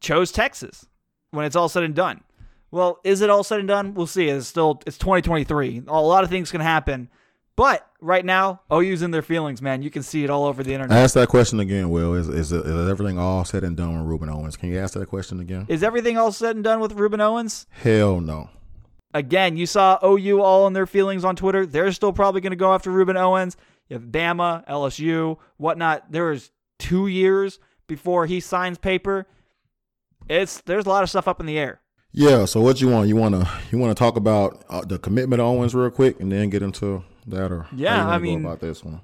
chose 0.00 0.32
Texas 0.32 0.86
when 1.30 1.44
it's 1.44 1.54
all 1.54 1.68
said 1.68 1.82
and 1.82 1.94
done. 1.94 2.22
Well, 2.70 3.00
is 3.04 3.20
it 3.20 3.28
all 3.28 3.44
said 3.44 3.58
and 3.58 3.68
done? 3.68 3.92
We'll 3.92 4.06
see. 4.06 4.30
It's 4.30 4.46
still 4.46 4.80
it's 4.86 4.96
2023. 4.96 5.82
A 5.88 6.00
lot 6.00 6.24
of 6.24 6.30
things 6.30 6.50
can 6.50 6.62
happen. 6.62 7.10
But 7.54 7.86
right 8.00 8.24
now, 8.24 8.62
OU's 8.72 9.02
in 9.02 9.10
their 9.10 9.20
feelings, 9.20 9.60
man. 9.60 9.82
You 9.82 9.90
can 9.90 10.02
see 10.02 10.24
it 10.24 10.30
all 10.30 10.46
over 10.46 10.62
the 10.62 10.72
internet. 10.72 10.96
Ask 10.96 11.12
that 11.12 11.28
question 11.28 11.60
again, 11.60 11.90
Will. 11.90 12.14
Is 12.14 12.30
is, 12.30 12.52
is 12.52 12.88
everything 12.88 13.18
all 13.18 13.44
said 13.44 13.62
and 13.62 13.76
done 13.76 14.08
with 14.08 14.20
Rueben 14.20 14.34
Owens? 14.34 14.56
Can 14.56 14.70
you 14.70 14.78
ask 14.78 14.94
that 14.94 15.06
question 15.10 15.38
again? 15.38 15.66
Is 15.68 15.82
everything 15.82 16.16
all 16.16 16.32
said 16.32 16.56
and 16.56 16.64
done 16.64 16.80
with 16.80 16.96
Rueben 16.96 17.20
Owens? 17.20 17.66
Hell 17.68 18.22
no. 18.22 18.48
Again, 19.12 19.56
you 19.56 19.66
saw 19.66 19.98
OU 20.04 20.40
all 20.40 20.66
in 20.66 20.72
their 20.72 20.86
feelings 20.86 21.24
on 21.24 21.34
Twitter. 21.36 21.66
They're 21.66 21.90
still 21.92 22.12
probably 22.12 22.40
going 22.40 22.52
to 22.52 22.56
go 22.56 22.72
after 22.74 22.90
Rueben 22.90 23.16
Owens. 23.18 23.56
You 23.88 23.94
have 23.94 24.04
Bama, 24.04 24.66
LSU, 24.68 25.36
whatnot. 25.56 26.12
There 26.12 26.26
was 26.26 26.50
two 26.78 27.08
years 27.08 27.58
before 27.88 28.26
he 28.26 28.38
signs 28.38 28.78
paper. 28.78 29.26
It's 30.28 30.60
there's 30.62 30.86
a 30.86 30.88
lot 30.88 31.02
of 31.02 31.10
stuff 31.10 31.26
up 31.26 31.40
in 31.40 31.46
the 31.46 31.58
air. 31.58 31.80
Yeah. 32.12 32.44
So 32.44 32.60
what 32.60 32.80
you 32.80 32.88
want? 32.88 33.08
You 33.08 33.16
want 33.16 33.34
to 33.34 33.48
you 33.72 33.78
want 33.78 33.96
to 33.96 33.98
talk 34.00 34.16
about 34.16 34.64
uh, 34.68 34.82
the 34.84 34.98
commitment 34.98 35.40
of 35.40 35.46
Owens 35.46 35.74
real 35.74 35.90
quick, 35.90 36.20
and 36.20 36.30
then 36.30 36.50
get 36.50 36.62
into 36.62 37.02
that, 37.26 37.50
or 37.50 37.62
how 37.62 37.76
Yeah, 37.76 38.08
I 38.08 38.16
go 38.18 38.22
mean- 38.22 38.44
about 38.44 38.60
this 38.60 38.84
one. 38.84 39.00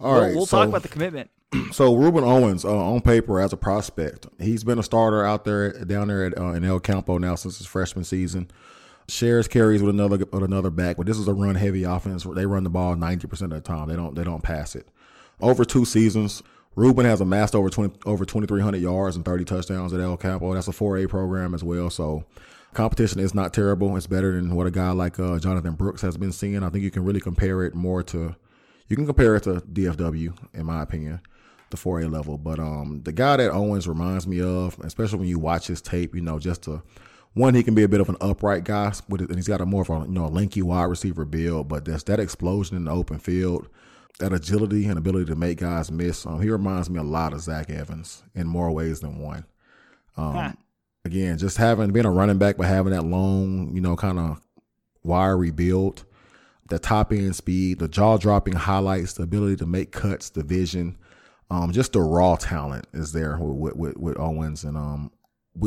All 0.00 0.12
We'll, 0.12 0.20
right, 0.22 0.34
we'll 0.34 0.46
so- 0.46 0.58
talk 0.58 0.68
about 0.68 0.82
the 0.82 0.88
commitment. 0.88 1.30
So 1.72 1.94
Rueben 1.96 2.24
Owens, 2.24 2.62
uh, 2.66 2.76
on 2.76 3.00
paper 3.00 3.40
as 3.40 3.54
a 3.54 3.56
prospect, 3.56 4.26
he's 4.38 4.64
been 4.64 4.78
a 4.78 4.82
starter 4.82 5.24
out 5.24 5.46
there 5.46 5.72
down 5.86 6.08
there 6.08 6.26
at, 6.26 6.36
uh, 6.38 6.48
in 6.52 6.62
El 6.62 6.78
Campo 6.78 7.16
now 7.16 7.36
since 7.36 7.56
his 7.56 7.66
freshman 7.66 8.04
season. 8.04 8.50
Shares 9.08 9.48
carries 9.48 9.82
with 9.82 9.94
another 9.94 10.18
with 10.18 10.42
another 10.42 10.70
back, 10.70 10.98
but 10.98 11.06
this 11.06 11.18
is 11.18 11.28
a 11.28 11.34
run 11.34 11.54
heavy 11.54 11.84
offense. 11.84 12.24
They 12.24 12.46
run 12.46 12.64
the 12.64 12.70
ball 12.70 12.94
ninety 12.94 13.26
percent 13.26 13.52
of 13.52 13.62
the 13.62 13.66
time. 13.66 13.88
They 13.88 13.96
don't 13.96 14.14
they 14.14 14.24
don't 14.24 14.42
pass 14.42 14.76
it. 14.76 14.86
Over 15.40 15.64
two 15.64 15.84
seasons, 15.84 16.42
Rueben 16.76 17.04
has 17.04 17.20
amassed 17.20 17.54
over 17.54 17.70
twenty 17.70 17.94
over 18.04 18.24
twenty 18.24 18.46
three 18.46 18.60
hundred 18.60 18.82
yards 18.82 19.16
and 19.16 19.24
thirty 19.24 19.44
touchdowns 19.44 19.92
at 19.94 20.00
El 20.00 20.16
Campo. 20.16 20.52
That's 20.52 20.68
a 20.68 20.72
four 20.72 20.98
A 20.98 21.06
program 21.06 21.54
as 21.54 21.64
well. 21.64 21.88
So 21.88 22.24
competition 22.74 23.18
is 23.20 23.34
not 23.34 23.54
terrible. 23.54 23.96
It's 23.96 24.06
better 24.06 24.32
than 24.32 24.54
what 24.54 24.66
a 24.66 24.70
guy 24.70 24.90
like 24.90 25.18
uh, 25.18 25.38
Jonathon 25.38 25.74
Brooks 25.74 26.02
has 26.02 26.18
been 26.18 26.32
seeing. 26.32 26.62
I 26.62 26.68
think 26.68 26.84
you 26.84 26.90
can 26.90 27.04
really 27.04 27.20
compare 27.20 27.64
it 27.64 27.74
more 27.74 28.02
to 28.04 28.36
you 28.88 28.96
can 28.96 29.06
compare 29.06 29.36
it 29.36 29.44
to 29.44 29.60
DFW 29.60 30.36
in 30.54 30.66
my 30.66 30.82
opinion 30.82 31.20
the 31.70 31.76
4A 31.76 32.10
level. 32.10 32.38
But 32.38 32.58
um, 32.58 33.02
the 33.04 33.12
guy 33.12 33.36
that 33.36 33.50
Owens 33.50 33.88
reminds 33.88 34.26
me 34.26 34.40
of, 34.40 34.78
especially 34.80 35.18
when 35.18 35.28
you 35.28 35.38
watch 35.38 35.66
his 35.66 35.80
tape, 35.80 36.14
you 36.14 36.20
know, 36.20 36.38
just 36.38 36.62
to 36.62 36.82
one, 37.38 37.54
he 37.54 37.62
can 37.62 37.74
be 37.74 37.82
a 37.82 37.88
bit 37.88 38.00
of 38.00 38.08
an 38.08 38.16
upright 38.20 38.64
guy, 38.64 38.92
with 39.08 39.22
it, 39.22 39.28
and 39.28 39.36
he's 39.36 39.48
got 39.48 39.60
a 39.60 39.66
more 39.66 39.82
of 39.82 39.90
a 39.90 40.06
you 40.06 40.12
know 40.12 40.26
a 40.26 40.28
lanky 40.28 40.62
wide 40.62 40.84
receiver 40.84 41.24
build. 41.24 41.68
But 41.68 41.84
there's 41.84 42.04
that 42.04 42.20
explosion 42.20 42.76
in 42.76 42.84
the 42.84 42.90
open 42.90 43.18
field, 43.18 43.68
that 44.18 44.32
agility 44.32 44.86
and 44.86 44.98
ability 44.98 45.26
to 45.26 45.36
make 45.36 45.58
guys 45.58 45.90
miss. 45.90 46.26
Um, 46.26 46.42
he 46.42 46.50
reminds 46.50 46.90
me 46.90 46.98
a 46.98 47.04
lot 47.04 47.32
of 47.32 47.40
Zach 47.40 47.70
Evans 47.70 48.22
in 48.34 48.46
more 48.46 48.70
ways 48.70 49.00
than 49.00 49.18
one. 49.18 49.44
Um, 50.16 50.34
Huh. 50.34 50.52
Again, 51.04 51.38
just 51.38 51.56
having 51.56 51.90
being 51.92 52.04
a 52.04 52.10
running 52.10 52.38
back, 52.38 52.56
but 52.58 52.66
having 52.66 52.92
that 52.92 53.04
long, 53.04 53.74
you 53.74 53.80
know, 53.80 53.96
kind 53.96 54.18
of 54.18 54.40
wiry 55.02 55.50
build, 55.50 56.04
the 56.68 56.78
top 56.78 57.12
end 57.12 57.34
speed, 57.34 57.78
the 57.78 57.88
jaw 57.88 58.18
dropping 58.18 58.54
highlights, 58.54 59.14
the 59.14 59.22
ability 59.22 59.56
to 59.56 59.66
make 59.66 59.90
cuts, 59.92 60.28
the 60.28 60.42
vision, 60.42 60.98
um, 61.50 61.72
just 61.72 61.94
the 61.94 62.00
raw 62.00 62.36
talent 62.36 62.86
is 62.92 63.12
there 63.12 63.38
with 63.38 63.76
with, 63.76 63.96
with 63.96 64.18
Owens, 64.18 64.64
and 64.64 64.76
um, 64.76 65.10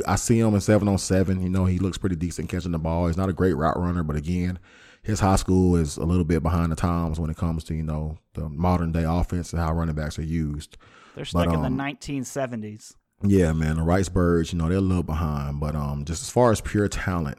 I 0.06 0.16
see 0.16 0.39
him 0.39 0.54
in 0.54 0.62
seven 0.62 0.88
on 0.88 0.98
seven. 0.98 1.42
You 1.42 1.50
know, 1.50 1.66
he 1.66 1.80
looks 1.80 1.98
pretty 1.98 2.16
decent 2.16 2.50
catching 2.50 2.72
the 2.72 2.80
ball. 2.80 3.08
He's 3.08 3.18
not 3.18 3.30
a 3.30 3.34
great 3.34 3.54
route 3.54 3.80
runner, 3.80 4.04
but 4.04 4.16
again, 4.16 4.60
his 5.04 5.20
high 5.20 5.36
school 5.36 5.76
is 5.76 5.98
a 5.98 6.06
little 6.06 6.24
bit 6.24 6.44
behind 6.44 6.72
the 6.72 6.76
times 6.76 7.20
when 7.20 7.30
it 7.30 7.38
comes 7.38 7.64
to 7.66 7.76
you 7.76 7.84
know 7.84 8.18
the 8.34 8.48
modern 8.50 8.92
day 8.92 9.04
offense 9.04 9.54
and 9.54 9.62
how 9.62 9.74
running 9.74 9.96
backs 9.96 10.20
are 10.20 10.24
used. 10.24 10.78
They're 11.16 11.26
stuck 11.26 11.48
in 11.48 11.66
um, 11.66 11.78
the 11.78 11.84
1970s. 11.84 12.96
Yeah, 13.24 13.54
man, 13.54 13.76
the 13.76 13.84
Rice 13.84 14.10
Birds, 14.10 14.52
you 14.52 14.58
know, 14.58 14.68
they're 14.68 14.78
a 14.78 14.82
little 14.82 15.04
behind, 15.04 15.60
but 15.60 15.76
um, 15.76 16.06
just 16.06 16.24
as 16.24 16.30
far 16.30 16.52
as 16.52 16.60
pure 16.60 16.88
talent, 16.88 17.38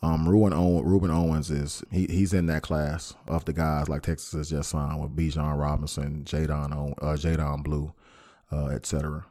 um, 0.00 0.26
Rueben, 0.26 0.54
Owen, 0.54 0.84
Rueben 0.84 1.10
Owens 1.12 1.50
is 1.50 1.82
he, 1.90 2.06
he's 2.06 2.32
in 2.32 2.46
that 2.46 2.62
class 2.62 3.14
of 3.26 3.44
the 3.44 3.52
guys 3.52 3.88
like 3.88 4.02
Texas 4.02 4.32
has 4.32 4.50
just 4.50 4.70
signed 4.70 5.00
with 5.00 5.16
Bijan 5.16 5.58
Robinson, 5.58 6.22
Jaydon, 6.24 6.92
uh, 7.02 7.16
Jaydon 7.16 7.64
Blue, 7.64 7.92
uh, 8.52 8.66
et 8.66 8.86
cetera. 8.86 9.26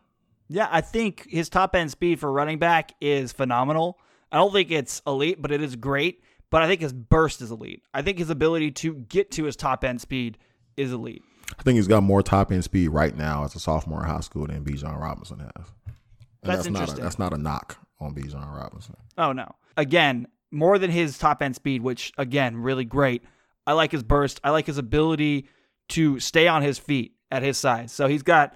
Yeah, 0.50 0.68
I 0.72 0.82
think 0.82 1.28
his 1.30 1.50
top 1.50 1.76
end 1.76 1.92
speed 1.92 2.20
for 2.20 2.32
running 2.32 2.60
back 2.60 2.94
is 3.02 3.34
phenomenal. 3.34 4.00
I 4.32 4.38
don't 4.38 4.54
think 4.54 4.72
it's 4.72 5.02
elite, 5.06 5.42
but 5.42 5.52
it 5.52 5.62
is 5.62 5.76
great. 5.76 6.24
But 6.50 6.62
I 6.62 6.68
think 6.68 6.80
his 6.82 6.94
burst 6.94 7.42
is 7.42 7.52
elite. 7.52 7.84
I 7.94 8.02
think 8.02 8.18
his 8.18 8.30
ability 8.30 8.72
to 8.72 8.94
get 8.96 9.32
to 9.32 9.44
his 9.44 9.58
top 9.58 9.84
end 9.84 10.00
speed 10.00 10.38
is 10.78 10.94
elite. 10.94 11.24
I 11.60 11.64
think 11.64 11.76
he's 11.76 11.88
got 11.88 12.04
more 12.04 12.22
top 12.22 12.52
end 12.52 12.64
speed 12.64 12.90
right 12.90 13.16
now 13.16 13.44
as 13.44 13.56
a 13.56 13.60
sophomore 13.60 14.04
in 14.04 14.10
high 14.10 14.22
school 14.22 14.48
than 14.48 14.64
Bijan 14.64 15.00
Robinson 15.00 15.40
has. 15.40 15.72
And 15.86 15.96
That's 16.44 16.66
not 16.66 16.66
a, 16.66 16.68
interesting. 16.68 17.04
that's 17.04 17.20
not 17.20 17.34
a 17.34 17.38
knock 17.38 17.78
on 18.00 18.14
Bijan 18.14 18.56
Robinson. 18.56 18.96
Oh 19.18 19.34
no. 19.34 19.56
Again, 19.76 20.28
more 20.52 20.80
than 20.80 20.92
his 20.92 21.18
top 21.18 21.42
end 21.42 21.56
speed, 21.56 21.82
which 21.82 22.14
again, 22.18 22.56
really 22.58 22.86
great. 22.86 23.24
I 23.66 23.74
like 23.74 23.92
his 23.92 24.04
burst. 24.04 24.40
I 24.44 24.52
like 24.52 24.66
his 24.66 24.78
ability 24.78 25.50
to 25.90 26.20
stay 26.20 26.48
on 26.48 26.62
his 26.62 26.80
feet 26.80 27.14
at 27.32 27.44
his 27.44 27.58
size. 27.58 27.92
So 27.92 28.08
he's 28.08 28.24
got 28.24 28.56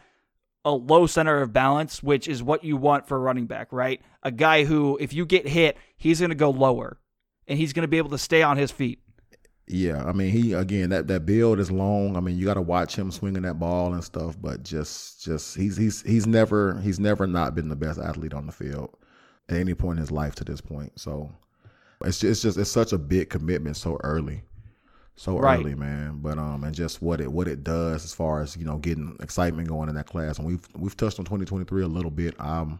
a 0.63 0.71
low 0.71 1.07
center 1.07 1.41
of 1.41 1.53
balance, 1.53 2.03
which 2.03 2.27
is 2.27 2.43
what 2.43 2.63
you 2.63 2.77
want 2.77 3.07
for 3.07 3.17
a 3.17 3.19
running 3.19 3.47
back, 3.47 3.71
right? 3.71 4.01
A 4.23 4.31
guy 4.31 4.63
who, 4.63 4.97
if 5.01 5.13
you 5.13 5.25
get 5.25 5.47
hit, 5.47 5.77
he's 5.97 6.19
going 6.19 6.29
to 6.29 6.35
go 6.35 6.49
lower 6.49 6.99
and 7.47 7.57
he's 7.57 7.73
going 7.73 7.83
to 7.83 7.87
be 7.87 7.97
able 7.97 8.11
to 8.11 8.17
stay 8.17 8.43
on 8.43 8.57
his 8.57 8.71
feet. 8.71 8.99
Yeah, 9.67 10.03
I 10.03 10.11
mean 10.11 10.31
he 10.31 10.51
again 10.51 10.89
that 10.89 11.07
that 11.07 11.25
build 11.25 11.59
is 11.59 11.71
long. 11.71 12.17
I 12.17 12.19
mean 12.19 12.35
you 12.35 12.45
got 12.45 12.55
to 12.55 12.61
watch 12.61 12.95
him 12.95 13.09
swinging 13.09 13.43
that 13.43 13.59
ball 13.59 13.93
and 13.93 14.03
stuff, 14.03 14.35
but 14.41 14.63
just 14.63 15.23
just 15.23 15.55
he's 15.55 15.77
he's 15.77 16.01
he's 16.01 16.27
never 16.27 16.81
he's 16.81 16.99
never 16.99 17.25
not 17.25 17.55
been 17.55 17.69
the 17.69 17.75
best 17.75 17.97
athlete 17.97 18.33
on 18.33 18.47
the 18.47 18.51
field 18.51 18.97
at 19.47 19.55
any 19.55 19.73
point 19.73 19.97
in 19.97 20.01
his 20.01 20.11
life 20.11 20.35
to 20.35 20.43
this 20.43 20.59
point. 20.59 20.99
So 20.99 21.31
it's 22.03 22.19
just, 22.19 22.31
it's 22.31 22.41
just 22.41 22.57
it's 22.57 22.71
such 22.71 22.91
a 22.91 22.97
big 22.97 23.29
commitment 23.29 23.77
so 23.77 23.97
early, 24.03 24.43
so 25.15 25.37
Right. 25.37 25.59
early, 25.59 25.75
man. 25.75 26.19
But 26.21 26.37
um 26.37 26.63
and 26.63 26.73
just 26.75 27.01
what 27.01 27.21
it 27.21 27.31
what 27.31 27.47
it 27.47 27.63
does 27.63 28.03
as 28.05 28.13
far 28.13 28.41
as 28.41 28.57
you 28.57 28.65
know 28.65 28.77
getting 28.77 29.15
excitement 29.21 29.67
going 29.67 29.89
in 29.89 29.95
that 29.95 30.07
class. 30.07 30.37
And 30.39 30.47
we've 30.47 30.67
we've 30.75 30.97
touched 30.97 31.19
on 31.19 31.25
2023 31.25 31.83
a 31.83 31.87
little 31.87 32.11
bit. 32.11 32.39
Um. 32.39 32.79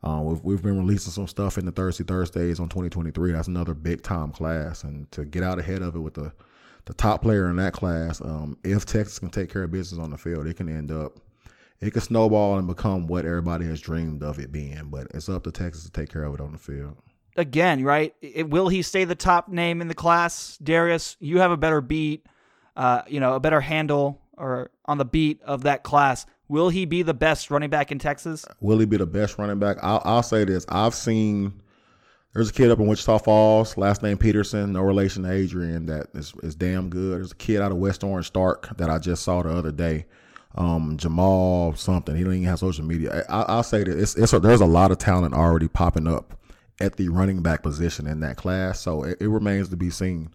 Uh, 0.00 0.20
we've, 0.22 0.44
we've 0.44 0.62
been 0.62 0.78
releasing 0.78 1.10
some 1.10 1.26
stuff 1.26 1.58
in 1.58 1.66
the 1.66 1.72
Thursday 1.72 2.04
Thursdays 2.04 2.60
on 2.60 2.68
2023. 2.68 3.32
That's 3.32 3.48
another 3.48 3.74
big 3.74 4.00
time 4.02 4.30
class, 4.30 4.84
and 4.84 5.10
to 5.10 5.24
get 5.24 5.42
out 5.42 5.58
ahead 5.58 5.82
of 5.82 5.96
it 5.96 5.98
with 5.98 6.14
the 6.14 6.32
the 6.84 6.94
top 6.94 7.20
player 7.22 7.50
in 7.50 7.56
that 7.56 7.72
class. 7.72 8.20
Um, 8.20 8.56
if 8.62 8.86
Texas 8.86 9.18
can 9.18 9.30
take 9.30 9.50
care 9.52 9.64
of 9.64 9.72
business 9.72 10.00
on 10.00 10.10
the 10.10 10.16
field, 10.16 10.46
it 10.46 10.56
can 10.56 10.68
end 10.68 10.92
up, 10.92 11.18
it 11.80 11.90
can 11.90 12.00
snowball 12.00 12.58
and 12.58 12.66
become 12.68 13.08
what 13.08 13.24
everybody 13.24 13.66
has 13.66 13.80
dreamed 13.80 14.22
of 14.22 14.38
it 14.38 14.52
being. 14.52 14.84
But 14.84 15.08
it's 15.14 15.28
up 15.28 15.42
to 15.44 15.50
Texas 15.50 15.84
to 15.84 15.90
take 15.90 16.10
care 16.12 16.22
of 16.24 16.34
it 16.34 16.40
on 16.40 16.52
the 16.52 16.58
field. 16.58 16.96
Again, 17.38 17.84
right? 17.84 18.14
It, 18.20 18.50
will 18.50 18.68
he 18.68 18.82
stay 18.82 19.04
the 19.04 19.14
top 19.14 19.48
name 19.48 19.80
in 19.80 19.88
the 19.88 19.94
class, 19.94 20.58
Darius? 20.62 21.16
You 21.20 21.38
have 21.38 21.50
a 21.50 21.56
better 21.56 21.80
beat, 21.80 22.26
uh, 22.76 23.02
you 23.06 23.20
know, 23.20 23.34
a 23.34 23.40
better 23.40 23.60
handle 23.60 24.20
or 24.36 24.70
on 24.84 24.98
the 24.98 25.04
beat 25.04 25.40
of 25.42 25.62
that 25.62 25.84
class. 25.84 26.26
Will 26.48 26.68
he 26.68 26.84
be 26.84 27.02
the 27.02 27.14
best 27.14 27.50
running 27.50 27.70
back 27.70 27.92
in 27.92 27.98
Texas? 27.98 28.44
Will 28.60 28.78
he 28.78 28.86
be 28.86 28.96
the 28.96 29.06
best 29.06 29.38
running 29.38 29.58
back? 29.58 29.76
I'll, 29.82 30.02
I'll 30.04 30.22
say 30.22 30.44
this: 30.44 30.66
I've 30.68 30.94
seen 30.94 31.62
there's 32.34 32.50
a 32.50 32.52
kid 32.52 32.70
up 32.70 32.78
in 32.78 32.86
Wichita 32.86 33.18
Falls, 33.18 33.76
last 33.76 34.02
name 34.02 34.18
Peterson, 34.18 34.72
no 34.72 34.82
relation 34.82 35.22
to 35.24 35.32
Adrian, 35.32 35.86
that 35.86 36.06
is, 36.14 36.32
is 36.42 36.54
damn 36.54 36.88
good. 36.88 37.18
There's 37.18 37.32
a 37.32 37.36
kid 37.36 37.60
out 37.60 37.72
of 37.72 37.78
West 37.78 38.04
Orange 38.04 38.26
Stark 38.26 38.76
that 38.76 38.90
I 38.90 38.98
just 38.98 39.22
saw 39.22 39.42
the 39.42 39.50
other 39.50 39.72
day, 39.72 40.06
um, 40.54 40.96
Jamal 40.98 41.74
something. 41.74 42.14
He 42.14 42.22
don't 42.22 42.34
even 42.34 42.44
have 42.44 42.58
social 42.58 42.84
media. 42.84 43.24
I, 43.28 43.56
will 43.56 43.62
say 43.62 43.82
that 43.82 43.98
it's, 43.98 44.14
it's 44.14 44.32
a, 44.32 44.40
there's 44.40 44.60
a 44.60 44.66
lot 44.66 44.90
of 44.90 44.98
talent 44.98 45.34
already 45.34 45.68
popping 45.68 46.06
up 46.06 46.37
at 46.80 46.96
the 46.96 47.08
running 47.08 47.42
back 47.42 47.62
position 47.62 48.06
in 48.06 48.20
that 48.20 48.36
class, 48.36 48.80
so 48.80 49.02
it, 49.02 49.18
it 49.20 49.28
remains 49.28 49.68
to 49.70 49.76
be 49.76 49.90
seen. 49.90 50.32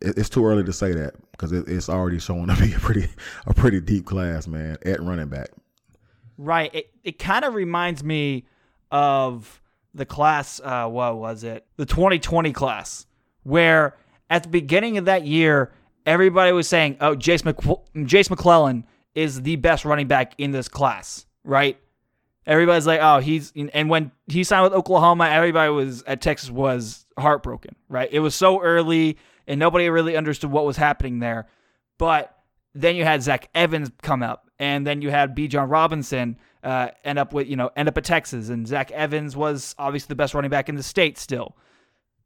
It, 0.00 0.18
it's 0.18 0.28
too 0.28 0.44
early 0.46 0.64
to 0.64 0.72
say 0.72 0.92
that 0.92 1.14
because 1.32 1.52
it, 1.52 1.68
it's 1.68 1.88
already 1.88 2.18
showing 2.18 2.46
to 2.48 2.56
be 2.56 2.72
a 2.72 2.78
pretty 2.78 3.08
a 3.46 3.54
pretty 3.54 3.80
deep 3.80 4.06
class, 4.06 4.46
man, 4.46 4.76
at 4.84 5.02
running 5.02 5.28
back. 5.28 5.48
Right. 6.38 6.74
It 6.74 6.90
it 7.04 7.18
kind 7.18 7.44
of 7.44 7.54
reminds 7.54 8.02
me 8.02 8.46
of 8.90 9.60
the 9.94 10.06
class, 10.06 10.60
uh, 10.62 10.86
what 10.88 11.16
was 11.16 11.44
it? 11.44 11.66
The 11.76 11.86
2020 11.86 12.52
class, 12.52 13.06
where 13.42 13.96
at 14.30 14.42
the 14.42 14.48
beginning 14.48 14.98
of 14.98 15.04
that 15.06 15.26
year, 15.26 15.72
everybody 16.06 16.52
was 16.52 16.68
saying, 16.68 16.96
oh, 17.00 17.14
Jase, 17.14 17.44
Mc- 17.44 18.06
Jase 18.06 18.30
McClellan 18.30 18.86
is 19.14 19.42
the 19.42 19.56
best 19.56 19.84
running 19.84 20.08
back 20.08 20.34
in 20.38 20.52
this 20.52 20.68
class, 20.68 21.26
right? 21.44 21.78
Everybody's 22.46 22.86
like, 22.86 23.00
oh, 23.00 23.20
he's, 23.20 23.52
and 23.72 23.88
when 23.88 24.10
he 24.26 24.42
signed 24.42 24.64
with 24.64 24.72
Oklahoma, 24.72 25.28
everybody 25.28 25.70
was 25.70 26.02
at 26.02 26.20
Texas 26.20 26.50
was 26.50 27.06
heartbroken, 27.16 27.76
right? 27.88 28.08
It 28.10 28.18
was 28.20 28.34
so 28.34 28.60
early 28.60 29.16
and 29.46 29.58
nobody 29.58 29.88
really 29.88 30.16
understood 30.16 30.50
what 30.50 30.64
was 30.64 30.76
happening 30.76 31.18
there. 31.18 31.46
But 31.98 32.36
then 32.74 32.96
you 32.96 33.04
had 33.04 33.22
Zach 33.22 33.48
Evans 33.54 33.90
come 34.02 34.22
up, 34.22 34.50
and 34.58 34.86
then 34.86 35.02
you 35.02 35.10
had 35.10 35.36
Bijan 35.36 35.70
Robinson 35.70 36.38
uh, 36.62 36.88
end 37.04 37.18
up 37.18 37.32
with 37.32 37.48
you 37.48 37.56
know 37.56 37.70
end 37.76 37.88
up 37.88 37.98
at 37.98 38.04
Texas, 38.04 38.48
and 38.48 38.66
Zach 38.66 38.90
Evans 38.90 39.36
was 39.36 39.74
obviously 39.78 40.08
the 40.08 40.16
best 40.16 40.34
running 40.34 40.50
back 40.50 40.68
in 40.68 40.74
the 40.74 40.82
state 40.82 41.18
still. 41.18 41.56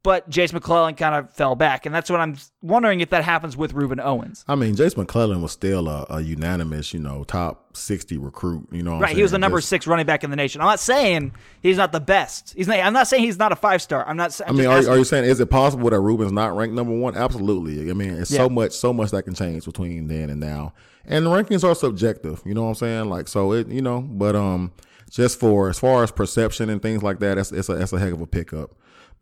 But 0.07 0.29
Jase 0.29 0.53
McClellan 0.53 0.95
kind 0.95 1.17
of 1.17 1.33
fell 1.33 1.57
back, 1.57 1.85
and 1.85 1.93
that's 1.93 2.09
what 2.09 2.21
I'm 2.21 2.37
wondering 2.63 3.01
if 3.01 3.11
that 3.11 3.25
happens 3.25 3.57
with 3.57 3.75
Rueben 3.75 4.01
Owens. 4.01 4.45
I 4.47 4.55
mean, 4.55 4.77
Jase 4.77 4.97
McClellan 4.97 5.43
was 5.43 5.51
still 5.51 5.89
a, 5.89 6.07
a 6.09 6.21
unanimous, 6.21 6.95
you 6.95 7.01
know, 7.01 7.25
top 7.25 7.77
sixty 7.77 8.17
recruit. 8.17 8.69
You 8.71 8.85
know, 8.85 9.01
right? 9.01 9.17
He 9.17 9.23
was 9.23 9.33
the 9.33 9.39
number 9.39 9.59
just, 9.59 9.69
six 9.69 9.85
running 9.85 10.07
back 10.07 10.23
in 10.23 10.31
the 10.31 10.37
nation. 10.37 10.61
I'm 10.61 10.69
not 10.69 10.79
saying 10.79 11.33
he's 11.61 11.77
not 11.77 11.91
the 11.91 11.99
best. 11.99 12.55
He's 12.55 12.69
not. 12.69 12.79
I'm 12.79 12.93
not 12.93 13.09
saying 13.09 13.25
he's 13.25 13.39
not 13.39 13.51
a 13.51 13.57
five 13.57 13.83
star. 13.83 14.07
I'm 14.07 14.17
not. 14.17 14.41
I'm 14.47 14.55
i 14.55 14.59
mean, 14.59 14.69
are, 14.69 14.79
are, 14.89 14.97
you 14.97 15.03
saying 15.03 15.25
is 15.25 15.41
it 15.41 15.51
possible 15.51 15.91
that 15.91 15.97
Rueben's 15.97 16.31
not 16.31 16.57
ranked 16.57 16.77
number 16.77 16.97
one? 16.97 17.17
Absolutely. 17.17 17.91
I 17.91 17.93
mean, 17.93 18.15
it's 18.15 18.31
yeah. 18.31 18.39
so 18.39 18.49
much, 18.49 18.73
so 18.73 18.93
much 18.93 19.11
that 19.11 19.25
can 19.25 19.35
change 19.35 19.65
between 19.65 20.07
then 20.07 20.31
and 20.31 20.41
now 20.41 20.73
and 21.07 21.25
the 21.25 21.31
rankings 21.31 21.65
are 21.65 21.75
subjective. 21.75 22.43
You 22.45 22.55
know 22.55 22.63
what 22.63 22.69
I'm 22.69 22.75
saying? 22.75 23.09
Like 23.09 23.29
so, 23.29 23.53
it 23.53 23.69
you 23.69 23.83
know, 23.83 24.01
but 24.03 24.37
um, 24.37 24.73
just 25.11 25.41
for 25.41 25.69
as 25.69 25.79
far 25.79 26.03
as 26.03 26.11
perception 26.11 26.69
and 26.69 26.83
things 26.83 27.03
like 27.03 27.21
that, 27.21 27.37
that's 27.37 27.53
it's 27.53 27.69
a 27.69 27.75
that's 27.75 27.93
a 27.93 27.99
heck 27.99 28.13
of 28.13 28.21
a 28.21 28.27
pickup. 28.27 28.71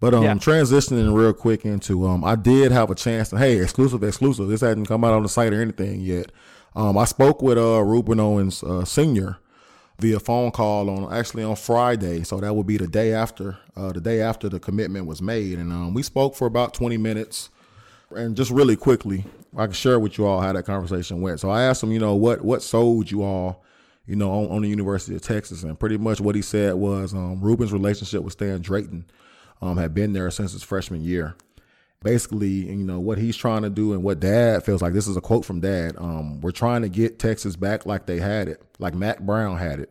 But 0.01 0.15
um, 0.15 0.25
yeah. 0.25 0.35
transitioning 0.35 1.15
real 1.15 1.33
quick 1.33 1.65
into 1.65 2.07
um, 2.07 2.25
I 2.25 2.35
did 2.35 2.73
have 2.73 2.91
a 2.91 2.95
chance 2.95 3.31
to 3.31 3.39
hey 3.39 3.59
exclusive 3.59 4.03
exclusive. 4.03 4.49
This 4.49 4.61
hadn't 4.61 4.87
come 4.87 5.05
out 5.05 5.15
on 5.15 5.23
the 5.23 5.29
site 5.29 5.53
or 5.53 5.63
anything 5.63 6.01
yet. 6.01 6.31
Um, 6.77 6.99
I 6.99 7.05
spoke 7.05 7.41
with 7.41 7.57
uh 7.57 7.83
Rueben 7.83 8.21
Owens 8.21 8.63
uh, 8.63 8.85
Senior 8.85 9.39
via 9.99 10.19
phone 10.19 10.51
call 10.51 10.91
on 10.91 11.13
actually 11.13 11.45
on 11.45 11.57
Friday, 11.57 12.25
so 12.25 12.41
that 12.41 12.55
would 12.55 12.67
be 12.67 12.77
the 12.77 12.89
day 12.89 13.13
after 13.13 13.57
uh, 13.77 13.93
the 13.93 14.01
day 14.01 14.21
after 14.21 14.49
the 14.49 14.59
commitment 14.59 15.07
was 15.07 15.23
made, 15.23 15.59
and 15.59 15.73
um, 15.73 15.95
we 15.95 16.03
spoke 16.03 16.35
for 16.35 16.47
about 16.47 16.75
20 16.75 16.97
minutes. 16.97 17.51
And 18.11 18.37
just 18.37 18.51
really 18.51 18.77
quickly, 18.77 19.25
I 19.57 19.65
can 19.67 19.73
share 19.73 19.99
with 19.99 20.19
you 20.19 20.27
all 20.27 20.41
how 20.41 20.53
that 20.53 20.65
conversation 20.65 21.21
went. 21.21 21.41
So 21.41 21.51
I 21.51 21.63
asked 21.63 21.83
him, 21.83 21.91
you 21.91 21.99
know, 21.99 22.15
what 22.15 22.45
what 22.45 22.63
sold 22.63 23.11
you 23.11 23.23
all, 23.23 23.65
you 24.07 24.15
know, 24.17 24.31
on, 24.31 24.51
on 24.51 24.63
the 24.63 24.69
University 24.69 25.17
of 25.17 25.23
Texas, 25.23 25.63
and 25.63 25.79
pretty 25.79 25.97
much 25.97 26.21
what 26.21 26.35
he 26.35 26.43
said 26.43 26.75
was 26.75 27.15
um, 27.15 27.41
Rueben's 27.41 27.73
relationship 27.73 28.23
with 28.23 28.35
Stan 28.35 28.61
Drayton 28.61 29.07
um, 29.65 29.79
had 29.79 29.95
been 29.95 30.13
there 30.13 30.31
since 30.31 30.53
his 30.53 30.63
freshman 30.63 31.01
year. 31.01 31.35
Basically, 32.03 32.49
you 32.49 32.85
know 32.85 33.01
what 33.01 33.17
he's 33.17 33.37
trying 33.37 33.63
to 33.63 33.71
do, 33.71 33.95
and 33.95 34.03
what 34.03 34.21
Dad 34.21 34.63
feels 34.63 34.83
like. 34.83 34.93
This 34.93 35.09
is 35.09 35.17
a 35.17 35.23
quote 35.23 35.45
from 35.45 35.61
Dad. 35.61 35.97
Um, 35.97 36.43
we're 36.43 36.51
trying 36.51 36.83
to 36.83 36.91
get 36.91 37.19
Texas 37.19 37.57
back 37.57 37.87
like 37.87 38.05
they 38.05 38.19
had 38.19 38.47
it, 38.47 38.63
like 38.79 38.95
Mack 38.95 39.21
Brown 39.21 39.57
had 39.57 39.81
it. 39.81 39.91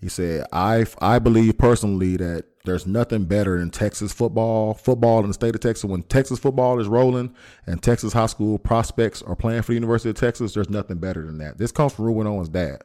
He 0.00 0.08
said, 0.08 0.46
"I 0.52 0.86
I 1.00 1.18
believe 1.18 1.58
personally 1.58 2.16
that 2.18 2.44
there's 2.64 2.86
nothing 2.86 3.24
better 3.24 3.58
than 3.58 3.70
Texas 3.70 4.12
football, 4.12 4.74
football 4.74 5.20
in 5.22 5.28
the 5.28 5.34
state 5.34 5.56
of 5.56 5.60
Texas. 5.60 5.84
When 5.84 6.04
Texas 6.04 6.38
football 6.38 6.78
is 6.78 6.86
rolling 6.86 7.34
and 7.66 7.82
Texas 7.82 8.12
high 8.12 8.26
school 8.26 8.58
prospects 8.58 9.22
are 9.22 9.34
playing 9.34 9.62
for 9.62 9.72
the 9.72 9.76
University 9.76 10.10
of 10.10 10.16
Texas, 10.16 10.54
there's 10.54 10.70
nothing 10.70 10.98
better 10.98 11.26
than 11.26 11.38
that. 11.38 11.58
This 11.58 11.72
comes 11.72 11.94
from 11.94 12.04
Rueben 12.04 12.26
Owens' 12.26 12.48
dad. 12.48 12.82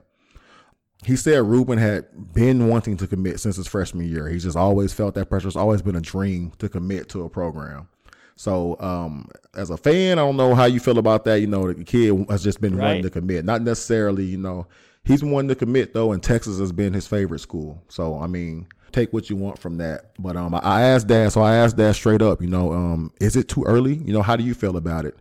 He 1.06 1.16
said 1.16 1.44
Rueben 1.44 1.78
had 1.78 2.34
been 2.34 2.68
wanting 2.68 2.98
to 2.98 3.08
commit 3.08 3.40
since 3.40 3.58
his 3.58 3.68
freshman 3.68 4.10
year. 4.10 4.28
He's 4.28 4.44
just 4.44 4.58
always 4.58 4.92
felt 4.92 5.16
that 5.16 5.30
pressure. 5.30 5.48
It's 5.48 5.56
always 5.56 5.82
been 5.82 5.96
a 5.96 6.02
dream 6.02 6.52
to 6.58 6.68
commit 6.68 7.10
to 7.10 7.24
a 7.24 7.30
program. 7.30 7.88
So, 8.36 8.76
um, 8.80 9.30
as 9.54 9.70
a 9.70 9.78
fan, 9.78 10.20
I 10.20 10.24
don't 10.24 10.36
know 10.36 10.56
how 10.56 10.66
you 10.66 10.80
feel 10.80 10.98
about 10.98 11.24
that. 11.26 11.40
You 11.40 11.48
know, 11.48 11.72
the 11.72 11.84
kid 11.84 12.26
has 12.30 12.44
just 12.44 12.60
been 12.60 12.76
right. 12.76 12.88
wanting 12.88 13.04
to 13.04 13.10
commit, 13.10 13.46
not 13.46 13.62
necessarily. 13.62 14.26
You 14.26 14.38
know, 14.38 14.68
he's 15.04 15.24
wanting 15.24 15.50
to 15.50 15.56
commit 15.56 15.94
though, 15.94 16.12
and 16.12 16.22
Texas 16.22 16.60
has 16.60 16.72
been 16.72 16.94
his 16.94 17.08
favorite 17.08 17.40
school. 17.40 17.82
So, 17.88 18.20
I 18.20 18.28
mean, 18.28 18.68
take 18.92 19.14
what 19.14 19.30
you 19.30 19.36
want 19.36 19.60
from 19.60 19.78
that. 19.78 20.12
But 20.20 20.36
um, 20.36 20.56
I 20.56 20.82
asked 20.82 21.08
Dad, 21.08 21.32
so 21.32 21.42
I 21.42 21.56
asked 21.56 21.78
Dad 21.78 21.94
straight 21.94 22.22
up, 22.22 22.42
you 22.42 22.48
know, 22.48 22.74
um, 22.74 23.12
is 23.20 23.36
it 23.36 23.48
too 23.48 23.64
early? 23.64 23.96
You 23.96 24.14
know, 24.14 24.22
how 24.22 24.36
do 24.36 24.44
you 24.44 24.54
feel 24.54 24.76
about 24.76 25.06
it? 25.06 25.18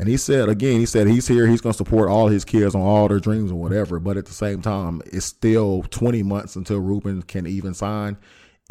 And 0.00 0.08
he 0.08 0.16
said 0.16 0.48
again, 0.48 0.80
he 0.80 0.86
said 0.86 1.06
he's 1.06 1.28
here, 1.28 1.46
he's 1.46 1.60
going 1.60 1.74
to 1.74 1.76
support 1.76 2.08
all 2.08 2.28
his 2.28 2.42
kids 2.42 2.74
on 2.74 2.80
all 2.80 3.06
their 3.06 3.20
dreams 3.20 3.50
and 3.50 3.60
whatever. 3.60 4.00
But 4.00 4.16
at 4.16 4.24
the 4.24 4.32
same 4.32 4.62
time, 4.62 5.02
it's 5.04 5.26
still 5.26 5.82
20 5.90 6.22
months 6.22 6.56
until 6.56 6.80
Rueben 6.80 7.26
can 7.26 7.46
even 7.46 7.74
sign 7.74 8.16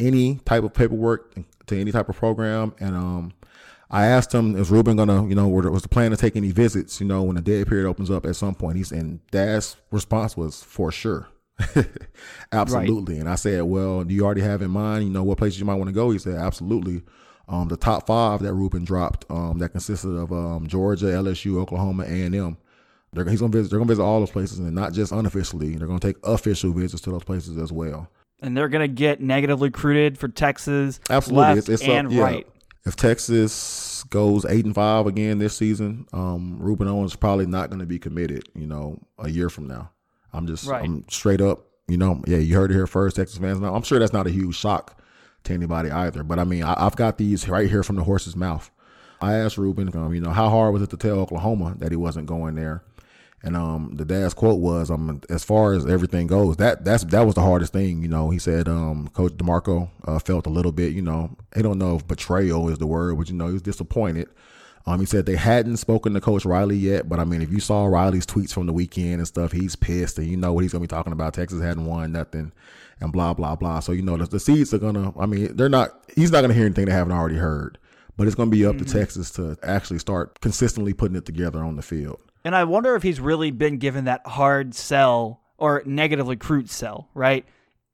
any 0.00 0.40
type 0.44 0.64
of 0.64 0.74
paperwork 0.74 1.36
to 1.66 1.80
any 1.80 1.92
type 1.92 2.08
of 2.08 2.16
program. 2.16 2.74
And 2.80 2.96
um, 2.96 3.32
I 3.92 4.06
asked 4.06 4.34
him, 4.34 4.56
is 4.56 4.70
Rueben 4.72 4.96
gonna, 4.96 5.24
you 5.28 5.36
know, 5.36 5.46
was 5.46 5.82
the 5.82 5.88
plan 5.88 6.10
to 6.10 6.16
take 6.16 6.34
any 6.34 6.50
visits, 6.50 7.00
you 7.00 7.06
know, 7.06 7.22
when 7.22 7.36
the 7.36 7.42
dead 7.42 7.68
period 7.68 7.88
opens 7.88 8.10
up 8.10 8.26
at 8.26 8.34
some 8.34 8.56
point? 8.56 8.76
He's 8.76 8.90
and 8.90 9.24
Dad's 9.30 9.76
response 9.92 10.36
was 10.36 10.64
for 10.64 10.90
sure. 10.90 11.28
absolutely. 12.52 13.14
Right. 13.14 13.20
And 13.20 13.28
I 13.28 13.36
said, 13.36 13.62
well, 13.62 14.02
do 14.02 14.12
you 14.12 14.24
already 14.24 14.40
have 14.40 14.62
in 14.62 14.70
mind, 14.72 15.04
you 15.04 15.10
know, 15.10 15.22
what 15.22 15.38
places 15.38 15.60
you 15.60 15.64
might 15.64 15.74
want 15.76 15.90
to 15.90 15.94
go? 15.94 16.10
He 16.10 16.18
said, 16.18 16.34
absolutely. 16.34 17.02
Um, 17.50 17.66
the 17.66 17.76
top 17.76 18.06
five 18.06 18.42
that 18.42 18.52
Rueben 18.52 18.84
dropped, 18.84 19.28
um, 19.28 19.58
that 19.58 19.70
consisted 19.70 20.16
of 20.16 20.32
um, 20.32 20.68
Georgia, 20.68 21.06
LSU, 21.06 21.60
Oklahoma, 21.60 22.04
A 22.04 22.22
and 22.22 22.34
M. 22.34 22.56
They're, 23.12 23.28
he's 23.28 23.40
gonna 23.40 23.50
visit. 23.50 23.70
They're 23.70 23.80
gonna 23.80 23.88
visit 23.88 24.04
all 24.04 24.20
those 24.20 24.30
places, 24.30 24.60
and 24.60 24.72
not 24.72 24.92
just 24.92 25.10
unofficially. 25.10 25.74
They're 25.74 25.88
gonna 25.88 25.98
take 25.98 26.16
official 26.22 26.72
visits 26.72 27.02
to 27.02 27.10
those 27.10 27.24
places 27.24 27.58
as 27.58 27.72
well. 27.72 28.08
And 28.38 28.56
they're 28.56 28.68
gonna 28.68 28.86
get 28.86 29.20
negatively 29.20 29.66
recruited 29.66 30.16
for 30.16 30.28
Texas, 30.28 31.00
absolutely, 31.10 31.42
left 31.42 31.58
it's, 31.58 31.68
it's 31.68 31.82
and 31.82 32.06
up, 32.06 32.12
yeah. 32.12 32.22
right. 32.22 32.46
If 32.86 32.94
Texas 32.94 34.04
goes 34.10 34.46
eight 34.46 34.64
and 34.64 34.74
five 34.74 35.08
again 35.08 35.40
this 35.40 35.56
season, 35.56 36.06
um, 36.12 36.56
Rueben 36.62 36.86
Owens 36.86 37.10
is 37.10 37.16
probably 37.16 37.46
not 37.46 37.68
going 37.68 37.80
to 37.80 37.86
be 37.86 37.98
committed. 37.98 38.48
You 38.54 38.68
know, 38.68 39.00
a 39.18 39.28
year 39.28 39.50
from 39.50 39.66
now. 39.66 39.90
I'm 40.32 40.46
just 40.46 40.68
right. 40.68 40.84
I'm 40.84 41.04
straight 41.08 41.40
up, 41.40 41.66
you 41.88 41.96
know, 41.96 42.22
yeah, 42.28 42.38
you 42.38 42.54
heard 42.54 42.70
it 42.70 42.74
here 42.74 42.86
first, 42.86 43.16
Texas 43.16 43.38
fans. 43.38 43.58
Now 43.58 43.74
I'm 43.74 43.82
sure 43.82 43.98
that's 43.98 44.12
not 44.12 44.28
a 44.28 44.30
huge 44.30 44.54
shock 44.54 44.99
to 45.44 45.52
anybody 45.52 45.90
either. 45.90 46.22
But 46.22 46.38
I 46.38 46.44
mean, 46.44 46.62
I, 46.62 46.78
have 46.82 46.96
got 46.96 47.18
these 47.18 47.48
right 47.48 47.68
here 47.68 47.82
from 47.82 47.96
the 47.96 48.04
horse's 48.04 48.36
mouth. 48.36 48.70
I 49.20 49.34
asked 49.34 49.56
Rueben, 49.56 49.94
um, 49.94 50.14
you 50.14 50.20
know, 50.20 50.30
how 50.30 50.48
hard 50.48 50.72
was 50.72 50.82
it 50.82 50.90
to 50.90 50.96
tell 50.96 51.18
Oklahoma 51.18 51.74
that 51.78 51.92
he 51.92 51.96
wasn't 51.96 52.26
going 52.26 52.54
there? 52.54 52.82
And 53.42 53.56
um, 53.56 53.92
the 53.94 54.04
dad's 54.04 54.34
quote 54.34 54.60
was, 54.60 54.90
um, 54.90 55.22
as 55.30 55.44
far 55.44 55.72
as 55.72 55.86
everything 55.86 56.26
goes, 56.26 56.56
that 56.56 56.84
that's 56.84 57.04
that 57.04 57.22
was 57.22 57.34
the 57.34 57.40
hardest 57.40 57.72
thing. 57.72 58.02
You 58.02 58.08
know, 58.08 58.28
he 58.28 58.38
said, 58.38 58.68
um, 58.68 59.08
Coach 59.14 59.32
DeMarco 59.32 59.88
uh, 60.04 60.18
felt 60.18 60.46
a 60.46 60.50
little 60.50 60.72
bit, 60.72 60.92
you 60.92 61.00
know, 61.00 61.36
I 61.56 61.62
don't 61.62 61.78
know 61.78 61.96
if 61.96 62.06
betrayal 62.06 62.68
is 62.68 62.78
the 62.78 62.86
word, 62.86 63.16
but 63.16 63.28
you 63.30 63.34
know, 63.34 63.46
he 63.46 63.54
was 63.54 63.62
disappointed 63.62 64.28
um, 64.86 64.98
he 65.00 65.06
said 65.06 65.26
they 65.26 65.36
hadn't 65.36 65.76
spoken 65.76 66.14
to 66.14 66.20
Coach 66.20 66.44
Riley 66.44 66.76
yet, 66.76 67.08
but 67.08 67.20
I 67.20 67.24
mean, 67.24 67.42
if 67.42 67.52
you 67.52 67.60
saw 67.60 67.84
Riley's 67.86 68.26
tweets 68.26 68.52
from 68.52 68.66
the 68.66 68.72
weekend 68.72 69.14
and 69.14 69.26
stuff, 69.26 69.52
he's 69.52 69.76
pissed, 69.76 70.18
and 70.18 70.26
you 70.26 70.36
know 70.36 70.52
what 70.52 70.62
he's 70.62 70.72
gonna 70.72 70.82
be 70.82 70.88
talking 70.88 71.12
about. 71.12 71.34
Texas 71.34 71.60
hadn't 71.60 71.84
won 71.84 72.12
nothing, 72.12 72.52
and 73.00 73.12
blah 73.12 73.34
blah 73.34 73.56
blah. 73.56 73.80
So 73.80 73.92
you 73.92 74.02
know 74.02 74.16
the, 74.16 74.26
the 74.26 74.40
seeds 74.40 74.72
are 74.74 74.78
gonna. 74.78 75.12
I 75.18 75.26
mean, 75.26 75.56
they're 75.56 75.68
not. 75.68 76.04
He's 76.16 76.30
not 76.30 76.42
gonna 76.42 76.54
hear 76.54 76.66
anything 76.66 76.86
they 76.86 76.92
haven't 76.92 77.12
already 77.12 77.36
heard. 77.36 77.78
But 78.16 78.26
it's 78.26 78.36
gonna 78.36 78.50
be 78.50 78.66
up 78.66 78.76
mm-hmm. 78.76 78.84
to 78.84 78.92
Texas 78.92 79.30
to 79.32 79.56
actually 79.62 79.98
start 79.98 80.40
consistently 80.40 80.92
putting 80.92 81.16
it 81.16 81.24
together 81.24 81.64
on 81.64 81.76
the 81.76 81.82
field. 81.82 82.20
And 82.44 82.54
I 82.54 82.64
wonder 82.64 82.94
if 82.94 83.02
he's 83.02 83.20
really 83.20 83.50
been 83.50 83.78
given 83.78 84.04
that 84.04 84.26
hard 84.26 84.74
sell 84.74 85.40
or 85.58 85.82
negative 85.86 86.28
recruit 86.28 86.68
sell. 86.68 87.08
Right? 87.14 87.46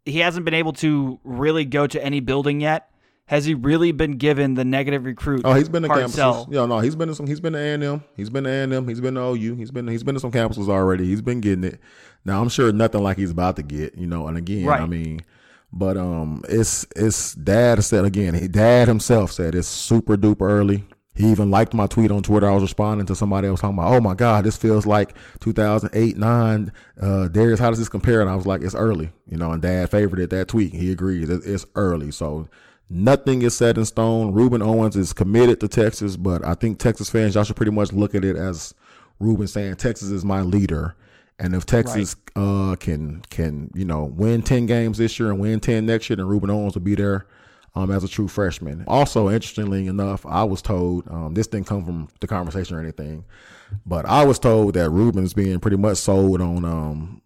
He 0.04 0.20
hasn't 0.20 0.44
been 0.44 0.54
able 0.54 0.72
to 0.74 1.20
really 1.24 1.64
go 1.64 1.86
to 1.86 2.04
any 2.04 2.20
building 2.20 2.60
yet 2.60 2.90
has 3.26 3.44
he 3.44 3.54
really 3.54 3.90
been 3.90 4.12
given 4.12 4.54
the 4.54 4.64
negative 4.64 5.04
recruit? 5.04 5.42
Oh, 5.44 5.52
he's 5.54 5.68
been 5.68 5.82
to 5.82 5.88
campuses. 5.88 6.10
sell? 6.10 6.48
Yeah, 6.48 6.64
no, 6.66 6.78
he's 6.78 6.94
been 6.94 7.08
to 7.08 7.14
some. 7.14 7.26
He's 7.26 7.40
been 7.40 7.54
to 7.54 7.58
A 7.58 7.74
and 7.74 7.82
M. 7.82 8.04
He's 8.16 8.30
been 8.30 8.44
to 8.44 8.50
A 8.50 8.62
and 8.62 8.72
M. 8.72 8.88
He's 8.88 9.00
been 9.00 9.14
to 9.14 9.20
OU. 9.20 9.56
He's 9.56 9.72
been 9.72 9.88
he's 9.88 10.04
been 10.04 10.14
to 10.14 10.20
some 10.20 10.30
campuses 10.30 10.68
already. 10.68 11.06
He's 11.06 11.22
been 11.22 11.40
getting 11.40 11.64
it. 11.64 11.80
Now 12.26 12.42
I'm 12.42 12.48
sure 12.50 12.70
nothing 12.72 13.02
like 13.02 13.16
he's 13.16 13.30
about 13.30 13.56
to 13.56 13.62
get. 13.62 13.96
You 13.96 14.06
know, 14.06 14.26
and 14.28 14.36
again, 14.36 14.66
Right. 14.66 14.80
I 14.82 14.86
mean, 14.86 15.20
but 15.72 15.96
um, 15.96 16.42
it's 16.48 16.84
it's 16.94 17.34
dad 17.34 17.82
said 17.84 18.04
again. 18.04 18.34
He, 18.34 18.48
dad 18.48 18.88
himself 18.88 19.32
said 19.32 19.54
it's 19.54 19.68
super 19.68 20.16
duper 20.16 20.42
early. 20.48 20.84
He 21.14 21.30
even 21.30 21.50
liked 21.50 21.72
my 21.72 21.86
tweet 21.86 22.10
on 22.10 22.22
Twitter. 22.22 22.46
I 22.46 22.52
was 22.52 22.62
responding 22.62 23.06
to 23.06 23.14
somebody 23.16 23.48
else 23.48 23.60
talking 23.62 23.78
about, 23.78 23.90
oh 23.94 24.00
my 24.02 24.12
God, 24.14 24.44
this 24.44 24.54
feels 24.58 24.84
like 24.84 25.14
2008, 25.40 26.14
9. 26.18 26.72
Uh, 27.00 27.28
Darius, 27.28 27.58
how 27.58 27.70
does 27.70 27.78
this 27.78 27.88
compare? 27.88 28.20
And 28.20 28.28
I 28.28 28.34
was 28.34 28.44
like, 28.44 28.60
it's 28.60 28.74
early, 28.74 29.08
you 29.26 29.38
know, 29.38 29.50
and 29.52 29.62
dad 29.62 29.90
favorited 29.90 30.28
that 30.30 30.48
tweet. 30.48 30.74
He 30.74 30.92
agrees. 30.92 31.30
It- 31.30 31.40
It's 31.46 31.64
early. 31.74 32.10
So 32.10 32.48
nothing 32.90 33.40
is 33.40 33.56
set 33.56 33.78
in 33.78 33.86
stone. 33.86 34.34
Rueben 34.34 34.62
Owens 34.62 34.94
is 34.94 35.14
committed 35.14 35.58
to 35.60 35.68
Texas, 35.68 36.16
but 36.18 36.44
I 36.44 36.52
think 36.52 36.78
Texas 36.78 37.08
fans, 37.08 37.34
y'all 37.34 37.44
should 37.44 37.56
pretty 37.56 37.72
much 37.72 37.94
look 37.94 38.14
at 38.14 38.22
it 38.22 38.36
as 38.36 38.74
Rueben 39.18 39.48
saying, 39.48 39.76
Texas 39.76 40.10
is 40.10 40.22
my 40.22 40.42
leader. 40.42 40.96
And 41.38 41.54
if 41.54 41.66
Texas 41.66 42.16
uh, 42.34 42.76
can 42.80 43.22
can 43.28 43.70
you 43.74 43.84
know 43.84 44.04
win 44.04 44.42
ten 44.42 44.66
games 44.66 44.98
this 44.98 45.18
year 45.18 45.30
and 45.30 45.38
win 45.38 45.60
ten 45.60 45.84
next 45.86 46.08
year, 46.08 46.16
then 46.16 46.26
Rueben 46.26 46.50
Owens 46.50 46.74
will 46.74 46.82
be 46.82 46.94
there 46.94 47.26
um, 47.74 47.90
as 47.90 48.02
a 48.02 48.08
true 48.08 48.26
freshman. 48.26 48.84
Also, 48.88 49.28
interestingly 49.28 49.86
enough, 49.86 50.24
I 50.24 50.44
was 50.44 50.62
told 50.62 51.06
um, 51.08 51.34
this 51.34 51.46
didn't 51.46 51.66
come 51.66 51.84
from 51.84 52.08
the 52.20 52.26
conversation 52.26 52.74
or 52.74 52.80
anything, 52.80 53.26
but 53.84 54.06
I 54.06 54.24
was 54.24 54.38
told 54.38 54.74
that 54.74 54.90
Rueben's 54.90 55.34
being 55.34 55.60
pretty 55.60 55.76
much 55.76 55.98
sold 55.98 56.40
on 56.40 56.64
um, 56.64 57.20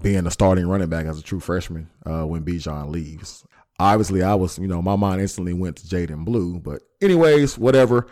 being 0.00 0.26
a 0.26 0.30
starting 0.30 0.68
running 0.68 0.88
back 0.88 1.06
as 1.06 1.18
a 1.18 1.22
true 1.22 1.40
freshman 1.40 1.90
uh, 2.04 2.24
when 2.24 2.44
Bijan 2.44 2.90
leaves. 2.90 3.44
Obviously, 3.80 4.22
I 4.22 4.36
was 4.36 4.58
you 4.60 4.68
know 4.68 4.80
my 4.80 4.94
mind 4.94 5.20
instantly 5.20 5.54
went 5.54 5.76
to 5.78 5.86
Jaydon 5.86 6.24
Blue, 6.24 6.60
but 6.60 6.82
anyways, 7.02 7.58
whatever. 7.58 8.06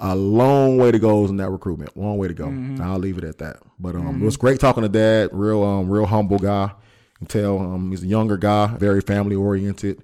A 0.00 0.16
long 0.16 0.76
way 0.76 0.90
to 0.90 0.98
go 0.98 1.24
in 1.26 1.36
that 1.36 1.50
recruitment. 1.50 1.96
Long 1.96 2.18
way 2.18 2.26
to 2.26 2.34
go. 2.34 2.46
I'll 2.82 2.98
leave 2.98 3.16
it 3.16 3.22
at 3.22 3.38
that. 3.38 3.58
But 3.84 3.96
um, 3.96 4.22
it 4.22 4.24
was 4.24 4.38
great 4.38 4.60
talking 4.60 4.82
to 4.82 4.88
Dad. 4.88 5.28
Real 5.32 5.62
um, 5.62 5.90
real 5.90 6.06
humble 6.06 6.38
guy. 6.38 6.64
You 6.64 7.18
can 7.18 7.26
tell 7.26 7.58
um, 7.58 7.90
he's 7.90 8.02
a 8.02 8.06
younger 8.06 8.38
guy, 8.38 8.68
very 8.78 9.02
family 9.02 9.36
oriented. 9.36 10.02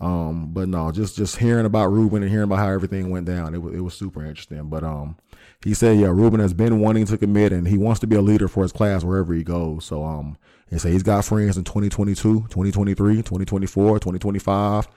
Um, 0.00 0.52
but 0.52 0.68
no, 0.68 0.92
just 0.92 1.16
just 1.16 1.38
hearing 1.38 1.66
about 1.66 1.90
Rueben 1.90 2.22
and 2.22 2.30
hearing 2.30 2.44
about 2.44 2.58
how 2.58 2.68
everything 2.68 3.10
went 3.10 3.26
down, 3.26 3.52
it 3.52 3.58
was 3.58 3.74
it 3.74 3.80
was 3.80 3.94
super 3.94 4.24
interesting. 4.24 4.68
But 4.68 4.84
um, 4.84 5.16
he 5.64 5.74
said, 5.74 5.98
yeah, 5.98 6.06
Rueben 6.06 6.38
has 6.38 6.54
been 6.54 6.78
wanting 6.78 7.06
to 7.06 7.18
commit 7.18 7.52
and 7.52 7.66
he 7.66 7.76
wants 7.76 7.98
to 8.00 8.06
be 8.06 8.14
a 8.14 8.22
leader 8.22 8.46
for 8.46 8.62
his 8.62 8.70
class 8.70 9.02
wherever 9.02 9.34
he 9.34 9.42
goes. 9.42 9.84
So 9.84 10.04
um, 10.04 10.38
he 10.70 10.78
said 10.78 10.92
he's 10.92 11.02
got 11.02 11.24
friends 11.24 11.56
in 11.56 11.64
2022, 11.64 12.42
2023, 12.42 13.16
2024, 13.16 13.98
2025. 13.98 14.88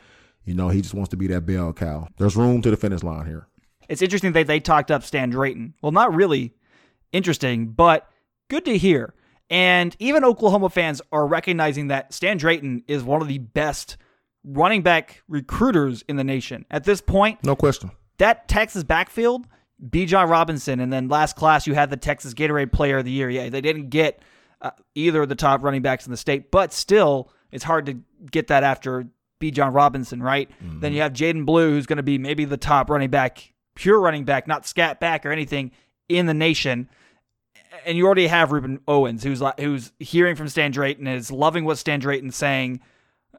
You 0.45 0.53
know, 0.53 0.69
he 0.69 0.81
just 0.81 0.93
wants 0.93 1.09
to 1.09 1.17
be 1.17 1.25
that 1.27 1.47
bell 1.47 1.73
cow. 1.73 2.07
There's 2.17 2.35
room 2.35 2.61
to 2.61 2.69
the 2.69 2.77
finish 2.77 3.01
line 3.01 3.25
here. 3.25 3.47
It's 3.87 4.03
interesting 4.03 4.33
that 4.33 4.45
they 4.45 4.59
talked 4.59 4.91
up 4.91 5.03
Stan 5.03 5.31
Drayton. 5.31 5.73
Well, 5.81 5.91
not 5.91 6.13
really 6.13 6.53
interesting, 7.11 7.69
but 7.69 8.07
good 8.49 8.65
to 8.65 8.77
hear. 8.77 9.13
And 9.49 9.95
even 9.99 10.23
Oklahoma 10.23 10.69
fans 10.69 11.01
are 11.11 11.25
recognizing 11.25 11.87
that 11.87 12.13
Stan 12.13 12.37
Drayton 12.37 12.83
is 12.87 13.01
one 13.03 13.21
of 13.21 13.27
the 13.27 13.39
best 13.39 13.97
running 14.43 14.83
back 14.83 15.23
recruiters 15.27 16.03
in 16.07 16.17
the 16.17 16.23
nation. 16.23 16.65
At 16.69 16.83
this 16.83 17.01
point, 17.01 17.43
No 17.43 17.55
question. 17.55 17.91
that 18.19 18.47
Texas 18.47 18.83
backfield, 18.83 19.47
Bijan 19.83 20.29
Robinson, 20.29 20.79
and 20.79 20.93
then 20.93 21.07
last 21.07 21.35
class 21.35 21.65
you 21.65 21.73
had 21.73 21.89
the 21.89 21.97
Texas 21.97 22.33
Gatorade 22.33 22.71
Player 22.71 22.99
of 22.99 23.05
the 23.05 23.11
Year. 23.11 23.29
Yeah, 23.29 23.49
they 23.49 23.61
didn't 23.61 23.89
get 23.89 24.21
uh, 24.61 24.71
either 24.93 25.23
of 25.23 25.29
the 25.29 25.35
top 25.35 25.63
running 25.63 25.81
backs 25.81 26.05
in 26.05 26.11
the 26.11 26.17
state, 26.17 26.51
but 26.51 26.71
still, 26.73 27.31
it's 27.51 27.63
hard 27.63 27.85
to 27.87 27.97
get 28.31 28.47
that 28.47 28.63
after 28.63 29.07
Bijan 29.41 29.73
Robinson, 29.73 30.21
right? 30.21 30.49
Then 30.61 30.93
you 30.93 31.01
have 31.01 31.13
Jaydon 31.13 31.45
Blue, 31.45 31.71
who's 31.71 31.85
going 31.85 31.97
to 31.97 32.03
be 32.03 32.17
maybe 32.17 32.43
the 32.45 32.57
top 32.57 32.89
running 32.89 33.09
back, 33.09 33.53
pure 33.73 33.99
running 33.99 34.25
back, 34.25 34.47
not 34.47 34.67
scat 34.67 34.99
back 34.99 35.25
or 35.25 35.31
anything 35.31 35.71
in 36.09 36.25
the 36.25 36.33
nation. 36.33 36.89
And 37.85 37.97
you 37.97 38.05
already 38.05 38.27
have 38.27 38.49
Rueben 38.49 38.79
Owens, 38.87 39.23
who's 39.23 39.41
who's 39.59 39.91
hearing 39.99 40.35
from 40.35 40.49
Stan 40.49 40.71
Drayton, 40.71 41.07
is 41.07 41.31
loving 41.31 41.65
what 41.65 41.77
Stan 41.77 41.99
Drayton's 41.99 42.35
saying, 42.35 42.79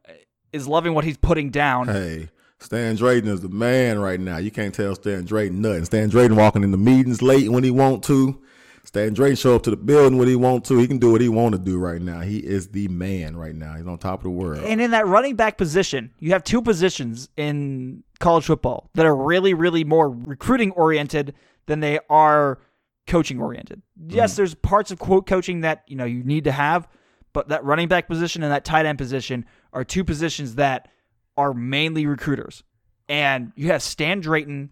uh, 0.08 0.12
is 0.52 0.66
loving 0.66 0.94
what 0.94 1.04
he's 1.04 1.16
putting 1.16 1.50
down. 1.50 1.88
Hey, 1.88 2.28
Stan 2.58 2.96
Drayton 2.96 3.28
is 3.28 3.40
the 3.40 3.48
man 3.48 3.98
right 3.98 4.20
now. 4.20 4.36
You 4.36 4.50
can't 4.50 4.74
tell 4.74 4.94
Stan 4.94 5.24
Drayton 5.24 5.60
nothing. 5.60 5.84
Stan 5.84 6.08
Drayton 6.08 6.36
walking 6.36 6.62
in 6.62 6.70
the 6.70 6.78
meetings 6.78 7.22
late 7.22 7.50
when 7.50 7.64
he 7.64 7.70
want 7.70 8.04
to. 8.04 8.40
Stan 8.84 9.12
Drayton 9.12 9.36
show 9.36 9.54
up 9.54 9.62
to 9.64 9.70
the 9.70 9.76
building 9.76 10.18
when 10.18 10.26
he 10.26 10.36
want 10.36 10.64
to. 10.66 10.78
He 10.78 10.88
can 10.88 10.98
do 10.98 11.12
what 11.12 11.20
he 11.20 11.28
want 11.28 11.54
to 11.54 11.60
do 11.60 11.78
right 11.78 12.00
now. 12.00 12.20
He 12.20 12.38
is 12.38 12.68
the 12.68 12.88
man 12.88 13.36
right 13.36 13.54
now. 13.54 13.76
He's 13.76 13.86
on 13.86 13.98
top 13.98 14.20
of 14.20 14.24
the 14.24 14.30
world. 14.30 14.64
And 14.64 14.80
in 14.80 14.90
that 14.92 15.06
running 15.06 15.36
back 15.36 15.58
position, 15.58 16.12
you 16.18 16.32
have 16.32 16.42
two 16.42 16.60
positions 16.62 17.28
in 17.36 18.02
college 18.18 18.46
football 18.46 18.90
that 18.94 19.06
are 19.06 19.14
really, 19.14 19.54
really 19.54 19.84
more 19.84 20.10
recruiting 20.10 20.72
oriented 20.72 21.34
than 21.66 21.80
they 21.80 22.00
are 22.08 22.58
coaching 23.06 23.40
oriented. 23.40 23.82
Mm-hmm. 24.00 24.16
Yes, 24.16 24.36
there's 24.36 24.54
parts 24.54 24.90
of 24.90 24.98
quote 24.98 25.26
coaching 25.26 25.60
that 25.62 25.84
you 25.86 25.96
know 25.96 26.04
you 26.04 26.22
need 26.22 26.44
to 26.44 26.52
have, 26.52 26.88
but 27.32 27.48
that 27.48 27.64
running 27.64 27.88
back 27.88 28.08
position 28.08 28.42
and 28.42 28.52
that 28.52 28.64
tight 28.64 28.86
end 28.86 28.98
position 28.98 29.44
are 29.72 29.84
two 29.84 30.04
positions 30.04 30.56
that 30.56 30.88
are 31.36 31.54
mainly 31.54 32.06
recruiters. 32.06 32.62
And 33.08 33.52
you 33.56 33.68
have 33.68 33.82
Stan 33.82 34.20
Drayton 34.20 34.70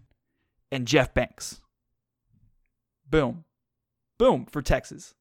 and 0.71 0.87
Jeff 0.87 1.13
Banks. 1.13 1.61
Boom. 3.09 3.43
Boom 4.17 4.45
for 4.45 4.61
Texas. 4.61 5.15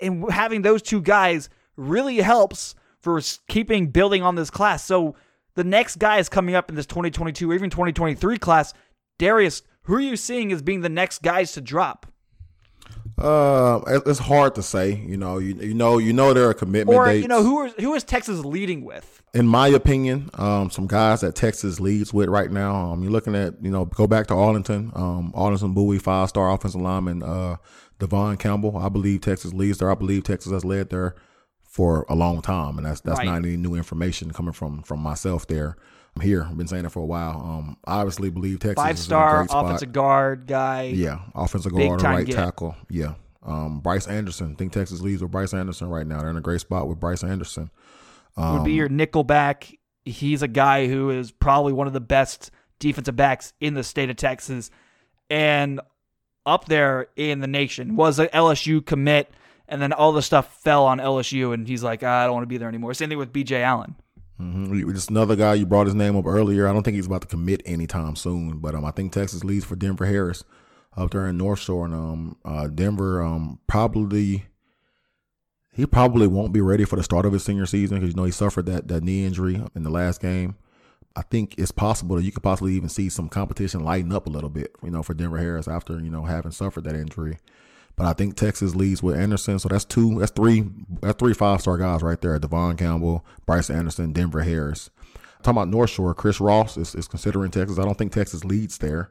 And 0.00 0.30
having 0.30 0.62
those 0.62 0.82
two 0.82 1.00
guys 1.00 1.48
really 1.76 2.18
helps 2.18 2.74
for 3.00 3.20
keeping 3.48 3.88
building 3.88 4.22
on 4.22 4.36
this 4.36 4.50
class. 4.50 4.84
So 4.84 5.16
the 5.54 5.64
next 5.64 5.96
guy 5.96 6.18
is 6.18 6.28
coming 6.28 6.54
up 6.54 6.70
in 6.70 6.76
this 6.76 6.86
2022 6.86 7.50
or 7.50 7.54
even 7.54 7.70
2023 7.70 8.38
class. 8.38 8.72
Darius, 9.18 9.62
who 9.82 9.94
are 9.94 10.00
you 10.00 10.16
seeing 10.16 10.52
as 10.52 10.62
being 10.62 10.80
the 10.80 10.88
next 10.88 11.22
guys 11.22 11.52
to 11.52 11.60
drop? 11.60 12.11
Uh, 13.18 13.80
it's 14.06 14.18
hard 14.18 14.54
to 14.56 14.62
say. 14.62 14.92
You 14.94 15.16
know, 15.16 15.38
you, 15.38 15.54
you 15.54 15.74
know, 15.74 15.98
you 15.98 16.12
know 16.12 16.32
there 16.34 16.46
are 16.46 16.50
a 16.50 16.54
commitment 16.54 16.96
Or 16.98 17.06
dates. 17.06 17.22
you 17.22 17.28
know 17.28 17.42
who 17.42 17.68
who 17.78 17.94
is 17.94 18.04
Texas 18.04 18.44
leading 18.44 18.84
with? 18.84 19.20
in 19.34 19.46
my 19.46 19.66
opinion, 19.68 20.28
um, 20.34 20.70
some 20.70 20.86
guys 20.86 21.22
that 21.22 21.34
Texas 21.34 21.80
leads 21.80 22.12
with 22.12 22.28
right 22.28 22.50
now. 22.50 22.74
Um, 22.74 23.02
you're 23.02 23.10
looking 23.12 23.34
at, 23.34 23.54
you 23.62 23.70
know, 23.70 23.86
go 23.86 24.06
back 24.06 24.26
to 24.26 24.34
Arlington, 24.34 24.92
um, 24.94 25.32
Arlington 25.34 25.72
Bowie, 25.72 25.98
five 25.98 26.28
star 26.28 26.52
offensive 26.52 26.82
lineman, 26.82 27.22
uh, 27.22 27.56
Devon 27.98 28.36
Campbell. 28.36 28.76
I 28.76 28.90
believe 28.90 29.22
Texas 29.22 29.54
leads 29.54 29.78
there. 29.78 29.90
I 29.90 29.94
believe 29.94 30.24
Texas 30.24 30.52
has 30.52 30.64
led 30.66 30.90
there 30.90 31.14
for 31.66 32.04
a 32.10 32.14
long 32.14 32.42
time, 32.42 32.76
and 32.76 32.86
that's 32.86 33.00
that's 33.00 33.18
Right. 33.18 33.24
not 33.26 33.36
any 33.36 33.56
new 33.56 33.74
information 33.74 34.32
coming 34.32 34.52
from 34.52 34.82
from 34.82 35.00
myself 35.00 35.46
there. 35.46 35.76
I'm 36.16 36.22
here. 36.22 36.44
I've 36.48 36.56
been 36.56 36.68
saying 36.68 36.84
it 36.84 36.92
for 36.92 37.00
a 37.00 37.06
while. 37.06 37.30
Um, 37.40 37.76
I 37.86 37.96
obviously 38.00 38.28
believe 38.30 38.58
Texas 38.60 38.82
Five 38.82 38.94
is 38.96 39.00
in 39.00 39.02
a 39.02 39.04
star 39.04 39.44
spot. 39.48 39.64
offensive 39.64 39.92
guard 39.92 40.46
guy. 40.46 40.82
Yeah, 40.94 41.20
offensive 41.34 41.72
guard, 41.72 42.02
right 42.02 42.26
get. 42.26 42.34
tackle. 42.36 42.76
Yeah. 42.90 43.14
Um, 43.44 43.80
Bryce 43.80 44.06
Anderson. 44.06 44.52
I 44.52 44.54
think 44.56 44.72
Texas 44.72 45.00
leads 45.00 45.22
with 45.22 45.30
Bryce 45.32 45.54
Anderson 45.54 45.88
right 45.88 46.06
now. 46.06 46.20
They're 46.20 46.30
in 46.30 46.36
a 46.36 46.40
great 46.42 46.60
spot 46.60 46.86
with 46.88 47.00
Bryce 47.00 47.24
Anderson. 47.24 47.70
would 48.36 48.42
Um, 48.44 48.64
be 48.64 48.72
your 48.74 48.88
nickel 48.88 49.24
back. 49.24 49.72
He's 50.04 50.42
a 50.42 50.48
guy 50.48 50.86
who 50.86 51.10
is 51.10 51.30
probably 51.32 51.72
one 51.72 51.86
of 51.86 51.92
the 51.92 52.00
best 52.00 52.50
defensive 52.78 53.16
backs 53.16 53.52
in 53.60 53.74
the 53.74 53.82
state 53.82 54.10
of 54.10 54.16
Texas 54.16 54.70
and 55.30 55.80
up 56.44 56.66
there 56.66 57.06
in 57.16 57.40
the 57.40 57.46
nation. 57.46 57.96
Was 57.96 58.18
an 58.18 58.28
LSU 58.34 58.84
commit, 58.84 59.30
and 59.66 59.80
then 59.80 59.92
all 59.92 60.12
the 60.12 60.22
stuff 60.22 60.60
fell 60.62 60.84
on 60.86 60.98
LSU, 60.98 61.54
and 61.54 61.66
he's 61.66 61.82
like, 61.82 62.02
"Ah, 62.04 62.22
I 62.22 62.24
don't 62.26 62.34
want 62.34 62.42
to 62.44 62.48
be 62.48 62.58
there 62.58 62.68
anymore. 62.68 62.92
Same 62.94 63.08
thing 63.08 63.18
with 63.18 63.32
BJ 63.32 63.62
Allen. 63.62 63.96
Hmm 64.38 64.92
Just 64.92 65.10
another 65.10 65.36
guy 65.36 65.54
you 65.54 65.66
brought 65.66 65.86
his 65.86 65.94
name 65.94 66.16
up 66.16 66.26
earlier. 66.26 66.68
I 66.68 66.72
don't 66.72 66.82
think 66.82 66.96
he's 66.96 67.06
about 67.06 67.22
to 67.22 67.28
commit 67.28 67.62
anytime 67.64 68.16
soon, 68.16 68.58
but 68.58 68.74
um, 68.74 68.84
I 68.84 68.90
think 68.90 69.12
Texas 69.12 69.44
leads 69.44 69.64
for 69.64 69.76
Denver 69.76 70.06
Harris 70.06 70.44
up 70.96 71.10
there 71.10 71.26
in 71.26 71.38
North 71.38 71.60
Shore, 71.60 71.84
and 71.86 71.94
um, 71.94 72.36
uh, 72.44 72.68
Denver 72.68 73.22
um 73.22 73.58
probably 73.66 74.46
he 75.74 75.86
probably 75.86 76.26
won't 76.26 76.52
be 76.52 76.60
ready 76.60 76.84
for 76.84 76.96
the 76.96 77.02
start 77.02 77.24
of 77.24 77.32
his 77.32 77.44
senior 77.44 77.66
season 77.66 77.98
because 77.98 78.10
you 78.10 78.16
know 78.16 78.24
he 78.24 78.32
suffered 78.32 78.66
that 78.66 78.88
that 78.88 79.02
knee 79.02 79.24
injury 79.24 79.62
in 79.74 79.82
the 79.82 79.90
last 79.90 80.20
game. 80.20 80.56
I 81.14 81.22
think 81.22 81.54
it's 81.58 81.72
possible 81.72 82.16
that 82.16 82.22
you 82.22 82.32
could 82.32 82.42
possibly 82.42 82.72
even 82.74 82.88
see 82.88 83.10
some 83.10 83.28
competition 83.28 83.84
lighten 83.84 84.12
up 84.12 84.26
a 84.26 84.30
little 84.30 84.48
bit, 84.48 84.74
you 84.82 84.90
know, 84.90 85.02
for 85.02 85.12
Denver 85.12 85.38
Harris 85.38 85.68
after 85.68 86.00
you 86.00 86.10
know 86.10 86.24
having 86.24 86.52
suffered 86.52 86.84
that 86.84 86.94
injury. 86.94 87.38
But 87.96 88.06
I 88.06 88.12
think 88.14 88.36
Texas 88.36 88.74
leads 88.74 89.02
with 89.02 89.16
Anderson, 89.16 89.58
so 89.58 89.68
that's 89.68 89.84
two, 89.84 90.18
that's 90.18 90.32
three, 90.32 90.64
that's 91.00 91.18
three 91.18 91.34
five 91.34 91.60
star 91.60 91.76
guys 91.76 92.02
right 92.02 92.20
there: 92.20 92.38
Devon 92.38 92.76
Campbell, 92.76 93.24
Bryce 93.46 93.70
Anderson, 93.70 94.12
Denver 94.12 94.42
Harris. 94.42 94.90
Talking 95.42 95.58
about 95.58 95.68
North 95.68 95.90
Shore, 95.90 96.14
Chris 96.14 96.40
Ross 96.40 96.76
is, 96.76 96.94
is 96.94 97.08
considering 97.08 97.50
Texas. 97.50 97.78
I 97.78 97.84
don't 97.84 97.98
think 97.98 98.12
Texas 98.12 98.44
leads 98.44 98.78
there, 98.78 99.10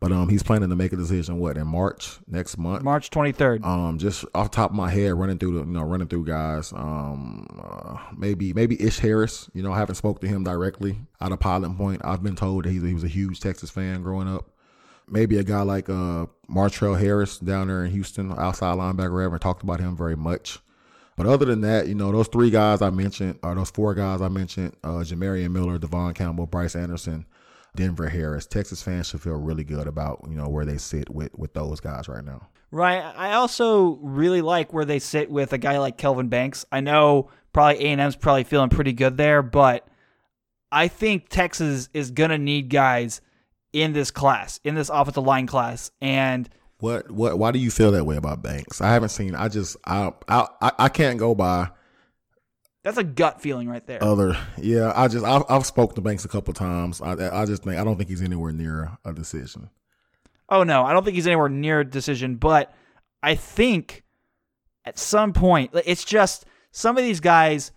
but 0.00 0.10
um, 0.10 0.28
he's 0.28 0.42
planning 0.42 0.70
to 0.70 0.76
make 0.76 0.92
a 0.92 0.96
decision 0.96 1.38
what 1.38 1.56
in 1.56 1.68
March 1.68 2.18
next 2.26 2.58
month. 2.58 2.82
March 2.82 3.10
23rd. 3.10 3.64
Um, 3.64 3.96
just 3.96 4.24
off 4.34 4.50
the 4.50 4.56
top 4.56 4.70
of 4.70 4.76
my 4.76 4.90
head, 4.90 5.14
running 5.14 5.38
through 5.38 5.54
the, 5.54 5.60
you 5.60 5.72
know, 5.72 5.82
running 5.82 6.08
through 6.08 6.24
guys. 6.24 6.72
Um, 6.72 7.46
uh, 7.62 7.96
maybe 8.16 8.52
maybe 8.52 8.80
Ish 8.82 8.98
Harris. 8.98 9.48
You 9.54 9.62
know, 9.62 9.72
I 9.72 9.78
haven't 9.78 9.94
spoke 9.94 10.20
to 10.20 10.28
him 10.28 10.42
directly 10.44 10.98
out 11.20 11.32
of 11.32 11.40
Pilot 11.40 11.76
Point. 11.76 12.02
I've 12.04 12.22
been 12.22 12.36
told 12.36 12.64
that 12.64 12.70
he, 12.70 12.80
he 12.80 12.94
was 12.94 13.04
a 13.04 13.08
huge 13.08 13.40
Texas 13.40 13.70
fan 13.70 14.02
growing 14.02 14.28
up. 14.28 14.50
Maybe 15.10 15.38
a 15.38 15.44
guy 15.44 15.62
like 15.62 15.88
uh 15.88 16.26
Martrell 16.50 16.98
Harris 16.98 17.38
down 17.38 17.68
there 17.68 17.84
in 17.84 17.90
Houston, 17.90 18.32
outside 18.38 18.76
linebacker. 18.76 19.20
I 19.20 19.24
haven't 19.24 19.40
talked 19.40 19.62
about 19.62 19.80
him 19.80 19.96
very 19.96 20.16
much. 20.16 20.60
But 21.16 21.26
other 21.26 21.46
than 21.46 21.62
that, 21.62 21.88
you 21.88 21.96
know, 21.96 22.12
those 22.12 22.28
three 22.28 22.50
guys 22.50 22.80
I 22.80 22.90
mentioned, 22.90 23.40
or 23.42 23.54
those 23.54 23.70
four 23.70 23.92
guys 23.92 24.22
I 24.22 24.28
mentioned, 24.28 24.76
uh, 24.84 25.02
Jamarian 25.02 25.50
Miller, 25.50 25.76
Devon 25.76 26.14
Campbell, 26.14 26.46
Bryce 26.46 26.76
Anderson, 26.76 27.26
Denver 27.74 28.08
Harris. 28.08 28.46
Texas 28.46 28.82
fans 28.82 29.08
should 29.08 29.20
feel 29.20 29.34
really 29.34 29.64
good 29.64 29.86
about 29.86 30.24
you 30.28 30.36
know 30.36 30.48
where 30.48 30.64
they 30.64 30.78
sit 30.78 31.10
with 31.10 31.36
with 31.36 31.54
those 31.54 31.80
guys 31.80 32.08
right 32.08 32.24
now. 32.24 32.48
Right. 32.70 33.00
I 33.00 33.32
also 33.32 33.98
really 34.02 34.42
like 34.42 34.72
where 34.72 34.84
they 34.84 34.98
sit 34.98 35.30
with 35.30 35.52
a 35.52 35.58
guy 35.58 35.78
like 35.78 35.96
Kelvin 35.96 36.28
Banks. 36.28 36.66
I 36.70 36.80
know 36.80 37.30
probably 37.52 37.84
A 37.84 37.88
and 37.88 38.00
M's 38.00 38.16
probably 38.16 38.44
feeling 38.44 38.68
pretty 38.68 38.92
good 38.92 39.16
there, 39.16 39.42
but 39.42 39.88
I 40.70 40.88
think 40.88 41.28
Texas 41.28 41.88
is 41.94 42.10
gonna 42.10 42.38
need 42.38 42.68
guys 42.68 43.20
in 43.82 43.92
this 43.92 44.10
class, 44.10 44.60
in 44.64 44.74
this 44.74 44.88
offensive 44.88 45.24
line 45.24 45.46
class, 45.46 45.90
and 46.00 46.48
What 46.80 47.10
what? 47.10 47.38
Why 47.38 47.50
do 47.50 47.58
you 47.58 47.70
feel 47.70 47.90
that 47.92 48.04
way 48.04 48.16
about 48.16 48.42
Banks? 48.42 48.80
I 48.80 48.88
haven't 48.92 49.10
seen. 49.10 49.34
I 49.34 49.48
just 49.48 49.76
I 49.84 50.12
I 50.28 50.46
I 50.60 50.88
can't 50.88 51.18
go 51.18 51.34
by 51.34 51.70
that's 52.84 52.96
a 52.96 53.04
gut 53.04 53.42
feeling 53.42 53.68
right 53.68 53.86
there. 53.86 54.02
other. 54.02 54.36
Yeah, 54.56 54.92
I 54.94 55.08
just 55.08 55.24
I've, 55.24 55.42
I've 55.48 55.66
spoken 55.66 55.94
to 55.96 56.00
Banks 56.00 56.24
a 56.24 56.28
couple 56.28 56.54
times. 56.54 57.02
I 57.02 57.42
I 57.42 57.44
just 57.44 57.64
think 57.64 57.76
I 57.78 57.84
don't 57.84 57.96
think 57.96 58.08
he's 58.08 58.22
anywhere 58.22 58.52
near 58.52 58.96
a 59.04 59.12
decision. 59.12 59.70
Oh 60.48 60.62
no, 60.62 60.84
I 60.84 60.92
don't 60.92 61.04
think 61.04 61.16
he's 61.16 61.26
anywhere 61.26 61.48
near 61.48 61.80
a 61.80 61.84
decision, 61.84 62.36
but 62.36 62.72
I 63.22 63.34
think 63.34 64.04
at 64.84 64.98
some 64.98 65.32
point 65.32 65.72
it's 65.84 66.04
just 66.04 66.46
some 66.70 66.96
of 66.96 67.04
these 67.04 67.20
guys, 67.20 67.72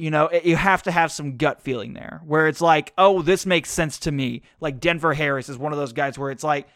you 0.00 0.10
know, 0.10 0.30
you 0.42 0.56
have 0.56 0.82
to 0.84 0.90
have 0.90 1.12
some 1.12 1.36
gut 1.36 1.60
feeling 1.60 1.92
there 1.92 2.22
where 2.24 2.48
it's 2.48 2.62
like, 2.62 2.94
oh, 2.96 3.20
this 3.20 3.44
makes 3.44 3.70
sense 3.70 3.98
to 4.00 4.10
me. 4.10 4.42
Like 4.58 4.80
Denver 4.80 5.12
Harris 5.12 5.50
is 5.50 5.58
one 5.58 5.72
of 5.72 5.78
those 5.78 5.92
guys 5.92 6.18
where 6.18 6.30
it's 6.30 6.42
like, 6.42 6.66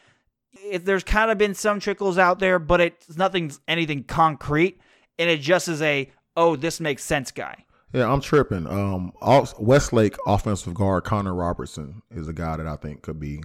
it, 0.52 0.84
there's 0.84 1.02
kind 1.02 1.30
of 1.30 1.38
been 1.38 1.54
some 1.54 1.80
trickles 1.80 2.18
out 2.18 2.38
there, 2.38 2.58
but 2.58 2.80
it's 2.82 3.16
nothing, 3.16 3.50
anything 3.66 4.04
concrete, 4.04 4.78
and 5.18 5.30
it 5.30 5.40
just 5.40 5.68
is 5.68 5.80
a, 5.80 6.12
oh, 6.36 6.54
this 6.54 6.80
makes 6.80 7.02
sense, 7.02 7.30
guy. 7.30 7.64
Yeah, 7.94 8.12
I'm 8.12 8.20
tripping. 8.20 8.66
Um, 8.66 9.12
Westlake 9.58 10.16
offensive 10.26 10.74
guard 10.74 11.04
Connor 11.04 11.34
Robertson 11.34 12.02
is 12.10 12.28
a 12.28 12.32
guy 12.32 12.56
that 12.56 12.66
I 12.66 12.76
think 12.76 13.02
could 13.02 13.18
be 13.18 13.42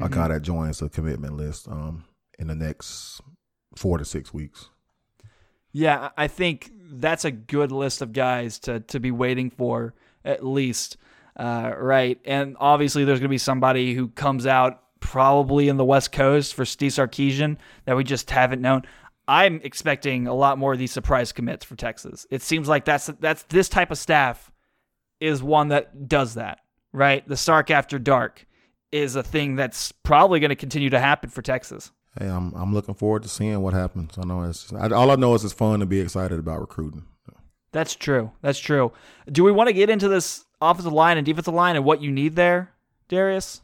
a 0.00 0.08
guy 0.08 0.28
that 0.28 0.42
joins 0.42 0.78
the 0.78 0.88
commitment 0.88 1.36
list 1.36 1.66
um, 1.66 2.04
in 2.38 2.46
the 2.46 2.54
next 2.54 3.20
four 3.74 3.98
to 3.98 4.04
six 4.04 4.32
weeks. 4.32 4.68
Yeah, 5.72 6.10
I 6.16 6.26
think 6.28 6.72
that's 6.92 7.24
a 7.24 7.30
good 7.30 7.72
list 7.72 8.02
of 8.02 8.12
guys 8.12 8.58
to 8.60 8.80
to 8.80 9.00
be 9.00 9.10
waiting 9.10 9.50
for 9.50 9.94
at 10.24 10.44
least, 10.44 10.96
uh, 11.36 11.72
right? 11.78 12.20
And 12.24 12.56
obviously, 12.58 13.04
there's 13.04 13.20
going 13.20 13.28
to 13.28 13.34
be 13.34 13.38
somebody 13.38 13.94
who 13.94 14.08
comes 14.08 14.46
out 14.46 14.82
probably 15.00 15.68
in 15.68 15.76
the 15.76 15.84
West 15.84 16.12
Coast 16.12 16.54
for 16.54 16.64
Steve 16.64 16.92
Sarkisian 16.92 17.56
that 17.84 17.96
we 17.96 18.04
just 18.04 18.30
haven't 18.30 18.60
known. 18.60 18.82
I'm 19.26 19.60
expecting 19.62 20.26
a 20.26 20.34
lot 20.34 20.58
more 20.58 20.72
of 20.72 20.78
these 20.78 20.92
surprise 20.92 21.32
commits 21.32 21.64
for 21.64 21.76
Texas. 21.76 22.26
It 22.30 22.42
seems 22.42 22.68
like 22.68 22.84
that's 22.84 23.06
that's 23.20 23.44
this 23.44 23.68
type 23.68 23.90
of 23.90 23.98
staff 23.98 24.50
is 25.20 25.42
one 25.42 25.68
that 25.68 26.08
does 26.08 26.34
that, 26.34 26.60
right? 26.92 27.26
The 27.28 27.36
Sark 27.36 27.70
after 27.70 27.98
dark 27.98 28.46
is 28.90 29.14
a 29.14 29.22
thing 29.22 29.54
that's 29.54 29.92
probably 29.92 30.40
going 30.40 30.48
to 30.48 30.56
continue 30.56 30.90
to 30.90 30.98
happen 30.98 31.30
for 31.30 31.42
Texas. 31.42 31.92
Hey, 32.18 32.26
I'm 32.26 32.52
I'm 32.54 32.74
looking 32.74 32.94
forward 32.94 33.22
to 33.22 33.28
seeing 33.28 33.60
what 33.60 33.74
happens. 33.74 34.18
I 34.18 34.24
know 34.24 34.42
it's 34.42 34.72
I, 34.72 34.88
all 34.88 35.10
I 35.10 35.16
know 35.16 35.34
is 35.34 35.44
it's 35.44 35.52
fun 35.52 35.80
to 35.80 35.86
be 35.86 36.00
excited 36.00 36.38
about 36.38 36.60
recruiting. 36.60 37.04
That's 37.72 37.94
true. 37.94 38.32
That's 38.42 38.58
true. 38.58 38.92
Do 39.30 39.44
we 39.44 39.52
want 39.52 39.68
to 39.68 39.72
get 39.72 39.90
into 39.90 40.08
this 40.08 40.44
offensive 40.60 40.92
line 40.92 41.18
and 41.18 41.24
defensive 41.24 41.54
line 41.54 41.76
and 41.76 41.84
what 41.84 42.02
you 42.02 42.10
need 42.10 42.34
there, 42.34 42.72
Darius? 43.08 43.60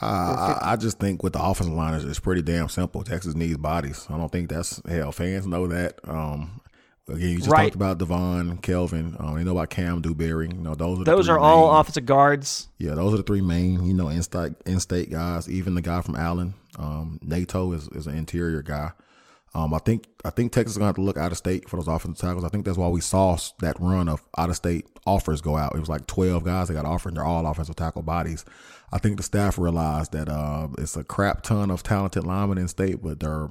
Uh, 0.00 0.56
I, 0.62 0.72
I 0.72 0.76
just 0.76 1.00
think 1.00 1.22
with 1.22 1.32
the 1.32 1.42
offensive 1.42 1.74
line, 1.74 1.94
it's, 1.94 2.04
it's 2.04 2.20
pretty 2.20 2.42
damn 2.42 2.68
simple. 2.68 3.02
Texas 3.02 3.34
needs 3.34 3.56
bodies. 3.56 4.06
I 4.08 4.16
don't 4.16 4.30
think 4.30 4.50
that's 4.50 4.80
hell. 4.86 5.10
Fans 5.10 5.48
know 5.48 5.66
that. 5.66 5.98
Um, 6.04 6.60
again, 7.08 7.28
you 7.28 7.36
just 7.38 7.50
Right. 7.50 7.64
talked 7.64 7.74
about 7.74 7.98
Devon, 7.98 8.58
Kelvin. 8.58 9.16
Um, 9.18 9.38
you 9.38 9.44
know 9.44 9.52
about 9.52 9.70
Cam 9.70 10.00
Dewberry. 10.00 10.48
You 10.48 10.60
know 10.62 10.74
those 10.74 11.00
are 11.00 11.04
Those 11.04 11.28
are 11.28 11.38
all 11.38 11.70
main- 11.72 11.80
offensive 11.80 12.06
guards. 12.06 12.68
Yeah, 12.78 12.94
those 12.94 13.14
are 13.14 13.18
the 13.18 13.22
three 13.22 13.40
main, 13.40 13.84
you 13.84 13.94
know, 13.94 14.08
in-state, 14.08 14.52
in-state 14.66 15.10
guys. 15.10 15.48
Even 15.48 15.74
the 15.74 15.82
guy 15.82 16.00
from 16.02 16.16
Allen, 16.16 16.54
um, 16.78 17.18
Neto 17.22 17.72
is, 17.72 17.88
is 17.88 18.06
an 18.06 18.16
interior 18.16 18.62
guy. 18.62 18.92
Um, 19.52 19.74
I 19.74 19.78
think 19.78 20.06
I 20.24 20.30
think 20.30 20.52
Texas 20.52 20.72
is 20.74 20.78
gonna 20.78 20.86
have 20.90 20.94
to 20.94 21.02
look 21.02 21.16
out 21.16 21.32
of 21.32 21.38
state 21.38 21.68
for 21.68 21.76
those 21.76 21.88
offensive 21.88 22.20
tackles. 22.20 22.44
I 22.44 22.48
think 22.50 22.64
that's 22.64 22.78
why 22.78 22.86
we 22.86 23.00
saw 23.00 23.36
that 23.58 23.76
run 23.80 24.08
of 24.08 24.22
out 24.38 24.48
of 24.48 24.54
state 24.54 24.86
offers 25.06 25.40
go 25.40 25.56
out. 25.56 25.74
It 25.74 25.80
was 25.80 25.88
like 25.88 26.06
twelve 26.06 26.44
guys 26.44 26.68
that 26.68 26.74
got 26.74 26.84
offered, 26.84 27.08
and 27.08 27.16
they're 27.16 27.24
all 27.24 27.44
offensive 27.44 27.74
tackle 27.74 28.02
bodies. 28.02 28.44
I 28.92 28.98
think 28.98 29.16
the 29.16 29.24
staff 29.24 29.58
realized 29.58 30.12
that 30.12 30.28
uh, 30.28 30.68
it's 30.78 30.96
a 30.96 31.02
crap 31.02 31.42
ton 31.42 31.72
of 31.72 31.82
talented 31.82 32.22
linemen 32.24 32.58
in 32.58 32.68
state, 32.68 33.02
but 33.02 33.18
they're 33.18 33.48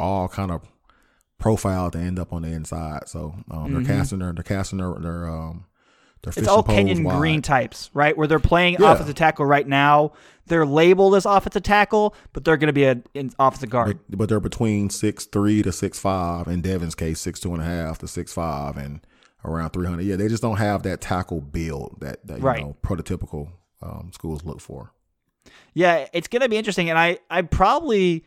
all 0.00 0.28
kind 0.28 0.50
of 0.50 0.62
profiled 1.38 1.92
to 1.92 1.98
end 1.98 2.18
up 2.18 2.32
on 2.32 2.42
the 2.42 2.48
inside. 2.48 3.08
So 3.08 3.34
um, 3.50 3.72
they're 3.72 3.84
casting 3.84 4.18
their 4.20 4.32
they're 4.32 4.42
casting 4.42 4.78
their 4.78 4.94
their 4.94 5.28
um 5.28 5.64
their 6.22 6.32
Mm-hmm. 6.32 6.40
It's 6.40 6.48
all 6.48 6.62
Kenyon 6.62 7.04
wide. 7.04 7.18
Green 7.18 7.42
types, 7.42 7.90
right? 7.94 8.16
Where 8.16 8.26
they're 8.26 8.38
playing 8.40 8.76
Yeah. 8.80 8.92
offensive 8.92 9.14
tackle 9.14 9.44
right 9.46 9.66
now. 9.66 10.12
They're 10.46 10.66
labeled 10.66 11.14
as 11.14 11.26
offensive 11.26 11.62
tackle, 11.62 12.14
but 12.32 12.44
they're 12.44 12.56
going 12.56 12.68
to 12.68 12.72
be 12.72 12.84
an 12.84 13.04
in 13.14 13.32
offensive 13.38 13.70
guard. 13.70 13.98
but, 14.08 14.18
but 14.18 14.28
they're 14.28 14.40
between 14.40 14.90
six 14.90 15.26
three 15.26 15.62
to 15.62 15.72
six 15.72 15.98
five. 15.98 16.48
In 16.48 16.62
Devin's 16.62 16.94
case, 16.94 17.20
six 17.20 17.38
two 17.40 17.52
and 17.52 17.62
a 17.62 17.66
half 17.66 17.98
to 17.98 18.08
six 18.08 18.32
five, 18.32 18.76
and 18.76 19.00
around 19.44 19.70
three 19.70 19.86
hundred. 19.86 20.02
Yeah, 20.04 20.16
they 20.16 20.28
just 20.28 20.42
don't 20.42 20.56
have 20.56 20.82
that 20.84 21.00
tackle 21.00 21.40
build 21.40 21.98
that, 22.00 22.26
that 22.26 22.38
you 22.38 22.44
Right. 22.44 22.60
know 22.62 22.76
prototypical 22.82 23.52
um, 23.82 24.10
schools 24.12 24.42
look 24.44 24.60
for. 24.60 24.92
Yeah, 25.74 26.06
it's 26.12 26.26
going 26.28 26.42
to 26.42 26.48
be 26.48 26.56
interesting, 26.56 26.88
and 26.90 26.98
I, 26.98 27.18
I 27.30 27.42
probably, 27.42 28.24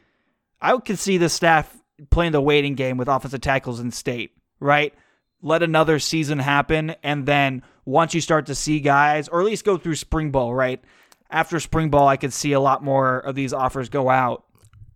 I 0.62 0.78
could 0.78 1.00
see 1.00 1.18
the 1.18 1.28
staff 1.30 1.76
playing 2.10 2.32
the 2.32 2.42
waiting 2.42 2.76
game 2.76 2.98
with 2.98 3.08
offensive 3.08 3.42
tackles 3.42 3.80
in 3.80 3.92
state, 3.92 4.32
right? 4.60 4.94
Let 5.42 5.64
another 5.64 6.00
season 6.00 6.40
happen, 6.40 6.96
and 7.04 7.26
then 7.26 7.64
once 7.86 8.14
you 8.14 8.22
start 8.22 8.48
to 8.48 8.56
see 8.56 8.80
guys, 8.80 9.28
or 9.28 9.40
at 9.40 9.46
least 9.46 9.66
go 9.66 9.78
through 9.78 9.96
spring 9.96 10.32
ball, 10.32 10.54
right? 10.54 10.84
After 11.32 11.60
spring 11.60 11.90
ball, 11.90 12.08
I 12.08 12.18
could 12.18 12.34
see 12.34 12.52
a 12.54 12.60
lot 12.60 12.84
more 12.84 13.20
of 13.20 13.36
these 13.36 13.54
offers 13.54 13.90
go 13.90 14.10
out. 14.10 14.44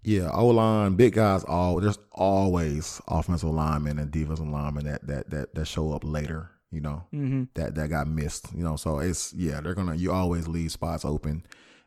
Yeah, 0.04 0.30
O 0.34 0.48
line, 0.48 0.96
big 0.96 1.14
guys. 1.14 1.44
All 1.46 1.80
there's 1.80 2.00
always 2.12 3.02
offensive 3.08 3.50
linemen 3.50 4.00
and 4.00 4.12
defensive 4.12 4.48
linemen 4.48 4.86
that 4.86 5.08
that 5.08 5.30
that 5.30 5.56
that 5.56 5.66
show 5.66 5.94
up 5.94 6.04
later. 6.04 6.50
You 6.72 6.82
know, 6.82 7.04
mm-hmm. 7.14 7.44
that 7.54 7.76
that 7.76 7.90
got 7.90 8.08
missed. 8.08 8.48
You 8.54 8.64
know, 8.64 8.76
so 8.76 9.00
it's 9.00 9.32
yeah, 9.34 9.62
they're 9.62 9.76
gonna. 9.76 9.96
You 9.96 10.12
always 10.12 10.48
leave 10.48 10.72
spots 10.72 11.06
open, 11.06 11.46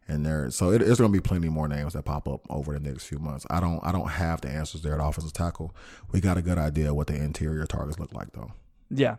and 0.09 0.25
there. 0.25 0.51
So 0.51 0.71
it, 0.71 0.83
it's 0.83 1.01
gonna 1.01 1.13
be 1.13 1.21
plenty 1.21 1.49
more 1.49 1.69
names 1.69 1.95
that 1.95 2.05
pop 2.05 2.29
up 2.29 2.41
over 2.49 2.73
the 2.73 2.81
next 2.81 3.07
few 3.07 3.19
months. 3.19 3.47
I 3.51 3.61
don't 3.61 3.81
I 3.83 3.93
don't 3.93 4.09
have 4.09 4.41
the 4.41 4.49
answers 4.49 4.83
there 4.83 4.95
at 4.95 5.05
offensive 5.05 5.33
tackle. 5.33 5.75
We 6.13 6.21
got 6.21 6.37
a 6.37 6.43
good 6.43 6.59
idea 6.59 6.95
what 6.95 7.09
the 7.09 7.17
interior 7.17 7.67
targets 7.67 7.99
look 7.99 8.13
like 8.13 8.33
though. 8.33 8.53
Yeah. 8.91 9.17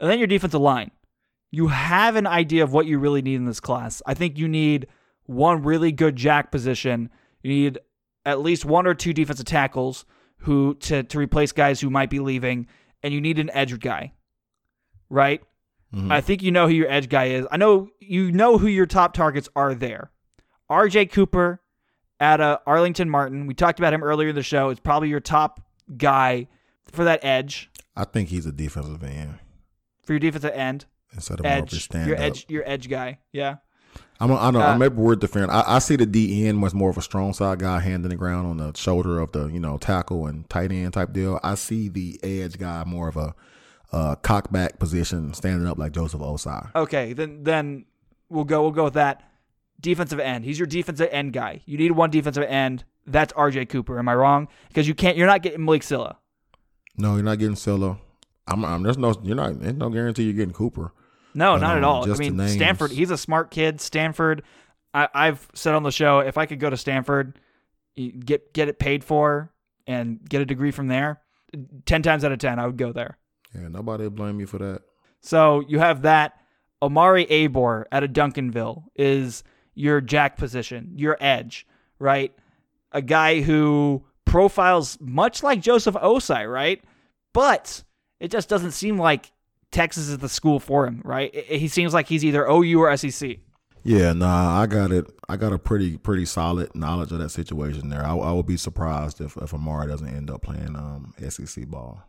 And 0.00 0.10
then 0.10 0.18
your 0.18 0.26
defensive 0.26 0.60
line. 0.60 0.90
You 1.50 1.68
have 1.68 2.16
an 2.16 2.26
idea 2.26 2.64
of 2.64 2.72
what 2.72 2.86
you 2.86 2.98
really 2.98 3.22
need 3.22 3.36
in 3.36 3.46
this 3.46 3.60
class. 3.60 4.02
I 4.04 4.14
think 4.14 4.36
you 4.36 4.48
need 4.48 4.88
one 5.24 5.62
really 5.62 5.92
good 5.92 6.16
jack 6.16 6.50
position. 6.50 7.08
You 7.42 7.50
need 7.50 7.78
at 8.24 8.40
least 8.40 8.64
one 8.64 8.86
or 8.86 8.94
two 8.94 9.12
defensive 9.12 9.46
tackles 9.46 10.04
who 10.38 10.74
to, 10.74 11.02
to 11.04 11.18
replace 11.18 11.52
guys 11.52 11.80
who 11.80 11.88
might 11.88 12.10
be 12.10 12.18
leaving, 12.18 12.66
and 13.02 13.14
you 13.14 13.20
need 13.20 13.38
an 13.38 13.50
edge 13.50 13.78
guy. 13.80 14.12
Right? 15.08 15.40
Mm-hmm. 15.94 16.10
I 16.12 16.20
think 16.20 16.42
you 16.42 16.50
know 16.50 16.66
who 16.66 16.74
your 16.74 16.90
edge 16.90 17.08
guy 17.08 17.26
is. 17.26 17.46
I 17.50 17.56
know 17.56 17.88
you 18.00 18.32
know 18.32 18.58
who 18.58 18.66
your 18.66 18.86
top 18.86 19.14
targets 19.14 19.48
are 19.54 19.74
there. 19.74 20.10
RJ 20.70 21.12
Cooper 21.12 21.60
at 22.18 22.40
uh, 22.40 22.58
Arlington 22.66 23.10
Martin. 23.10 23.46
We 23.46 23.54
talked 23.54 23.78
about 23.78 23.92
him 23.92 24.02
earlier 24.02 24.30
in 24.30 24.34
the 24.34 24.42
show. 24.42 24.70
It's 24.70 24.80
probably 24.80 25.08
your 25.08 25.20
top 25.20 25.60
guy 25.96 26.48
for 26.92 27.04
that 27.04 27.24
edge, 27.24 27.70
I 27.96 28.04
think 28.04 28.28
he's 28.28 28.46
a 28.46 28.52
defensive 28.52 29.02
end 29.02 29.38
for 30.04 30.12
your 30.12 30.20
defensive 30.20 30.52
end. 30.52 30.86
instead 31.12 31.40
of 31.40 31.44
more 31.44 31.52
of 31.52 31.58
a 31.58 31.62
edge, 31.62 31.84
stand 31.84 32.08
your 32.08 32.16
up. 32.16 32.22
edge, 32.22 32.46
your 32.48 32.62
edge 32.66 32.88
guy. 32.88 33.18
Yeah, 33.32 33.56
I'm 34.20 34.30
a, 34.30 34.36
I 34.36 34.50
know. 34.50 34.60
Uh, 34.60 34.78
maybe 34.78 34.96
we're 34.96 35.16
different. 35.16 35.50
I, 35.50 35.64
I 35.66 35.78
see 35.78 35.96
the 35.96 36.06
D 36.06 36.46
end 36.46 36.62
was 36.62 36.74
more 36.74 36.90
of 36.90 36.98
a 36.98 37.02
strong 37.02 37.32
side 37.32 37.58
guy, 37.58 37.80
hand 37.80 38.04
in 38.04 38.10
the 38.10 38.16
ground 38.16 38.46
on 38.46 38.56
the 38.58 38.72
shoulder 38.74 39.18
of 39.20 39.32
the 39.32 39.46
you 39.46 39.60
know 39.60 39.78
tackle 39.78 40.26
and 40.26 40.48
tight 40.48 40.72
end 40.72 40.94
type 40.94 41.12
deal. 41.12 41.40
I 41.42 41.54
see 41.54 41.88
the 41.88 42.18
edge 42.22 42.58
guy 42.58 42.84
more 42.84 43.08
of 43.08 43.16
a 43.16 43.34
uh, 43.92 44.16
cock 44.16 44.50
back 44.52 44.78
position, 44.78 45.32
standing 45.34 45.66
up 45.66 45.78
like 45.78 45.92
Joseph 45.92 46.20
Ossai. 46.20 46.74
Okay, 46.74 47.12
then 47.12 47.44
then 47.44 47.86
we'll 48.28 48.44
go 48.44 48.62
we'll 48.62 48.72
go 48.72 48.84
with 48.84 48.94
that. 48.94 49.22
Defensive 49.80 50.18
end. 50.18 50.44
He's 50.44 50.58
your 50.58 50.66
defensive 50.66 51.08
end 51.12 51.32
guy. 51.32 51.62
You 51.66 51.78
need 51.78 51.92
one 51.92 52.10
defensive 52.10 52.44
end. 52.44 52.84
That's 53.06 53.32
RJ 53.34 53.68
Cooper. 53.68 53.98
Am 53.98 54.08
I 54.08 54.14
wrong? 54.14 54.48
Because 54.68 54.88
you 54.88 54.94
can't. 54.94 55.16
You're 55.16 55.26
not 55.26 55.42
getting 55.42 55.64
Malik 55.64 55.82
Silla. 55.82 56.18
No, 56.96 57.14
you're 57.14 57.24
not 57.24 57.38
getting 57.38 57.56
Silla. 57.56 57.98
I'm, 58.46 58.64
I'm. 58.64 58.82
There's 58.82 58.98
no. 58.98 59.14
You're 59.22 59.36
not. 59.36 59.60
There's 59.60 59.74
no 59.74 59.90
guarantee 59.90 60.24
you're 60.24 60.32
getting 60.32 60.54
Cooper. 60.54 60.92
No, 61.34 61.54
But, 61.54 61.60
not 61.60 61.76
at 61.76 61.84
um, 61.84 61.90
all. 61.90 62.12
I 62.12 62.16
mean. 62.16 62.48
Stanford. 62.48 62.90
He's 62.90 63.10
a 63.10 63.18
smart 63.18 63.50
kid. 63.50 63.80
Stanford. 63.80 64.42
I, 64.94 65.08
I've 65.14 65.46
said 65.54 65.74
on 65.74 65.82
the 65.82 65.92
show, 65.92 66.20
if 66.20 66.38
I 66.38 66.46
could 66.46 66.58
go 66.58 66.70
to 66.70 66.76
Stanford, 66.76 67.38
get 67.96 68.54
get 68.54 68.68
it 68.68 68.78
paid 68.78 69.04
for, 69.04 69.52
and 69.86 70.18
get 70.26 70.40
a 70.40 70.46
degree 70.46 70.70
from 70.70 70.88
there, 70.88 71.20
ten 71.84 72.02
times 72.02 72.24
out 72.24 72.32
of 72.32 72.38
ten, 72.38 72.58
I 72.58 72.66
would 72.66 72.78
go 72.78 72.92
there. 72.92 73.18
Yeah, 73.54 73.68
nobody 73.68 74.04
will 74.04 74.10
blame 74.10 74.40
you 74.40 74.46
for 74.46 74.58
that. 74.58 74.82
So 75.20 75.62
you 75.68 75.78
have 75.78 76.02
that. 76.02 76.32
Omari 76.82 77.24
Abor 77.26 77.84
out 77.90 78.04
of 78.04 78.10
Duncanville 78.10 78.84
is 78.94 79.42
your 79.76 80.00
jack 80.00 80.36
position, 80.36 80.92
your 80.96 81.16
edge, 81.20 81.66
right? 82.00 82.34
A 82.90 83.00
guy 83.00 83.42
who 83.42 84.02
profiles 84.24 84.98
much 85.00 85.44
like 85.44 85.60
Joseph 85.60 85.94
Ossai, 85.94 86.50
right? 86.50 86.82
But 87.32 87.84
it 88.18 88.32
just 88.32 88.48
doesn't 88.48 88.72
seem 88.72 88.98
like 88.98 89.30
Texas 89.70 90.08
is 90.08 90.18
the 90.18 90.28
school 90.28 90.58
for 90.58 90.86
him, 90.86 91.02
right? 91.04 91.32
He 91.34 91.68
seems 91.68 91.94
like 91.94 92.08
he's 92.08 92.24
either 92.24 92.44
OU 92.44 92.80
or 92.80 92.96
SEC. 92.96 93.38
Yeah, 93.84 94.12
nah, 94.14 94.60
I 94.60 94.66
got 94.66 94.90
it. 94.90 95.06
I 95.28 95.36
got 95.36 95.52
a 95.52 95.58
pretty 95.58 95.96
pretty 95.96 96.24
solid 96.24 96.74
knowledge 96.74 97.12
of 97.12 97.18
that 97.18 97.28
situation 97.28 97.88
there. 97.88 98.04
I, 98.04 98.16
I 98.16 98.32
would 98.32 98.46
be 98.46 98.56
surprised 98.56 99.20
if 99.20 99.36
if 99.36 99.54
Amari 99.54 99.86
doesn't 99.86 100.08
end 100.08 100.28
up 100.28 100.42
playing 100.42 100.74
um 100.74 101.14
SEC 101.28 101.68
ball. 101.68 102.02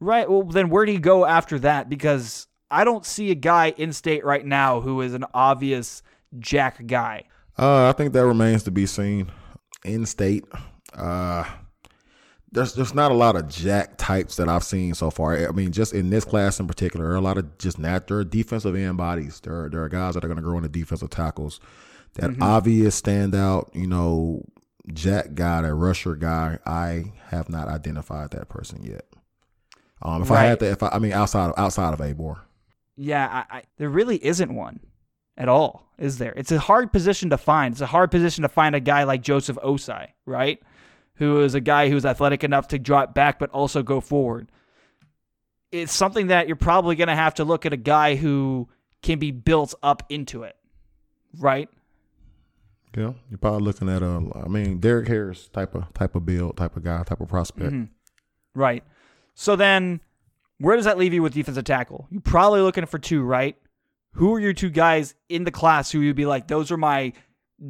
Right. 0.00 0.28
Well, 0.28 0.42
then 0.42 0.68
where 0.68 0.84
do 0.84 0.92
you 0.92 0.98
go 0.98 1.24
after 1.24 1.60
that? 1.60 1.88
Because 1.88 2.48
I 2.70 2.82
don't 2.84 3.06
see 3.06 3.30
a 3.30 3.36
guy 3.36 3.72
in 3.76 3.92
state 3.92 4.24
right 4.24 4.44
now 4.44 4.80
who 4.80 5.00
is 5.00 5.14
an 5.14 5.24
obvious 5.32 6.02
Jack 6.38 6.86
guy. 6.86 7.24
Uh, 7.58 7.88
I 7.88 7.92
think 7.92 8.12
that 8.12 8.26
remains 8.26 8.62
to 8.64 8.70
be 8.70 8.86
seen. 8.86 9.30
In 9.84 10.04
state, 10.06 10.44
uh, 10.94 11.44
there's 12.50 12.74
there's 12.74 12.94
not 12.94 13.12
a 13.12 13.14
lot 13.14 13.36
of 13.36 13.48
jack 13.48 13.96
types 13.98 14.36
that 14.36 14.48
I've 14.48 14.64
seen 14.64 14.94
so 14.94 15.10
far. 15.10 15.36
I 15.36 15.52
mean, 15.52 15.70
just 15.72 15.92
in 15.94 16.10
this 16.10 16.24
class 16.24 16.58
in 16.58 16.66
particular, 16.66 17.06
there 17.06 17.12
are 17.14 17.18
a 17.18 17.20
lot 17.20 17.38
of 17.38 17.56
just 17.58 17.78
natural 17.78 18.24
defensive 18.24 18.74
end 18.74 18.96
bodies. 18.96 19.40
There 19.40 19.64
are, 19.64 19.68
there 19.70 19.82
are 19.82 19.88
guys 19.88 20.14
that 20.14 20.24
are 20.24 20.28
going 20.28 20.36
to 20.38 20.42
grow 20.42 20.56
into 20.56 20.68
defensive 20.68 21.10
tackles. 21.10 21.60
That 22.14 22.32
Mm-hmm. 22.32 22.42
obvious 22.42 23.00
standout, 23.00 23.74
you 23.74 23.86
know, 23.86 24.42
jack 24.92 25.34
guy, 25.34 25.62
that 25.62 25.74
rusher 25.74 26.16
guy. 26.16 26.58
I 26.66 27.12
have 27.26 27.48
not 27.48 27.68
identified 27.68 28.30
that 28.30 28.48
person 28.48 28.82
yet. 28.82 29.04
Um, 30.02 30.22
if 30.22 30.30
I 30.30 30.44
had 30.44 30.58
to, 30.60 30.70
if 30.70 30.82
I, 30.82 30.88
I 30.88 30.98
mean, 30.98 31.12
outside 31.12 31.48
of 31.50 31.54
outside 31.58 31.92
of 31.94 32.00
Abor, 32.00 32.38
Yeah, 32.96 33.44
I, 33.50 33.58
I, 33.58 33.62
there 33.76 33.88
really 33.90 34.24
isn't 34.24 34.54
one 34.54 34.80
at 35.36 35.48
all, 35.48 35.90
is 35.98 36.18
there? 36.18 36.32
It's 36.36 36.52
a 36.52 36.58
hard 36.58 36.92
position 36.92 37.30
to 37.30 37.38
find. 37.38 37.74
It's 37.74 37.80
a 37.80 37.86
hard 37.86 38.10
position 38.10 38.42
to 38.42 38.48
find 38.48 38.74
a 38.74 38.80
guy 38.80 39.04
like 39.04 39.22
Joseph 39.22 39.56
Ossai, 39.62 40.08
right? 40.24 40.60
Who 41.16 41.42
is 41.42 41.54
a 41.54 41.60
guy 41.60 41.88
who's 41.88 42.04
athletic 42.04 42.44
enough 42.44 42.68
to 42.68 42.78
drop 42.78 43.14
back 43.14 43.38
but 43.38 43.50
also 43.50 43.82
go 43.82 44.00
forward. 44.00 44.50
It's 45.72 45.92
something 45.92 46.28
that 46.28 46.46
you're 46.46 46.56
probably 46.56 46.96
going 46.96 47.08
to 47.08 47.16
have 47.16 47.34
to 47.34 47.44
look 47.44 47.66
at 47.66 47.72
a 47.72 47.78
guy 47.78 48.16
who 48.16 48.68
can 49.02 49.18
be 49.18 49.30
built 49.30 49.74
up 49.82 50.04
into 50.08 50.42
it, 50.42 50.56
right? 51.38 51.68
yeah, 52.96 53.12
you're 53.28 53.38
probably 53.38 53.62
looking 53.62 53.88
at 53.90 54.02
a. 54.02 54.30
I 54.34 54.48
mean, 54.48 54.78
Derek 54.78 55.06
Harris 55.06 55.48
type 55.48 55.74
of 55.74 55.92
type 55.92 56.14
of 56.14 56.24
build, 56.24 56.56
type 56.56 56.76
of 56.76 56.82
guy, 56.82 57.02
type 57.02 57.20
of 57.20 57.28
prospect. 57.28 57.72
Mm-hmm. 57.72 57.84
Right. 58.58 58.82
So 59.34 59.54
then, 59.54 60.00
where 60.58 60.76
does 60.76 60.86
that 60.86 60.96
leave 60.96 61.12
you 61.12 61.22
with 61.22 61.34
defensive 61.34 61.64
tackle? 61.64 62.06
You're 62.10 62.22
probably 62.22 62.62
looking 62.62 62.86
for 62.86 62.98
two, 62.98 63.22
right? 63.22 63.56
Who 64.16 64.34
are 64.34 64.40
your 64.40 64.52
two 64.52 64.70
guys 64.70 65.14
in 65.28 65.44
the 65.44 65.50
class 65.50 65.90
who 65.90 66.00
you'd 66.00 66.16
be 66.16 66.26
like, 66.26 66.48
those 66.48 66.70
are 66.70 66.76
my 66.76 67.12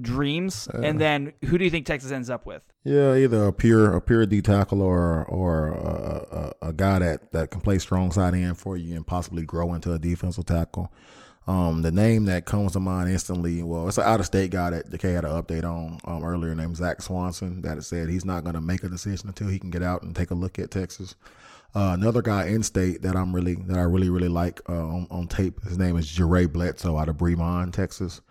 dreams? 0.00 0.68
and 0.72 1.00
then 1.00 1.32
who 1.44 1.58
do 1.58 1.64
you 1.64 1.70
think 1.70 1.86
Texas 1.86 2.10
ends 2.10 2.30
up 2.30 2.46
with? 2.46 2.62
Yeah, 2.84 3.14
either 3.16 3.46
a 3.46 3.52
pure 3.52 3.94
a 3.94 4.00
pure 4.00 4.26
D 4.26 4.40
tackle 4.42 4.80
or 4.80 5.24
or 5.24 5.68
a, 5.68 6.52
a, 6.62 6.68
a 6.68 6.72
guy 6.72 7.00
that, 7.00 7.32
that 7.32 7.50
can 7.50 7.60
play 7.60 7.78
strong 7.78 8.12
side 8.12 8.34
end 8.34 8.58
for 8.58 8.76
you 8.76 8.94
and 8.94 9.06
possibly 9.06 9.44
grow 9.44 9.74
into 9.74 9.92
a 9.92 9.98
defensive 9.98 10.46
tackle. 10.46 10.92
Um, 11.48 11.82
the 11.82 11.92
name 11.92 12.24
that 12.24 12.44
comes 12.44 12.72
to 12.72 12.80
mind 12.80 13.08
instantly, 13.08 13.62
well, 13.62 13.86
it's 13.86 13.98
an 13.98 14.04
out 14.04 14.18
of 14.18 14.26
state 14.26 14.50
guy 14.50 14.70
that 14.70 14.90
the 14.90 14.98
K 14.98 15.12
had 15.12 15.24
an 15.24 15.30
update 15.30 15.62
on 15.64 16.00
um, 16.04 16.24
earlier 16.24 16.54
named 16.56 16.76
Zach 16.76 17.00
Swanson 17.00 17.62
that 17.62 17.82
said 17.84 18.08
he's 18.08 18.24
not 18.24 18.42
going 18.42 18.54
to 18.54 18.60
make 18.60 18.82
a 18.82 18.88
decision 18.88 19.28
until 19.28 19.48
he 19.48 19.60
can 19.60 19.70
get 19.70 19.82
out 19.82 20.02
and 20.02 20.14
take 20.14 20.32
a 20.32 20.34
look 20.34 20.58
at 20.58 20.72
Texas. 20.72 21.14
Uh, 21.76 21.92
another 21.92 22.22
guy 22.22 22.46
in 22.46 22.62
state 22.62 23.02
that 23.02 23.14
I'm 23.14 23.34
really 23.34 23.54
that 23.54 23.76
I 23.76 23.82
really 23.82 24.08
really 24.08 24.30
like 24.30 24.62
uh, 24.66 24.72
on, 24.72 25.06
on 25.10 25.28
tape. 25.28 25.62
His 25.62 25.76
name 25.76 25.98
is 25.98 26.08
Jure 26.08 26.48
Bledsoe 26.48 26.96
out 26.96 27.10
of 27.10 27.18
Bremond, 27.18 27.74
Texas. 27.74 28.22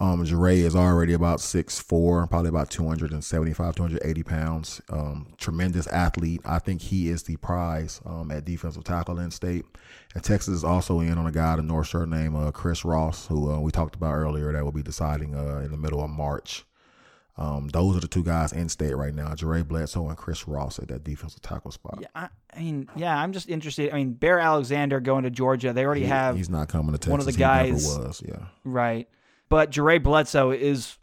Um, 0.00 0.24
Jure 0.24 0.48
is 0.48 0.74
already 0.74 1.12
about 1.12 1.38
6'4", 1.38 2.28
probably 2.28 2.48
about 2.48 2.70
275, 2.70 3.76
280 3.76 4.22
pounds. 4.24 4.80
Um, 4.90 5.32
tremendous 5.38 5.86
athlete. 5.86 6.40
I 6.44 6.58
think 6.58 6.82
he 6.82 7.08
is 7.08 7.22
the 7.22 7.36
prize 7.36 8.00
um, 8.04 8.32
at 8.32 8.44
defensive 8.44 8.82
tackle 8.82 9.20
in 9.20 9.30
state. 9.30 9.64
And 10.16 10.24
Texas 10.24 10.54
is 10.54 10.64
also 10.64 10.98
in 10.98 11.18
on 11.18 11.26
a 11.26 11.32
guy 11.32 11.52
out 11.52 11.64
North 11.64 11.86
Shore 11.86 12.06
named 12.06 12.36
uh, 12.36 12.50
Chris 12.50 12.84
Ross, 12.84 13.28
who 13.28 13.52
uh, 13.52 13.60
we 13.60 13.70
talked 13.70 13.94
about 13.94 14.14
earlier, 14.14 14.52
that 14.52 14.64
will 14.64 14.72
be 14.72 14.82
deciding 14.82 15.36
uh, 15.36 15.58
in 15.58 15.70
the 15.70 15.76
middle 15.76 16.02
of 16.02 16.10
March. 16.10 16.64
Um, 17.38 17.68
those 17.68 17.96
are 17.96 18.00
the 18.00 18.08
two 18.08 18.24
guys 18.24 18.52
in 18.52 18.68
state 18.68 18.96
right 18.96 19.14
now, 19.14 19.32
Jure 19.32 19.62
Bledsoe 19.62 20.08
and 20.08 20.16
Chris 20.18 20.48
Ross 20.48 20.80
at 20.80 20.88
that 20.88 21.04
defensive 21.04 21.40
tackle 21.40 21.70
spot. 21.70 21.98
Yeah, 22.00 22.08
I, 22.14 22.28
I 22.52 22.58
mean, 22.58 22.88
yeah, 22.96 23.16
I'm 23.16 23.32
just 23.32 23.48
interested. 23.48 23.92
I 23.92 23.94
mean, 23.96 24.14
Bear 24.14 24.40
Alexander 24.40 24.98
going 24.98 25.22
to 25.22 25.30
Georgia, 25.30 25.72
they 25.72 25.84
already 25.84 26.00
He- 26.00 26.06
have 26.08 26.36
he's 26.36 26.50
not 26.50 26.68
coming 26.68 26.92
to 26.92 26.98
Texas. 26.98 27.10
one 27.12 27.20
of 27.20 27.26
the 27.26 27.32
guys- 27.32 27.86
was, 27.86 28.22
yeah. 28.26 28.46
Right. 28.64 29.08
But 29.48 29.70
Jure 29.70 30.00
Bledsoe 30.00 30.50
is 30.50 30.98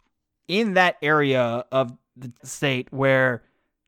in 0.46 0.74
that 0.74 0.96
area 1.00 1.64
of 1.72 1.96
the 2.16 2.30
state 2.44 2.92
where 2.92 3.42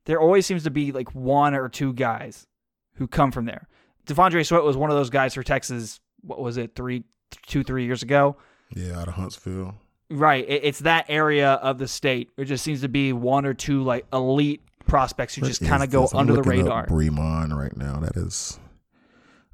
there 0.05 0.19
always 0.19 0.45
seems 0.47 0.63
to 0.63 0.71
be 0.71 0.91
like 0.91 1.13
one 1.13 1.53
or 1.53 1.69
two 1.69 1.93
guys 1.93 2.47
who 2.95 3.07
come 3.07 3.31
from 3.31 3.45
there. 3.45 3.67
T'Vondre 4.07 4.43
Sweat 4.45 4.63
was 4.63 4.75
one 4.75 4.89
of 4.89 4.95
those 4.97 5.11
guys 5.11 5.35
for 5.35 5.43
Texas. 5.43 5.99
What 6.21 6.39
was 6.41 6.57
it, 6.57 6.75
three, 6.75 7.03
two, 7.45 7.63
three 7.63 7.85
years 7.85 8.01
ago? 8.01 8.37
Yeah, 8.75 8.99
out 8.99 9.07
of 9.07 9.13
Huntsville. 9.13 9.75
Right. 10.09 10.45
It- 10.47 10.63
It's 10.63 10.79
that 10.79 11.05
area 11.09 11.53
of 11.53 11.77
the 11.77 11.87
state. 11.87 12.29
There 12.35 12.45
just 12.45 12.63
seems 12.63 12.81
to 12.81 12.89
be 12.89 13.13
one 13.13 13.45
or 13.45 13.53
two 13.53 13.83
like 13.83 14.05
elite 14.11 14.61
prospects 14.87 15.35
who 15.35 15.41
just 15.45 15.63
kind 15.63 15.83
of 15.83 15.91
go? 15.91 16.07
Under 16.13 16.33
the 16.33 16.41
radar. 16.41 16.83
Up 16.83 16.89
Bremond 16.89 17.55
right 17.55 17.75
now. 17.77 17.99
That 17.99 18.15
is. 18.17 18.59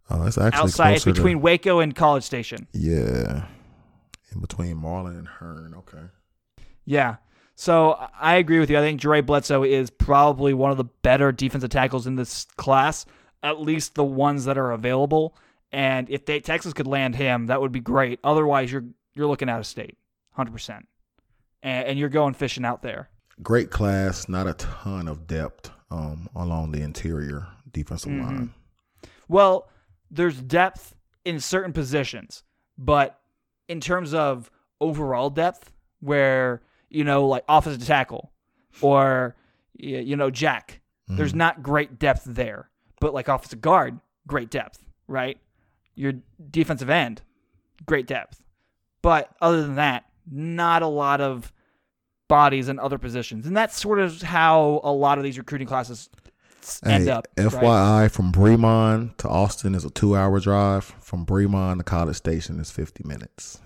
Uh, 0.10 0.24
it's 0.28 0.38
actually 0.38 0.64
Outside, 0.66 0.94
it's 0.96 1.04
closer 1.04 1.16
to- 1.16 1.22
between 1.22 1.42
Waco 1.42 1.80
and 1.80 1.96
College 1.96 2.24
Station. 2.24 2.68
yeah, 2.74 3.46
in 4.32 4.40
between 4.40 4.78
Marlin 4.78 5.18
and 5.18 5.28
Hearne. 5.28 5.74
Okay. 5.80 6.04
Yeah. 6.86 7.16
So 7.56 7.98
I 8.20 8.36
agree 8.36 8.60
with 8.60 8.70
you. 8.70 8.78
I 8.78 8.82
think 8.82 9.00
Jure 9.02 9.22
Bledsoe 9.24 9.64
is 9.64 9.90
probably 9.90 10.54
one 10.54 10.72
of 10.72 10.78
the 10.78 10.84
better 10.84 11.32
defensive 11.32 11.70
tackles 11.72 12.06
in 12.06 12.16
this 12.18 12.46
class, 12.58 13.06
at 13.42 13.60
least 13.62 13.96
the 13.96 14.04
ones 14.04 14.46
that 14.46 14.58
are 14.58 14.72
available. 14.72 15.36
And 15.72 16.10
if 16.10 16.26
they, 16.26 16.40
Texas 16.42 16.74
could 16.74 16.86
land 16.86 17.16
him, 17.16 17.48
that 17.48 17.60
would 17.62 17.72
be 17.72 17.80
great. 17.80 18.20
Otherwise, 18.24 18.72
you're 18.72 18.84
you're 19.16 19.28
looking 19.28 19.50
out 19.50 19.60
of 19.60 19.66
state, 19.66 19.98
hundred 20.36 20.52
percent, 20.52 20.88
and, 21.64 21.88
and 21.88 22.00
you're 22.00 22.10
going 22.10 22.34
fishing 22.34 22.66
out 22.66 22.82
there. 22.82 23.10
Great 23.44 23.70
class. 23.72 24.30
Not 24.30 24.48
a 24.48 24.54
ton 24.54 25.08
of 25.08 25.28
depth 25.28 25.72
um, 25.92 26.30
along 26.36 26.72
the 26.72 26.82
interior 26.82 27.48
defensive 27.72 28.12
Mm-hmm. 28.12 28.24
line. 28.26 28.54
Well, 29.28 29.70
there's 30.12 30.40
depth 30.40 30.96
in 31.26 31.40
certain 31.40 31.74
positions, 31.74 32.44
but 32.78 33.20
in 33.68 33.82
terms 33.82 34.14
of 34.14 34.50
overall 34.80 35.30
depth, 35.30 35.72
where 36.00 36.62
you 36.90 37.04
know, 37.04 37.28
like 37.28 37.44
offensive 37.50 37.86
tackle 37.86 38.32
or 38.82 39.36
you 39.78 40.16
know, 40.16 40.30
Jack, 40.30 40.80
there's 41.08 41.34
not 41.36 41.62
great 41.62 42.00
depth 42.00 42.24
there. 42.26 42.70
But 43.02 43.14
like 43.14 43.28
offensive 43.28 43.60
guard, 43.60 44.00
great 44.26 44.50
depth, 44.50 44.80
right? 45.08 45.38
Your 45.96 46.14
defensive 46.52 46.90
end, 46.90 47.22
great 47.86 48.08
depth. 48.08 48.42
But 49.02 49.30
other 49.42 49.62
than 49.64 49.76
that, 49.76 50.06
not 50.30 50.82
a 50.82 50.88
lot 50.88 51.22
of 51.22 51.52
bodies 52.28 52.70
in 52.70 52.80
other 52.80 52.98
positions, 52.98 53.46
and 53.46 53.56
that's 53.56 53.80
sort 53.80 54.00
of 54.00 54.22
how 54.22 54.82
a 54.84 54.92
lot 54.92 55.18
of 55.18 55.24
these 55.24 55.38
recruiting 55.38 55.68
classes 55.68 56.10
end 56.84 57.04
Hey, 57.04 57.10
up. 57.12 57.28
right? 57.38 57.48
FYI, 57.52 58.12
from 58.12 58.32
Bremond 58.32 59.18
to 59.18 59.30
Austin 59.30 59.76
is 59.76 59.86
a 59.86 59.90
two-hour 59.92 60.40
drive. 60.40 60.84
From 61.00 61.26
Bremond 61.26 61.78
to 61.78 61.84
College 61.84 62.16
Station 62.16 62.60
is 62.60 62.72
fifty 62.72 63.04
minutes. 63.08 63.60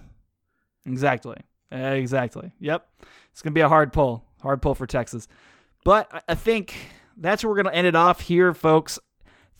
Exactly. 0.86 1.38
Exactly. 1.72 2.52
Yep. 2.60 2.88
It's 3.32 3.42
going 3.42 3.52
to 3.54 3.56
be 3.58 3.62
a 3.62 3.70
hard 3.70 3.94
pull. 3.94 4.26
Hard 4.42 4.62
pull 4.62 4.76
for 4.76 4.88
Texas. 4.88 5.28
But 5.86 6.10
I- 6.14 6.22
I 6.30 6.36
think 6.36 6.74
that's 7.16 7.44
where 7.44 7.50
we're 7.52 7.62
going 7.62 7.72
to 7.74 7.76
end 7.78 7.88
it 7.88 7.96
off 7.96 8.22
here, 8.22 8.54
folks. 8.54 8.98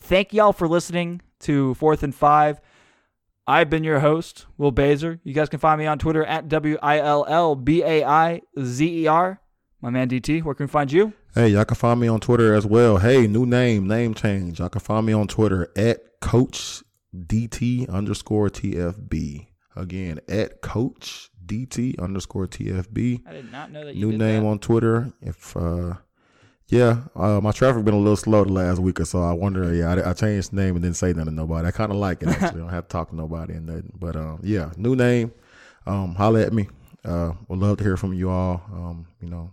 Thank 0.00 0.32
y'all 0.32 0.52
for 0.52 0.66
listening 0.66 1.20
to 1.40 1.74
Fourth 1.74 2.02
and 2.02 2.14
Five. 2.14 2.60
I've 3.46 3.70
been 3.70 3.84
your 3.84 4.00
host, 4.00 4.46
Will 4.58 4.72
Baizer. 4.72 5.18
You 5.24 5.34
guys 5.34 5.48
can 5.48 5.58
find 5.58 5.78
me 5.78 5.86
on 5.86 5.98
Twitter 5.98 6.24
at 6.24 6.48
W 6.48 6.78
I 6.82 6.98
L 6.98 7.24
L 7.28 7.56
B 7.56 7.82
A 7.82 8.04
I 8.04 8.42
Z 8.62 9.02
E 9.02 9.06
R. 9.06 9.40
My 9.80 9.90
man 9.90 10.08
DT, 10.08 10.42
where 10.42 10.54
can 10.54 10.66
we 10.66 10.70
find 10.70 10.92
you? 10.92 11.14
Hey, 11.34 11.48
y'all 11.48 11.64
can 11.64 11.76
find 11.76 11.98
me 11.98 12.06
on 12.06 12.20
Twitter 12.20 12.54
as 12.54 12.66
well. 12.66 12.98
Hey, 12.98 13.26
new 13.26 13.46
name, 13.46 13.88
name 13.88 14.14
change. 14.14 14.58
Y'all 14.58 14.68
can 14.68 14.80
find 14.80 15.06
me 15.06 15.12
on 15.12 15.26
Twitter 15.26 15.72
at 15.74 16.20
Coach 16.20 16.82
DT 17.16 17.88
underscore 17.88 18.50
TFB. 18.50 19.46
Again, 19.76 20.20
at 20.28 20.60
Coach 20.60 21.30
DT 21.46 21.98
underscore 21.98 22.46
TFB. 22.46 23.22
I 23.26 23.32
did 23.32 23.50
not 23.50 23.70
know 23.72 23.84
that 23.84 23.96
New 23.96 24.12
name 24.12 24.44
on 24.44 24.58
Twitter. 24.58 25.12
If 25.22 25.56
uh, 25.56 25.94
yeah, 26.70 27.02
uh, 27.16 27.40
my 27.42 27.50
traffic 27.50 27.84
been 27.84 27.94
a 27.94 27.98
little 27.98 28.16
slow 28.16 28.44
the 28.44 28.52
last 28.52 28.78
week 28.78 29.00
or 29.00 29.04
so. 29.04 29.22
I 29.22 29.32
wonder. 29.32 29.74
Yeah, 29.74 29.92
I, 29.92 30.10
I 30.10 30.12
changed 30.12 30.52
the 30.52 30.56
name 30.56 30.76
and 30.76 30.82
didn't 30.82 30.96
say 30.96 31.08
nothing 31.12 31.26
to 31.26 31.30
nobody. 31.32 31.66
I 31.66 31.72
kind 31.72 31.90
of 31.90 31.98
like 31.98 32.22
it 32.22 32.28
actually. 32.40 32.60
I 32.60 32.64
don't 32.64 32.68
have 32.68 32.86
to 32.86 32.92
talk 32.92 33.10
to 33.10 33.16
nobody 33.16 33.54
and 33.54 33.66
nothing. 33.66 33.92
But 33.98 34.14
um, 34.14 34.38
yeah, 34.42 34.70
new 34.76 34.94
name. 34.94 35.32
Um, 35.86 36.14
holla 36.14 36.42
at 36.42 36.52
me. 36.52 36.68
Uh, 37.04 37.32
would 37.48 37.58
love 37.58 37.78
to 37.78 37.84
hear 37.84 37.96
from 37.96 38.14
you 38.14 38.30
all. 38.30 38.62
Um, 38.72 39.06
you 39.20 39.28
know, 39.28 39.50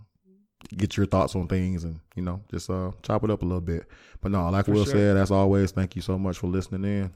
get 0.76 0.96
your 0.96 1.06
thoughts 1.06 1.34
on 1.34 1.48
things 1.48 1.84
and 1.84 2.00
you 2.14 2.22
know 2.22 2.42
just 2.50 2.68
uh 2.68 2.90
chop 3.02 3.24
it 3.24 3.30
up 3.30 3.42
a 3.42 3.44
little 3.44 3.60
bit. 3.60 3.86
But 4.20 4.30
no, 4.30 4.48
like 4.50 4.68
Will 4.68 4.84
sure. 4.84 4.94
said, 4.94 5.16
as 5.16 5.32
always, 5.32 5.72
thank 5.72 5.96
you 5.96 6.02
so 6.02 6.18
much 6.18 6.38
for 6.38 6.46
listening 6.46 6.84
in. 6.84 7.12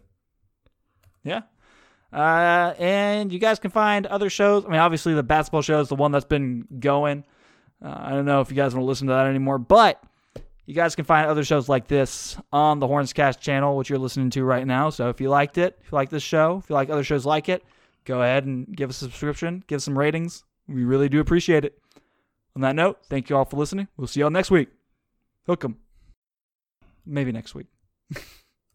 Yeah. 1.22 1.42
Uh, 2.12 2.74
and 2.78 3.32
you 3.32 3.38
guys 3.38 3.59
can 3.59 3.70
find 3.70 4.07
other 4.07 4.28
shows. 4.28 4.64
I 4.64 4.68
mean, 4.68 4.80
obviously, 4.80 5.14
the 5.14 5.22
basketball 5.22 5.62
show 5.62 5.80
is 5.80 5.88
the 5.88 5.94
one 5.94 6.12
that's 6.12 6.26
been 6.26 6.66
going. 6.78 7.24
Uh, 7.83 7.95
I 7.97 8.11
don't 8.11 8.24
know 8.24 8.41
if 8.41 8.51
you 8.51 8.57
guys 8.57 8.74
want 8.74 8.83
to 8.85 8.89
listen 8.89 9.09
to 9.09 9.12
that 9.14 9.26
anymore, 9.26 9.59
but 9.59 10.03
you 10.66 10.74
guys 10.74 10.95
can 10.95 11.05
find 11.05 11.28
other 11.28 11.45
shows 11.45 11.68
like 11.68 11.89
this 11.89 12.37
on 12.53 12.78
the 12.78 12.87
Hornscast 12.87 13.41
channel, 13.41 13.76
which 13.76 13.91
you're 13.91 13.99
listening 13.99 14.30
to 14.30 14.45
right 14.45 14.66
now. 14.66 14.91
So 14.91 15.09
if 15.09 15.20
you 15.20 15.28
liked 15.28 15.59
it, 15.59 15.78
if 15.83 15.91
you 15.91 15.97
like 15.97 16.11
this 16.11 16.22
show, 16.22 16.59
if 16.62 16.70
you 16.70 16.74
like 16.74 16.91
other 16.91 17.03
shows 17.05 17.26
like 17.26 17.49
it, 17.49 17.64
go 18.05 18.22
ahead 18.22 18.47
and 18.47 18.66
give 18.74 18.91
us 18.91 19.03
a 19.03 19.07
subscription, 19.07 19.64
give 19.66 19.83
some 19.83 19.99
ratings. 19.99 20.45
We 20.68 20.85
really 20.85 21.09
do 21.09 21.20
appreciate 21.20 21.64
it. 21.64 21.78
On 22.55 22.62
that 22.62 22.76
note, 22.76 22.99
thank 23.09 23.30
you 23.30 23.37
all 23.37 23.45
for 23.45 23.57
listening. 23.57 23.89
We'll 23.97 24.07
see 24.07 24.20
y'all 24.20 24.30
next 24.30 24.51
week. 24.51 24.68
Hook 25.47 25.64
'em. 25.64 25.76
Maybe 27.05 27.33
next 27.33 27.55
week. 27.55 27.66